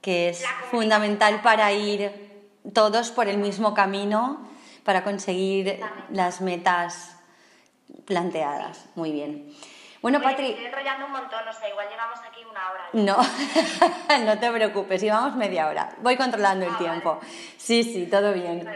que 0.00 0.30
es 0.30 0.44
fundamental 0.70 1.40
para 1.42 1.72
ir 1.72 2.50
todos 2.72 3.10
por 3.10 3.28
el 3.28 3.38
mismo 3.38 3.74
camino, 3.74 4.48
para 4.84 5.04
conseguir 5.04 5.80
las 6.10 6.40
metas 6.40 7.16
planteadas. 8.06 8.86
Muy 8.94 9.12
bien. 9.12 9.54
Bueno, 10.02 10.20
Patri. 10.20 10.50
Estoy 10.50 10.66
enrollando 10.66 11.06
un 11.06 11.12
montón, 11.12 11.48
o 11.48 11.52
sea, 11.52 11.68
igual 11.68 11.88
llevamos 11.88 12.18
aquí 12.28 12.40
una 12.44 12.70
hora. 12.70 12.88
No, 12.92 14.24
no 14.26 14.38
te 14.38 14.50
preocupes, 14.50 15.00
llevamos 15.00 15.34
media 15.36 15.66
hora. 15.66 15.94
Voy 16.00 16.16
controlando 16.16 16.66
el 16.66 16.72
ah, 16.74 16.78
tiempo. 16.78 17.20
Sí, 17.56 17.82
sí, 17.82 18.06
todo 18.06 18.34
bien. 18.34 18.68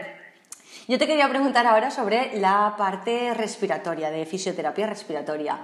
Yo 0.89 0.97
te 0.97 1.05
quería 1.05 1.29
preguntar 1.29 1.67
ahora 1.67 1.91
sobre 1.91 2.35
la 2.39 2.73
parte 2.75 3.35
respiratoria, 3.35 4.09
de 4.09 4.25
fisioterapia 4.25 4.87
respiratoria. 4.87 5.59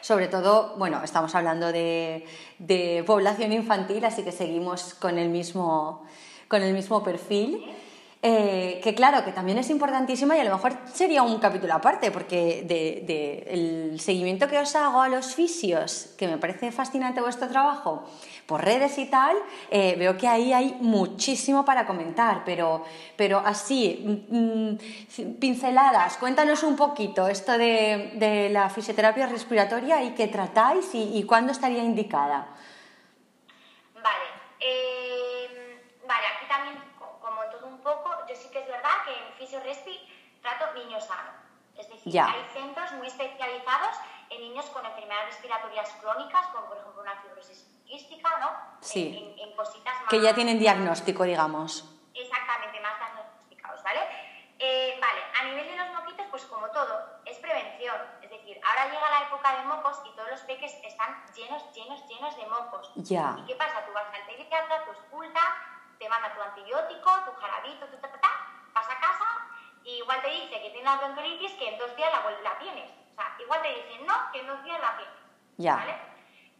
Sobre 0.00 0.26
todo, 0.26 0.74
bueno, 0.78 1.04
estamos 1.04 1.34
hablando 1.34 1.70
de, 1.70 2.24
de, 2.58 3.04
población 3.06 3.52
infantil, 3.52 4.02
así 4.06 4.22
que 4.22 4.32
seguimos 4.32 4.94
con 4.94 5.18
el 5.18 5.28
mismo, 5.28 6.06
con 6.48 6.62
el 6.62 6.72
mismo 6.72 7.04
perfil. 7.04 7.62
Eh, 8.22 8.80
que 8.84 8.94
claro, 8.94 9.24
que 9.24 9.32
también 9.32 9.56
es 9.56 9.70
importantísima 9.70 10.36
y 10.36 10.40
a 10.40 10.44
lo 10.44 10.50
mejor 10.50 10.74
sería 10.92 11.22
un 11.22 11.38
capítulo 11.38 11.72
aparte, 11.72 12.10
porque 12.10 12.62
de, 12.66 13.46
el 13.48 13.98
seguimiento 13.98 14.46
que 14.46 14.58
os 14.58 14.76
hago 14.76 15.00
a 15.00 15.08
los 15.08 15.34
fisios, 15.34 16.14
que 16.18 16.28
me 16.28 16.36
parece 16.36 16.70
fascinante 16.70 17.22
vuestro 17.22 17.48
trabajo, 17.48 18.04
por 18.44 18.62
redes 18.62 18.98
y 18.98 19.06
tal, 19.06 19.38
eh, 19.70 19.96
veo 19.98 20.18
que 20.18 20.28
ahí 20.28 20.52
hay 20.52 20.76
muchísimo 20.80 21.64
para 21.64 21.86
comentar, 21.86 22.42
pero, 22.44 22.84
pero 23.16 23.38
así, 23.38 24.04
mm, 24.28 24.36
mm, 24.36 25.34
pinceladas, 25.40 26.18
cuéntanos 26.18 26.62
un 26.62 26.76
poquito 26.76 27.26
esto 27.26 27.56
de, 27.56 28.50
la 28.52 28.68
fisioterapia 28.68 29.28
respiratoria 29.28 30.02
y 30.02 30.10
qué 30.10 30.26
tratáis 30.26 30.94
y, 30.94 31.16
y 31.16 31.22
cuándo 31.22 31.52
estaría 31.52 31.82
indicada. 31.82 32.48
Vale. 33.94 34.26
Eh, 34.60 35.80
vale, 36.06 36.26
aquí 36.36 36.46
también 36.46 36.90
poco, 37.82 38.10
yo 38.28 38.34
sí 38.36 38.48
que 38.50 38.60
es 38.60 38.68
en 39.54 39.62
Fisiorespi 39.62 39.98
trato 40.42 40.72
niños 40.74 41.04
sanos. 41.04 41.34
Es 41.76 41.88
decir, 41.88 42.20
hay 42.20 42.46
centros 42.52 42.92
muy 42.92 43.06
especializados 43.06 43.96
en 44.28 44.40
niños 44.40 44.66
con 44.66 44.84
enfermedades 44.84 45.34
respiratorias 45.34 45.90
crónicas, 46.00 46.46
como 46.48 46.66
por 46.66 46.78
ejemplo 46.78 47.02
una 47.02 47.16
fibrosis 47.22 47.66
quística, 47.86 48.38
¿no? 48.38 48.50
Sí. 48.80 49.34
En, 49.38 49.56
cositas 49.56 49.94
más... 50.00 50.08
Que 50.08 50.20
ya 50.20 50.34
tienen 50.34 50.58
diagnóstico, 50.58 51.24
digamos. 51.24 51.84
Exactamente, 52.14 52.80
más 52.80 52.98
diagnosticados, 52.98 53.82
¿vale? 53.82 54.00
Eh, 54.58 54.98
vale, 55.00 55.20
a 55.40 55.44
nivel 55.44 55.66
de 55.66 55.76
los 55.76 55.94
moquitos, 55.94 56.26
pues 56.30 56.44
como 56.44 56.68
todo, 56.70 57.20
es 57.24 57.38
prevención. 57.38 57.96
Es 58.22 58.30
decir, 58.30 58.60
ahora 58.62 58.92
llega 58.92 59.10
la 59.10 59.26
época 59.26 59.56
de 59.56 59.64
mocos 59.64 60.02
y 60.04 60.14
todos 60.14 60.30
los 60.30 60.40
peques 60.42 60.74
están 60.84 61.24
llenos, 61.34 61.72
llenos, 61.72 62.06
llenos 62.06 62.36
de 62.36 62.46
mocos. 62.46 62.92
Ya. 62.96 63.36
¿Y 63.38 63.46
qué 63.46 63.54
pasa? 63.56 63.84
Tú 63.86 63.92
vas 63.92 64.06
al 64.14 64.26
pediatra, 64.26 64.84
tú 64.84 64.92
esculta, 64.92 65.40
te 65.98 66.08
manda 66.08 66.34
tu 66.34 66.42
antibiótico, 66.42 67.10
tu 67.24 67.32
jarabito, 67.40 67.86
tu 67.86 67.96
ta, 67.96 68.30
vas 68.74 68.88
a 68.88 69.00
casa 69.00 69.29
y 69.84 69.90
igual 69.98 70.20
te 70.22 70.30
dice 70.30 70.60
que 70.60 70.70
tienes 70.70 70.84
la 70.84 70.96
bronquiolitis 70.96 71.52
que 71.54 71.68
en 71.68 71.78
dos 71.78 71.94
días 71.96 72.10
la, 72.12 72.30
la 72.42 72.58
tienes. 72.58 72.90
O 73.12 73.14
sea, 73.14 73.36
igual 73.38 73.62
te 73.62 73.68
dice 73.68 74.04
no, 74.06 74.14
que 74.32 74.40
en 74.40 74.46
dos 74.46 74.62
días 74.64 74.80
la 74.80 74.96
tienes. 74.96 75.14
Ya. 75.56 75.76
¿Vale? 75.76 75.94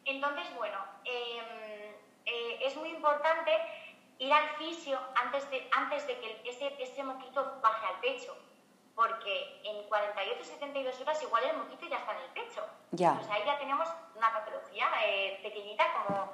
Entonces, 0.05 0.55
bueno, 0.57 0.79
em, 1.05 1.95
eh, 2.27 2.59
es 2.63 2.77
muy 2.77 2.91
importante 2.91 3.53
ir 4.19 4.33
al 4.33 4.49
fisio 4.57 4.99
antes 5.15 5.51
de, 5.51 5.69
antes 5.73 6.07
de 6.07 6.19
que 6.21 6.43
ese, 6.45 6.83
ese 6.83 7.03
moquito 7.03 7.59
baje 7.63 7.87
al 7.87 8.01
pecho 8.01 8.37
porque 9.01 9.63
en 9.65 9.89
48 9.89 10.45
72 10.45 11.01
horas 11.01 11.23
igual 11.23 11.43
el 11.45 11.57
moquito 11.57 11.87
ya 11.87 11.97
está 11.97 12.13
en 12.13 12.23
el 12.23 12.31
pecho. 12.33 12.67
Ya. 12.91 13.15
Pues 13.15 13.31
ahí 13.31 13.43
ya 13.47 13.59
tenemos 13.59 13.89
una 14.15 14.31
patología 14.31 14.89
eh, 15.07 15.41
pequeñita 15.43 15.87
como 15.95 16.31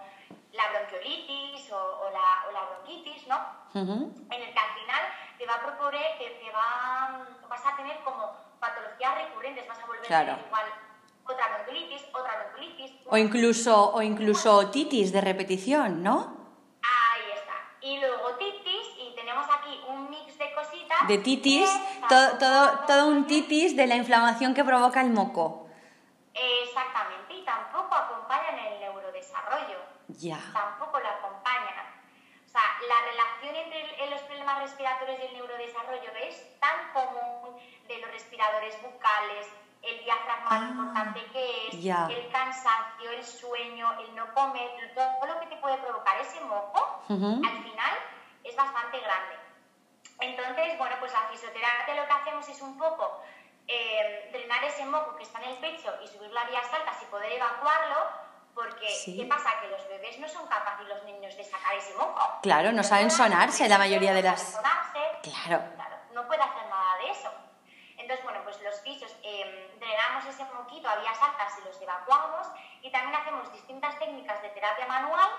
la 0.57 0.69
bronquiolitis 0.71 1.71
o, 1.73 2.11
la, 2.13 2.49
o 2.49 2.53
la, 2.53 2.65
bronquitis, 2.65 3.27
¿no? 3.29 3.39
En 3.75 4.43
el 4.43 4.53
que 4.53 4.59
al 4.59 4.73
final 4.75 5.03
te 5.39 5.47
te 5.47 5.47
va 5.47 5.55
a 5.55 5.63
proponer, 5.63 6.19
que 6.19 6.31
te 6.43 6.51
va, 6.51 7.27
vas 7.49 7.67
a 7.67 7.77
tener 7.77 7.99
como 8.03 8.33
patologías 8.59 9.15
recurrentes, 9.17 9.69
vas 9.69 9.79
a 9.79 9.87
volver 9.87 10.13
a 10.13 10.21
tener 10.21 10.39
igual 10.47 10.65
otra 11.25 11.49
bronquiolitis, 11.49 12.03
otra 12.13 12.37
bronquiolitis. 12.39 12.93
O 13.07 13.17
incluso, 13.17 13.93
o 13.93 14.03
incluso 14.03 14.71
titis 14.71 15.13
de 15.13 15.21
repetición, 15.21 16.03
¿no? 16.03 16.37
Ahí 16.83 17.33
está. 17.35 17.55
Y 17.81 17.99
luego 18.01 18.35
titis, 18.37 18.87
y 18.99 19.15
tenemos 19.15 19.47
aquí 19.51 19.81
un 19.89 20.11
mix 20.11 20.39
de 20.39 20.55
cositas. 20.55 21.09
De 21.09 21.19
titis, 21.19 21.71
todo, 22.09 22.39
todo, 22.39 22.71
todo 22.87 23.09
un 23.09 23.27
titis 23.27 23.77
de 23.77 23.87
la 23.87 23.97
inflamación 23.97 24.55
que 24.55 24.65
provoca 24.65 25.01
el 25.01 25.11
moco. 25.11 25.69
Exactamente, 26.35 27.26
Ya. 30.17 30.41
Tampoco 30.53 30.99
lo 30.99 31.09
acompañan. 31.09 31.87
O 32.45 32.49
sea, 32.49 32.63
la 32.89 33.11
relación 33.11 33.55
entre 33.57 34.11
los 34.11 34.21
problemas 34.23 34.63
respiratorios 34.63 35.19
y 35.21 35.27
el 35.27 35.33
neurodesarrollo 35.35 36.11
es 36.23 36.59
tan 36.59 36.93
común 36.93 37.61
de 37.87 37.99
los 37.99 38.11
respiradores 38.11 38.81
bucales, 38.83 39.49
el 39.83 40.05
diafragma 40.05 40.49
ah, 40.51 40.69
importante 40.71 41.25
que 41.33 41.69
es, 41.69 41.75
el 41.75 42.29
cansancio, 42.31 43.11
el 43.11 43.25
sueño, 43.25 44.01
el 44.01 44.15
no 44.15 44.33
comer, 44.33 44.71
todo 44.95 45.27
lo 45.27 45.41
que 45.41 45.47
te 45.47 45.57
puede 45.57 45.77
provocar 45.79 46.21
ese 46.21 46.41
moco, 46.41 47.03
al 47.09 47.63
final 47.63 47.99
es 48.43 48.57
bastante 48.57 49.01
grande. 49.01 49.37
Entonces, 50.21 50.79
bueno, 50.79 50.97
pues 50.99 51.13
la 51.13 51.29
fisioterapia 51.29 51.95
lo 51.95 52.07
que 52.07 52.13
hacemos 52.13 52.49
es 52.49 52.61
un 52.63 52.79
poco 52.79 53.23
eh, 53.69 54.31
drenar 54.33 54.65
ese 54.65 54.85
moco 54.87 55.17
que 55.17 55.25
está 55.25 55.43
en 55.43 55.51
el 55.51 55.57
pecho 55.59 55.93
y 56.03 56.07
subir 56.07 56.31
las 56.31 56.49
vías 56.49 56.73
altas 56.73 57.03
y 57.03 57.07
poder 57.07 57.33
evacuarlo, 57.33 58.26
porque 58.57 58.89
¿qué 59.05 59.27
pasa? 59.27 59.61
Que 59.61 59.69
los 59.69 59.87
bebés 59.87 60.19
no 60.19 60.27
son 60.27 60.47
capaces, 60.49 60.89
los 60.89 61.05
niños, 61.05 61.37
de 61.37 61.45
sacar 61.45 61.77
ese 61.77 61.95
moco. 61.95 62.41
Claro, 62.43 62.73
no 62.73 62.83
saben 62.83 63.11
sonarse 63.11 63.69
la 63.69 63.77
mayoría 63.77 64.15
de 64.15 64.23
las... 64.23 64.59
claro. 65.23 65.63
claro. 65.75 65.97
No 66.13 66.27
puede 66.27 66.41
hacer 66.43 66.67
nada 66.71 66.97
de 66.97 67.11
eso. 67.11 67.31
Entonces, 67.99 68.25
bueno, 68.25 68.41
pues 68.45 68.61
los 68.63 68.81
fisios 68.81 69.15
em, 69.23 69.79
drenamos 69.79 70.25
ese 70.25 70.45
moquito 70.55 70.89
a 70.89 70.97
vías 70.97 71.21
altas 71.21 71.53
y 71.61 71.69
los 71.69 71.81
evacuamos 71.83 72.47
y 72.81 72.91
también 72.91 73.15
hacemos 73.15 73.53
distintas 73.53 73.99
técnicas 73.99 74.41
de 74.41 74.49
terapia 74.49 74.87
manual 74.87 75.31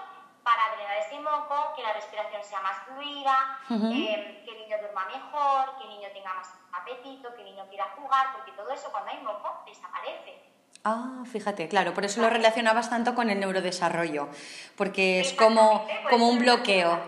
para 0.43 0.75
drenar 0.75 0.97
ese 0.97 1.19
moco, 1.19 1.73
que 1.75 1.81
la 1.81 1.93
respiración 1.93 2.43
sea 2.43 2.61
más 2.61 2.77
fluida, 2.85 3.59
em, 3.69 4.45
que 4.45 4.51
el 4.51 4.57
niño 4.59 4.77
duerma 4.77 5.05
mejor, 5.05 5.77
que 5.77 5.83
el 5.85 5.89
niño 5.89 6.09
tenga 6.13 6.33
más 6.35 6.53
apetito, 6.71 7.33
que 7.33 7.41
el 7.41 7.45
niño 7.45 7.67
quiera 7.67 7.89
jugar, 7.95 8.31
porque 8.33 8.51
todo 8.51 8.69
eso 8.69 8.91
cuando 8.91 9.11
hay 9.11 9.17
moco 9.21 9.63
desaparece. 9.65 10.56
Ah, 10.87 11.23
fíjate, 11.31 11.67
claro, 11.67 11.93
por 11.93 12.05
eso 12.05 12.21
lo 12.21 12.29
relacionabas 12.29 12.89
tanto 12.89 13.15
con 13.15 13.29
el 13.29 13.39
neurodesarrollo, 13.39 14.29
porque 14.75 15.19
es 15.19 15.33
como, 15.33 15.85
como 16.09 16.29
un 16.29 16.39
bloqueo 16.39 16.99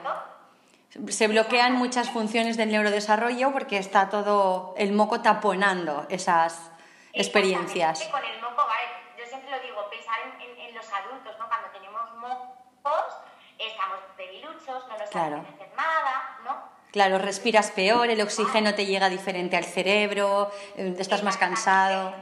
se 1.10 1.28
bloquean 1.28 1.74
muchas 1.74 2.10
funciones 2.10 2.58
del 2.58 2.72
neurodesarrollo 2.72 3.52
porque 3.52 3.78
está 3.78 4.10
todo 4.10 4.74
el 4.78 4.92
moco 4.92 5.22
taponando 5.22 6.06
esas 6.10 6.72
experiencias. 7.14 8.04
Con 8.08 8.24
el 8.24 8.42
moco, 8.42 8.64
yo 9.18 9.26
siempre 9.26 9.52
lo 9.52 9.60
digo, 9.60 9.90
pensar 9.90 10.16
en, 10.40 10.76
los 10.76 10.86
adultos, 10.92 11.36
¿no? 11.38 11.48
Cuando 11.48 11.68
tenemos 11.70 12.16
mocos, 12.18 13.14
estamos 13.58 14.00
debiluchos, 14.18 14.88
no 14.88 14.98
nos 14.98 15.10
claro. 15.10 15.38
hacer 15.38 15.70
nada, 15.76 16.38
¿no? 16.44 16.80
Claro, 16.92 17.20
respiras 17.20 17.72
peor, 17.72 18.10
el 18.10 18.22
oxígeno 18.22 18.74
te 18.74 18.86
llega 18.86 19.10
diferente 19.10 19.58
al 19.58 19.66
cerebro, 19.66 20.52
eh, 20.76 20.96
estás 20.98 21.22
más 21.24 21.38
cansado. 21.38 22.14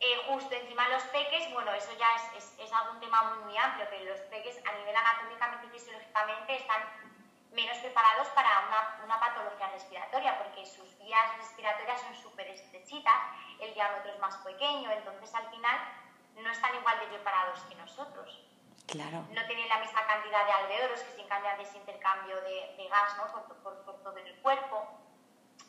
Eh, 0.00 0.06
justo 0.28 0.56
encima 0.82 0.88
los 0.88 1.02
peques, 1.04 1.52
bueno, 1.52 1.72
eso 1.72 1.92
ya 1.98 2.08
es, 2.16 2.44
es, 2.44 2.58
es 2.58 2.72
algún 2.72 3.00
tema 3.00 3.22
muy, 3.22 3.44
muy 3.44 3.56
amplio, 3.56 3.88
que 3.90 4.04
los 4.04 4.18
peques 4.30 4.58
a 4.66 4.72
nivel 4.72 4.96
anatómicamente 4.96 5.66
y 5.66 5.70
fisiológicamente 5.70 6.56
están 6.56 6.82
menos 7.52 7.76
preparados 7.78 8.28
para 8.28 8.48
una, 8.66 9.04
una, 9.04 9.20
patología 9.20 9.68
respiratoria, 9.70 10.38
porque 10.38 10.64
sus 10.64 10.96
vías 10.98 11.36
respiratorias 11.36 12.00
son 12.00 12.14
súper 12.14 12.48
estrechitas, 12.48 13.14
el 13.60 13.74
diámetro 13.74 14.12
es 14.12 14.18
más 14.18 14.36
pequeño, 14.38 14.90
entonces 14.90 15.34
al 15.34 15.48
final 15.50 15.78
no 16.36 16.50
están 16.50 16.74
igual 16.74 16.98
de 17.00 17.06
preparados 17.06 17.60
que 17.64 17.74
nosotros. 17.74 18.40
Claro. 18.86 19.24
No 19.30 19.46
tienen 19.46 19.68
la 19.68 19.78
misma 19.78 20.06
cantidad 20.06 20.44
de 20.46 20.52
alveolos 20.52 21.00
que 21.00 21.12
se 21.12 21.20
encargan 21.20 21.56
de 21.58 21.64
ese 21.64 21.78
intercambio 21.78 22.36
de, 22.42 22.74
de 22.76 22.88
gas 22.88 23.16
¿no? 23.16 23.30
por, 23.30 23.56
por, 23.62 23.84
por, 23.84 24.02
todo 24.02 24.16
el 24.16 24.34
cuerpo. 24.40 24.88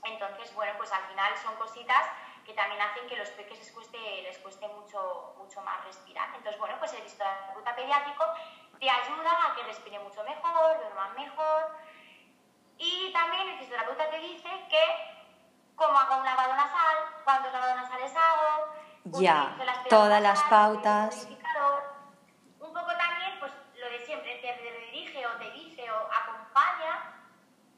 Entonces, 0.04 0.54
bueno, 0.56 0.74
pues 0.78 0.92
al 0.92 1.04
final 1.04 1.38
son 1.38 1.56
cositas 1.56 2.08
que 2.46 2.54
también 2.54 2.82
hacen 2.82 3.08
que 3.08 3.16
los 3.16 3.30
peques 3.30 3.58
les 3.60 3.72
cueste, 3.72 3.98
les 4.24 4.38
cueste 4.40 4.68
mucho, 4.68 5.34
mucho 5.38 5.62
más 5.62 5.84
respirar. 5.86 6.30
Entonces, 6.36 6.60
bueno, 6.60 6.76
pues 6.80 6.94
el 6.94 7.02
fisioterapeuta 7.02 7.76
pediátrico 7.76 8.26
te 8.80 8.90
ayuda 8.90 9.32
a 9.46 9.56
que 9.56 9.64
respire 9.64 10.00
mucho 10.00 10.24
mejor, 10.24 10.78
duerman 10.80 11.16
mejor. 11.16 11.72
Y 12.78 13.12
también 13.14 13.50
el 13.50 13.60
fisioterapeuta 13.60 14.10
te 14.10 14.20
dice 14.20 14.50
que 14.70 14.84
cómo 15.76 15.98
hago 15.98 16.18
un 16.18 16.26
lavado 16.26 16.56
nasal, 16.56 16.98
cuántos 17.24 17.52
lavados 17.52 17.76
nasales 17.76 18.14
hago, 18.16 18.74
ya, 19.20 19.56
todas 19.90 20.22
las 20.22 20.44
pautas. 20.44 21.28
Un 22.60 22.74
poco 22.74 22.92
también, 22.98 23.40
pues 23.40 23.52
lo 23.76 23.90
de 23.90 24.06
siempre, 24.06 24.36
te 24.38 24.54
redirige 24.54 25.26
o 25.28 25.32
te 25.38 25.52
dice 25.52 25.90
o 25.92 26.10
acompaña 26.12 27.14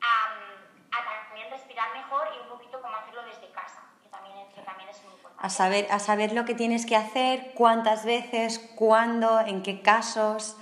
a, 0.02 0.98
a 0.98 1.26
también 1.28 1.50
respirar 1.50 1.94
mejor 1.94 2.30
y 2.36 2.40
un 2.40 2.50
poquito 2.50 2.82
cómo 2.82 2.96
hacerlo 2.96 3.24
desde 3.24 3.52
casa. 3.52 3.82
Que 4.04 4.10
también, 4.10 4.52
que 4.54 4.62
también 4.62 4.90
es 4.90 5.02
muy 5.04 5.14
importante. 5.14 5.35
A 5.46 5.50
saber, 5.50 5.86
a 5.92 6.00
saber 6.00 6.34
lo 6.34 6.44
que 6.44 6.56
tienes 6.56 6.88
que 6.88 6.96
hacer, 6.96 7.52
cuántas 7.54 8.04
veces, 8.04 8.58
cuándo, 8.74 9.42
en 9.42 9.62
qué 9.62 9.84
casos. 9.84 10.58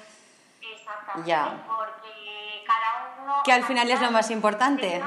Ya. 1.24 1.64
Porque 1.66 2.66
cada 2.68 3.16
uno... 3.24 3.44
Que 3.46 3.54
al 3.54 3.64
final 3.64 3.90
es 3.90 4.02
lo 4.02 4.12
más 4.12 4.30
importante. 4.30 5.02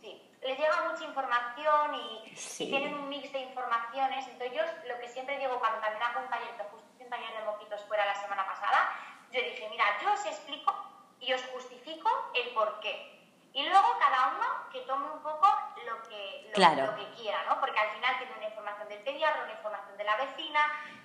sí, 0.00 0.22
les 0.42 0.56
llega 0.56 0.88
mucha 0.88 1.02
información 1.02 1.94
y, 1.96 2.34
tienen 2.56 2.94
un 2.94 3.08
mix 3.08 3.32
de 3.32 3.40
informaciones. 3.40 4.28
Entonces 4.28 4.56
yo 4.56 4.62
lo 4.86 5.00
que 5.00 5.08
siempre 5.08 5.40
digo 5.40 5.58
cuando 5.58 5.80
también 5.80 6.04
hago 6.04 6.20
un 6.20 6.30
taller, 6.30 6.56
que 6.56 6.62
justo 6.62 6.86
un 7.00 7.10
taller 7.10 7.36
de 7.36 7.44
moquitos 7.44 7.82
fuera 7.88 8.06
la 8.06 8.14
semana 8.14 8.46
pasada, 8.46 8.92
yo 9.32 9.40
dije, 9.40 9.66
mira, 9.70 9.86
yo 10.00 10.12
os 10.12 10.24
explico 10.24 10.72
y 11.18 11.32
os 11.32 11.42
justifico 11.52 12.08
el 12.36 12.54
por 12.54 12.78
qué. 12.78 13.21
Y 13.54 13.62
luego 13.68 13.88
cada 13.98 14.28
uno 14.28 14.46
que 14.72 14.80
tome 14.80 15.10
un 15.10 15.22
poco 15.22 15.46
lo 15.86 16.02
que, 16.08 16.50
lo, 16.56 16.96
que 16.96 17.14
quiera, 17.14 17.44
¿no? 17.46 17.60
Porque 17.60 17.78
al 17.78 17.90
final 17.90 18.16
tiene 18.18 18.32
una 18.36 18.48
información 18.48 18.88
del 18.88 19.00
pediatra, 19.00 19.42
una 19.44 19.52
información 19.52 19.96
de 19.98 20.04
la 20.04 20.16
vecina, 20.16 20.60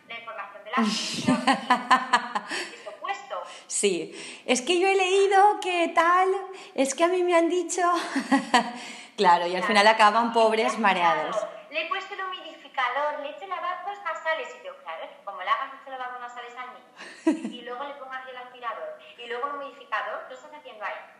la 0.07 0.19
información 0.19 0.63
de 0.63 0.71
la 0.71 0.77
es 2.73 2.87
opuesto. 2.87 3.43
Sí, 3.67 4.43
es 4.45 4.61
que 4.61 4.79
yo 4.79 4.87
he 4.87 4.95
leído 4.95 5.59
que 5.59 5.89
tal, 5.89 6.29
es 6.73 6.95
que 6.95 7.03
a 7.03 7.07
mí 7.07 7.21
me 7.23 7.35
han 7.35 7.49
dicho... 7.49 7.81
claro, 9.17 9.47
y 9.47 9.55
al 9.55 9.63
final 9.63 9.85
acaban 9.85 10.31
pobres 10.31 10.79
mareados. 10.79 11.35
Le 11.69 11.81
he 11.81 11.89
puesto 11.89 12.13
el 12.13 12.23
humidificador, 12.23 13.19
le 13.19 13.29
he 13.29 13.31
hecho 13.31 13.47
lavabos 13.47 13.99
nasales 14.05 14.47
y 14.57 14.63
digo, 14.63 14.75
claro, 14.83 15.05
como 15.25 15.41
le 15.41 15.49
hagas 15.49 15.73
este 15.73 15.91
lavabos 15.91 16.21
nasales 16.21 16.53
al 16.55 16.69
niño 16.73 17.53
y 17.53 17.61
luego 17.63 17.83
le 17.83 17.93
pongas 17.95 18.25
el 18.29 18.37
aspirador 18.37 18.97
y 19.17 19.27
luego 19.27 19.47
el 19.47 19.55
humidificador, 19.55 20.27
¿qué 20.29 20.33
estás 20.33 20.53
haciendo 20.53 20.85
ahí? 20.85 21.16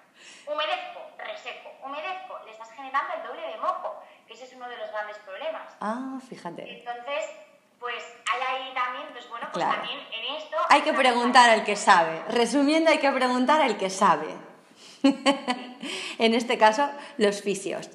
Humedezco, 0.48 1.02
reseco, 1.18 1.70
humedezco, 1.84 2.39
le 2.45 2.52
estás 2.52 2.72
generando 2.72 3.14
el 3.16 3.24
doble 3.24 3.41
de 3.41 3.58
moco, 3.58 4.02
que 4.26 4.34
ese 4.34 4.45
es 4.45 4.54
uno 4.54 4.68
de 4.70 4.78
los 4.78 4.89
grandes 4.91 5.18
problemas. 5.20 5.76
Ah, 5.82 6.18
fíjate. 6.28 6.80
Entonces, 6.80 7.26
pues 7.80 8.04
hay 8.32 8.41
ahí 8.41 8.74
también, 8.74 9.08
pues 9.12 9.28
bueno, 9.30 9.48
pues 9.52 9.66
también 9.66 10.00
en 10.00 10.36
esto... 10.36 10.58
Hay 10.70 10.82
que 10.82 10.93
preguntar 10.93 11.50
al 11.50 11.64
que 11.64 11.76
sabe. 11.76 12.24
Resumiendo, 12.30 12.89
hay 12.89 13.00
que 13.00 13.12
preguntar 13.12 13.62
al 13.62 13.78
que 13.78 13.89
sabe. 13.89 14.28
en 16.20 16.34
este 16.34 16.58
caso, 16.58 16.89
los 17.18 17.41
fisios. 17.41 17.89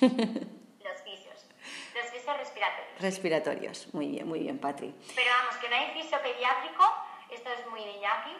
los 0.00 1.02
fisios. 1.02 1.46
Los 1.94 2.10
fisios 2.10 2.36
respiratorios. 2.36 3.00
Respiratorios. 3.00 3.94
Muy 3.94 4.08
bien, 4.08 4.28
muy 4.28 4.40
bien, 4.40 4.58
Patri. 4.58 4.94
Pero 5.14 5.30
vamos, 5.38 5.56
que 5.56 5.68
no 5.68 5.76
hay 5.76 5.90
fisio 5.92 6.18
pediátrico, 6.22 6.84
esto 7.30 7.50
es 7.50 7.66
muy 7.70 7.82
de 7.82 7.92
Iñaki, 7.92 8.36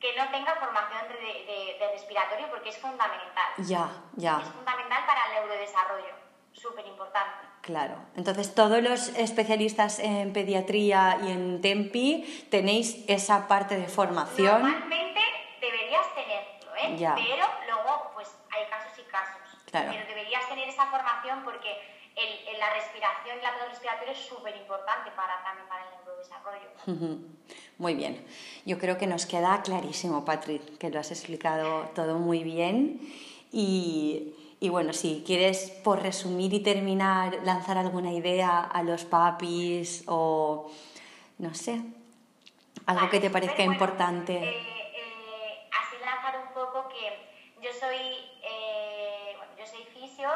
que 0.00 0.16
no 0.16 0.28
tenga 0.30 0.54
formación 0.54 1.08
de, 1.08 1.76
de, 1.78 1.92
respiratorio 1.92 2.48
porque 2.50 2.68
es 2.68 2.78
fundamental. 2.78 3.52
Ya, 3.58 3.90
ya. 4.14 4.40
Es 4.40 4.48
fundamental 4.48 5.06
para 5.06 5.26
el 5.26 5.32
neurodesarrollo, 5.34 6.14
súper 6.52 6.86
importante. 6.86 7.48
Claro. 7.62 7.96
Entonces, 8.16 8.54
todos 8.54 8.82
los 8.82 9.08
especialistas 9.08 9.98
en 9.98 10.32
pediatría 10.32 11.18
y 11.22 11.32
en 11.32 11.60
TEMPI 11.60 12.46
tenéis 12.50 13.04
esa 13.08 13.48
parte 13.48 13.76
de 13.76 13.88
formación. 13.88 14.62
Normalmente 14.62 15.20
deberías 15.60 16.14
tenerlo, 16.14 16.76
¿eh? 16.76 16.96
Ya. 16.96 17.14
Pero 17.14 17.46
luego, 17.66 18.12
pues 18.14 18.34
hay 18.50 18.66
casos 18.70 18.98
y 18.98 19.02
casos. 19.10 19.42
Claro. 19.70 19.90
Pero 19.92 20.06
deberías 20.06 20.48
tener 20.48 20.68
esa 20.68 20.86
formación 20.86 21.42
porque 21.44 21.76
el, 22.16 22.58
la 22.58 22.72
respiración 22.74 23.38
y 23.38 23.42
la 23.42 23.50
respiratoria 23.68 24.12
es 24.12 24.18
súper 24.18 24.56
importante 24.56 25.10
para, 25.12 25.42
también 25.42 25.68
para 25.68 25.84
el 25.84 25.90
neurodesarrollo. 25.90 26.70
Muy 27.78 27.94
bien. 27.94 28.24
Yo 28.66 28.78
creo 28.78 28.98
que 28.98 29.06
nos 29.06 29.26
queda 29.26 29.62
clarísimo, 29.62 30.24
Patrick, 30.24 30.78
que 30.78 30.90
lo 30.90 30.98
has 31.00 31.10
explicado 31.10 31.88
todo 31.94 32.18
muy 32.18 32.42
bien. 32.42 33.00
Y, 33.52 34.34
y 34.60 34.68
bueno, 34.68 34.92
si 34.92 35.22
quieres, 35.24 35.70
por 35.84 36.02
resumir 36.02 36.52
y 36.52 36.60
terminar, 36.60 37.38
lanzar 37.44 37.78
alguna 37.78 38.12
idea 38.12 38.60
a 38.60 38.82
los 38.82 39.04
papis 39.04 40.04
o, 40.06 40.70
no 41.38 41.54
sé, 41.54 41.80
algo 42.86 43.08
que 43.08 43.20
te 43.20 43.30
parezca 43.30 43.62
importante. 43.62 44.36
Eh, 44.36 44.48
eh, 44.48 45.68
así 45.72 45.96
lanzar 46.04 46.46
un 46.46 46.52
poco 46.52 46.88
que 46.88 47.62
yo 47.62 47.70
soy, 47.78 47.96
eh, 48.42 49.34
bueno, 49.38 49.52
yo 49.56 49.66
soy 49.66 49.84
fisio 49.84 50.28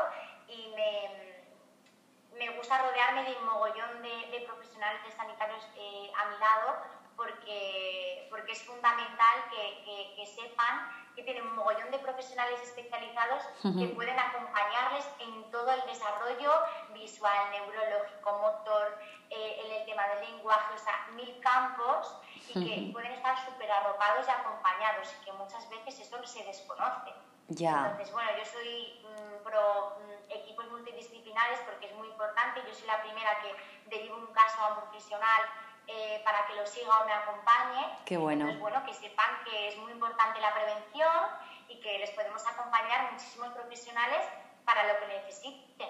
gusta 2.63 2.79
rodearme 2.79 3.25
de 3.25 3.37
un 3.39 3.45
mogollón 3.45 4.03
de, 4.03 4.41
profesionales 4.47 5.03
de 5.05 5.11
sanitarios 5.11 5.65
eh, 5.77 6.13
a 6.17 6.31
mi 6.31 6.39
lado 6.39 7.02
porque, 7.23 8.27
porque 8.31 8.53
es 8.53 8.63
fundamental 8.65 9.37
que, 9.51 10.13
que, 10.17 10.27
sepan 10.27 10.91
que 11.15 11.23
tienen 11.23 11.47
un 11.47 11.55
mogollón 11.55 11.91
de 11.91 11.99
profesionales 11.99 12.59
especializados 12.63 13.45
que 13.63 13.87
pueden 13.95 14.19
acompañarles 14.19 15.07
en 15.21 15.51
todo 15.53 15.71
el 15.71 15.83
desarrollo 15.87 16.53
visual, 16.95 17.51
neurológico, 17.53 18.39
motor, 18.39 18.99
eh, 19.31 19.63
en 19.65 19.73
el 19.73 19.87
tema 19.87 20.09
del 20.09 20.33
lenguaje, 20.33 20.75
o 20.75 20.79
sea, 20.79 21.07
mil 21.13 21.39
campos 21.41 22.17
y 22.49 22.53
que 22.55 22.93
pueden 22.93 23.13
estar 23.13 23.39
súper 23.45 23.71
arropados 23.71 24.27
y 24.27 24.31
acompañados 24.31 25.15
y 25.15 25.25
que 25.25 25.33
muchas 25.33 25.69
veces 25.69 26.01
eso 26.01 26.27
se 26.27 26.43
desconoce. 26.45 27.13
Entonces, 27.49 28.13
bueno, 28.13 28.31
yo 28.39 28.45
soy 28.47 29.05
mm, 29.05 29.45
pro 29.45 29.99
mm, 30.01 30.33
equipos 30.33 30.67
multidisciplinares 30.71 31.61
porque 31.61 31.87
es 31.87 31.95
muy 31.95 32.09
importante. 32.09 32.63
Yo 32.67 32.75
soy 32.75 32.87
la 32.87 33.03
primera 33.03 33.39
que 33.43 33.55
derivo 33.95 34.17
un 34.17 34.33
caso 34.33 34.63
a 34.63 34.69
un 34.69 34.81
profesional 34.81 35.43
eh, 35.87 36.21
para 36.25 36.47
que 36.47 36.55
lo 36.55 36.67
siga 36.67 37.01
o 37.01 37.05
me 37.07 37.13
acompañe. 37.13 37.99
Qué 38.05 38.17
bueno. 38.17 38.49
Entonces, 38.49 38.61
bueno, 38.61 38.85
que 38.85 38.95
sepan 38.95 39.31
que 39.45 39.69
es 39.69 39.77
muy 39.79 39.93
importante 39.93 40.41
la 40.41 40.55
prevención 40.55 41.27
y 41.69 41.81
que 41.81 41.99
les 41.99 42.11
podemos 42.11 42.47
acompañar 42.47 43.13
muchísimos 43.13 43.49
profesionales 43.53 44.21
para 44.65 44.85
lo 44.87 44.99
que 45.01 45.07
necesiten. 45.07 45.89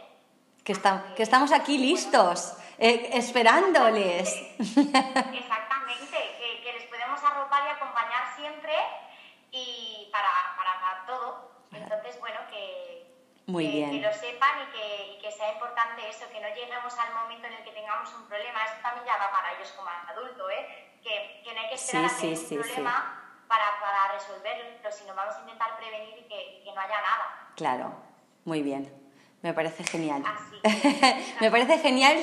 Que, 0.64 0.74
que 1.16 1.22
estamos 1.22 1.52
aquí 1.52 1.76
listos, 1.78 2.56
eh, 2.78 3.10
esperándoles. 3.14 4.32
Exactamente, 4.58 6.36
que, 6.38 6.62
que, 6.62 6.72
les 6.72 6.84
podemos 6.88 7.22
arropar 7.24 7.66
y 7.66 7.70
acompañar 7.70 8.36
siempre 8.36 8.74
y 9.50 10.08
para, 10.12 10.30
para, 10.56 10.80
para 10.80 11.06
todo. 11.06 11.50
Entonces, 11.72 12.18
bueno, 12.20 12.38
que, 12.48 13.12
Muy 13.46 13.66
que, 13.66 13.72
bien. 13.72 13.90
que, 13.90 14.00
lo 14.00 14.12
sepan 14.12 14.62
y 14.62 14.72
que, 14.72 15.16
y 15.16 15.20
que, 15.20 15.32
sea 15.32 15.52
importante 15.52 16.08
eso, 16.08 16.26
que 16.30 16.40
no 16.40 16.48
lleguemos 16.48 16.96
al 16.98 17.14
momento 17.14 17.46
en 17.48 17.54
el 17.54 17.64
que 17.64 17.72
tengamos 17.72 18.12
un 18.14 18.26
problema. 18.26 18.64
Esto 18.64 18.78
también 18.82 19.06
ya 19.06 19.16
va 19.18 19.30
para 19.32 19.52
ellos 19.54 19.72
como 19.72 19.88
adulto, 19.90 20.48
¿eh? 20.50 20.98
que, 21.02 21.42
que 21.44 21.54
no 21.54 21.60
hay 21.60 21.68
que 21.68 21.74
esperar 21.74 22.08
sí, 22.08 22.16
a 22.16 22.20
tener 22.20 22.36
sí, 22.36 22.56
un 22.56 22.64
sí, 22.64 22.70
problema 22.70 23.44
para, 23.48 23.80
para, 23.80 24.12
resolverlo, 24.12 24.90
sino 24.90 25.14
vamos 25.14 25.34
a 25.34 25.40
intentar 25.40 25.76
prevenir 25.76 26.18
y 26.18 26.28
que, 26.28 26.62
que 26.64 26.72
no 26.72 26.80
haya 26.80 27.00
nada. 27.00 27.52
Claro, 27.56 27.94
muy 28.44 28.62
bien. 28.62 29.02
Me 29.42 29.52
parece 29.52 29.82
genial. 29.82 30.22
Me 31.40 31.50
parece 31.50 31.78
genial 31.78 32.16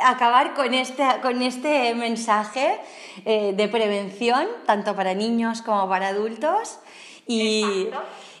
acabar 0.00 0.54
con 0.54 0.74
este, 0.74 1.04
con 1.22 1.40
este 1.40 1.94
mensaje 1.94 2.80
eh, 3.24 3.52
de 3.54 3.68
prevención, 3.68 4.48
tanto 4.66 4.96
para 4.96 5.14
niños 5.14 5.62
como 5.62 5.88
para 5.88 6.08
adultos. 6.08 6.80
Y, 7.28 7.88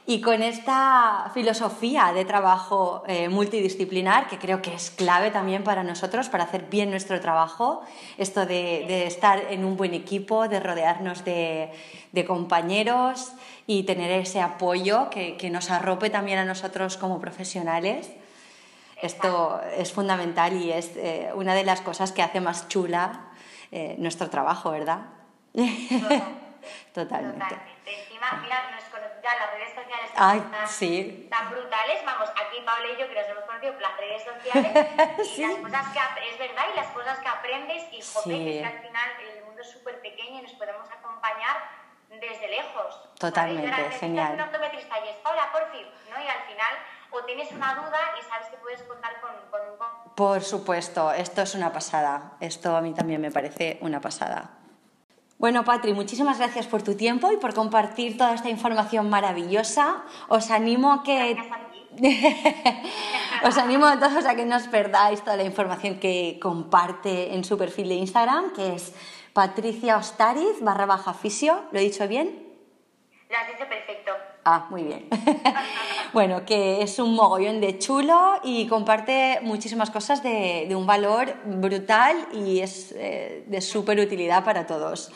y 0.06 0.20
con 0.20 0.42
esta 0.42 1.30
filosofía 1.32 2.12
de 2.12 2.26
trabajo 2.26 3.04
eh, 3.06 3.30
multidisciplinar, 3.30 4.28
que 4.28 4.38
creo 4.38 4.60
que 4.60 4.74
es 4.74 4.90
clave 4.90 5.30
también 5.30 5.64
para 5.64 5.82
nosotros, 5.82 6.28
para 6.28 6.44
hacer 6.44 6.66
bien 6.66 6.90
nuestro 6.90 7.20
trabajo, 7.20 7.82
esto 8.18 8.44
de, 8.44 8.84
de 8.86 9.06
estar 9.06 9.38
en 9.50 9.64
un 9.64 9.78
buen 9.78 9.94
equipo, 9.94 10.46
de 10.46 10.60
rodearnos 10.60 11.24
de, 11.24 11.70
de 12.12 12.24
compañeros 12.26 13.32
y 13.66 13.84
tener 13.84 14.10
ese 14.10 14.42
apoyo 14.42 15.08
que, 15.08 15.38
que 15.38 15.48
nos 15.48 15.70
arrope 15.70 16.10
también 16.10 16.38
a 16.38 16.44
nosotros 16.44 16.98
como 16.98 17.18
profesionales. 17.18 18.10
Esto 19.00 19.60
es 19.76 19.90
fundamental 19.90 20.54
y 20.54 20.70
es 20.70 20.92
eh, 20.96 21.30
una 21.34 21.54
de 21.54 21.64
las 21.64 21.80
cosas 21.80 22.12
que 22.12 22.22
hace 22.22 22.40
más 22.40 22.68
chula 22.68 23.22
eh, 23.72 23.96
nuestro 23.98 24.28
trabajo, 24.28 24.70
¿verdad? 24.70 25.00
Totalmente. 25.54 26.24
Totalmente. 26.92 27.73
Encima, 27.86 28.40
mira, 28.42 28.70
nos 28.70 28.84
ya 29.24 29.34
las 29.40 29.50
redes 29.52 29.74
sociales 29.74 30.10
Ay, 30.16 30.40
tan, 30.40 30.68
sí. 30.68 31.28
tan, 31.30 31.50
brutales. 31.50 32.04
Vamos, 32.04 32.28
aquí 32.30 32.60
Pablo 32.64 32.92
y 32.92 33.00
yo 33.00 33.08
que 33.08 33.14
nos 33.14 33.28
hemos 33.28 33.44
conocido 33.44 33.72
por 33.72 33.82
las 33.82 33.96
redes 33.96 34.22
sociales 34.22 34.86
y 35.18 35.24
sí. 35.24 35.42
las 35.42 35.56
cosas 35.56 35.86
que 35.92 36.28
es 36.28 36.38
verdad 36.38 36.64
y 36.72 36.76
las 36.76 36.88
cosas 36.88 37.18
que 37.18 37.28
aprendes 37.28 37.82
y 37.92 38.02
joder, 38.02 38.36
sí. 38.36 38.58
es 38.58 38.68
que 38.68 38.76
al 38.76 38.82
final 38.82 39.10
el 39.20 39.44
mundo 39.44 39.62
es 39.62 39.70
súper 39.70 40.00
pequeño 40.00 40.40
y 40.40 40.42
nos 40.42 40.52
podemos 40.52 40.86
acompañar 40.90 41.56
desde 42.10 42.48
lejos. 42.48 43.00
Totalmente, 43.18 43.70
¿vale? 43.70 43.90
genial. 43.92 44.34
Un 44.34 44.40
optometrista 44.40 45.00
y 45.04 45.08
es 45.08 45.16
Paula, 45.16 45.50
por 45.50 45.70
fin, 45.72 45.86
¿no? 46.10 46.22
Y 46.22 46.28
al 46.28 46.42
final 46.42 46.74
o 47.10 47.24
tienes 47.24 47.50
una 47.52 47.74
duda 47.74 47.98
y 48.20 48.24
sabes 48.28 48.48
que 48.48 48.56
puedes 48.58 48.82
contar 48.82 49.20
con, 49.20 49.30
con 49.50 49.60
un... 49.60 50.14
Por 50.14 50.42
supuesto, 50.42 51.12
esto 51.12 51.42
es 51.42 51.54
una 51.54 51.72
pasada. 51.72 52.32
Esto 52.40 52.76
a 52.76 52.80
mí 52.80 52.92
también 52.92 53.20
me 53.20 53.30
parece 53.30 53.78
una 53.80 54.00
pasada. 54.00 54.50
Bueno, 55.44 55.62
Patri, 55.62 55.92
muchísimas 55.92 56.38
gracias 56.38 56.66
por 56.66 56.82
tu 56.82 56.96
tiempo 56.96 57.30
y 57.30 57.36
por 57.36 57.52
compartir 57.52 58.16
toda 58.16 58.32
esta 58.32 58.48
información 58.48 59.10
maravillosa. 59.10 60.02
Os 60.28 60.50
animo 60.50 60.90
a 60.90 61.02
que... 61.02 61.36
Os 63.44 63.58
animo 63.58 63.84
a 63.84 64.00
todos 64.00 64.24
a 64.24 64.36
que 64.36 64.46
no 64.46 64.56
os 64.56 64.68
perdáis 64.68 65.20
toda 65.20 65.36
la 65.36 65.44
información 65.44 66.00
que 66.00 66.38
comparte 66.40 67.34
en 67.34 67.44
su 67.44 67.58
perfil 67.58 67.90
de 67.90 67.96
Instagram, 67.96 68.54
que 68.54 68.72
es 68.72 68.94
Patricia 69.34 69.98
Ostariz 69.98 70.62
barra 70.62 70.86
baja 70.86 71.12
fisio. 71.12 71.60
¿Lo 71.72 71.78
he 71.78 71.82
dicho 71.82 72.08
bien? 72.08 72.28
Lo 73.28 73.36
has 73.36 73.46
dicho 73.46 73.68
perfecto. 73.68 74.12
Ah, 74.46 74.66
muy 74.70 74.84
bien. 74.84 75.08
bueno, 76.14 76.46
que 76.46 76.80
es 76.80 76.98
un 76.98 77.14
mogollón 77.14 77.60
de 77.60 77.78
chulo 77.78 78.40
y 78.44 78.66
comparte 78.66 79.40
muchísimas 79.42 79.90
cosas 79.90 80.22
de, 80.22 80.64
de 80.66 80.74
un 80.74 80.86
valor 80.86 81.34
brutal 81.44 82.28
y 82.32 82.60
es 82.60 82.92
eh, 82.96 83.44
de 83.46 83.60
súper 83.60 84.00
utilidad 84.00 84.42
para 84.42 84.66
todos. 84.66 85.12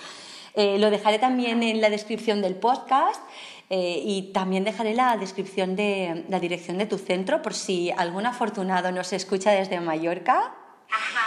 Eh, 0.58 0.76
lo 0.80 0.90
dejaré 0.90 1.20
también 1.20 1.62
en 1.62 1.80
la 1.80 1.88
descripción 1.88 2.42
del 2.42 2.56
podcast 2.56 3.22
eh, 3.70 4.02
y 4.02 4.32
también 4.32 4.64
dejaré 4.64 4.92
la 4.92 5.16
descripción 5.16 5.76
de 5.76 6.24
la 6.28 6.40
dirección 6.40 6.78
de 6.78 6.86
tu 6.86 6.98
centro 6.98 7.42
por 7.42 7.54
si 7.54 7.92
algún 7.92 8.26
afortunado 8.26 8.90
nos 8.90 9.12
escucha 9.12 9.52
desde 9.52 9.78
Mallorca 9.78 10.52
Ajá, 10.90 11.26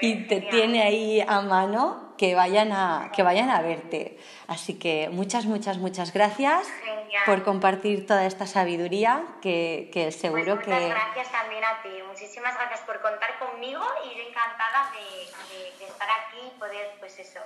y 0.00 0.26
te 0.26 0.40
tiene 0.40 0.82
ahí 0.82 1.20
a 1.20 1.42
mano 1.42 2.14
que 2.18 2.34
vayan 2.34 2.72
a, 2.72 3.12
que 3.14 3.22
vayan 3.22 3.50
a 3.50 3.62
verte. 3.62 4.18
Así 4.48 4.80
que 4.80 5.10
muchas, 5.12 5.46
muchas, 5.46 5.78
muchas 5.78 6.12
gracias 6.12 6.66
Genial. 6.84 7.22
por 7.24 7.44
compartir 7.44 8.04
toda 8.04 8.26
esta 8.26 8.48
sabiduría 8.48 9.22
que, 9.42 9.90
que 9.92 10.10
seguro 10.10 10.56
pues 10.56 10.66
muchas 10.66 10.80
que... 10.80 10.88
gracias 10.88 11.30
también 11.30 11.62
a 11.62 11.82
ti. 11.84 11.90
Muchísimas 12.08 12.56
gracias 12.56 12.80
por 12.80 13.00
contar 13.00 13.38
conmigo 13.38 13.84
y 14.06 14.16
yo 14.16 14.28
encantada 14.28 14.90
de, 14.90 15.54
de, 15.54 15.78
de 15.78 15.84
estar 15.84 16.08
aquí 16.10 16.48
y 16.48 16.58
poder, 16.58 16.96
pues 16.98 17.16
eso, 17.20 17.38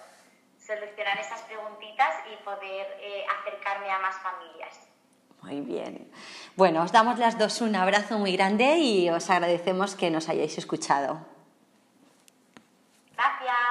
solucionar 0.66 1.18
esas 1.18 1.42
preguntitas 1.42 2.14
y 2.32 2.42
poder 2.44 2.98
eh, 3.00 3.24
acercarme 3.40 3.90
a 3.90 3.98
más 4.00 4.16
familias. 4.16 4.88
Muy 5.42 5.60
bien. 5.60 6.10
Bueno, 6.56 6.82
os 6.82 6.90
damos 6.90 7.18
las 7.18 7.38
dos 7.38 7.60
un 7.60 7.76
abrazo 7.76 8.18
muy 8.18 8.36
grande 8.36 8.78
y 8.78 9.08
os 9.10 9.30
agradecemos 9.30 9.94
que 9.94 10.10
nos 10.10 10.28
hayáis 10.28 10.58
escuchado. 10.58 11.20
Gracias. 13.14 13.65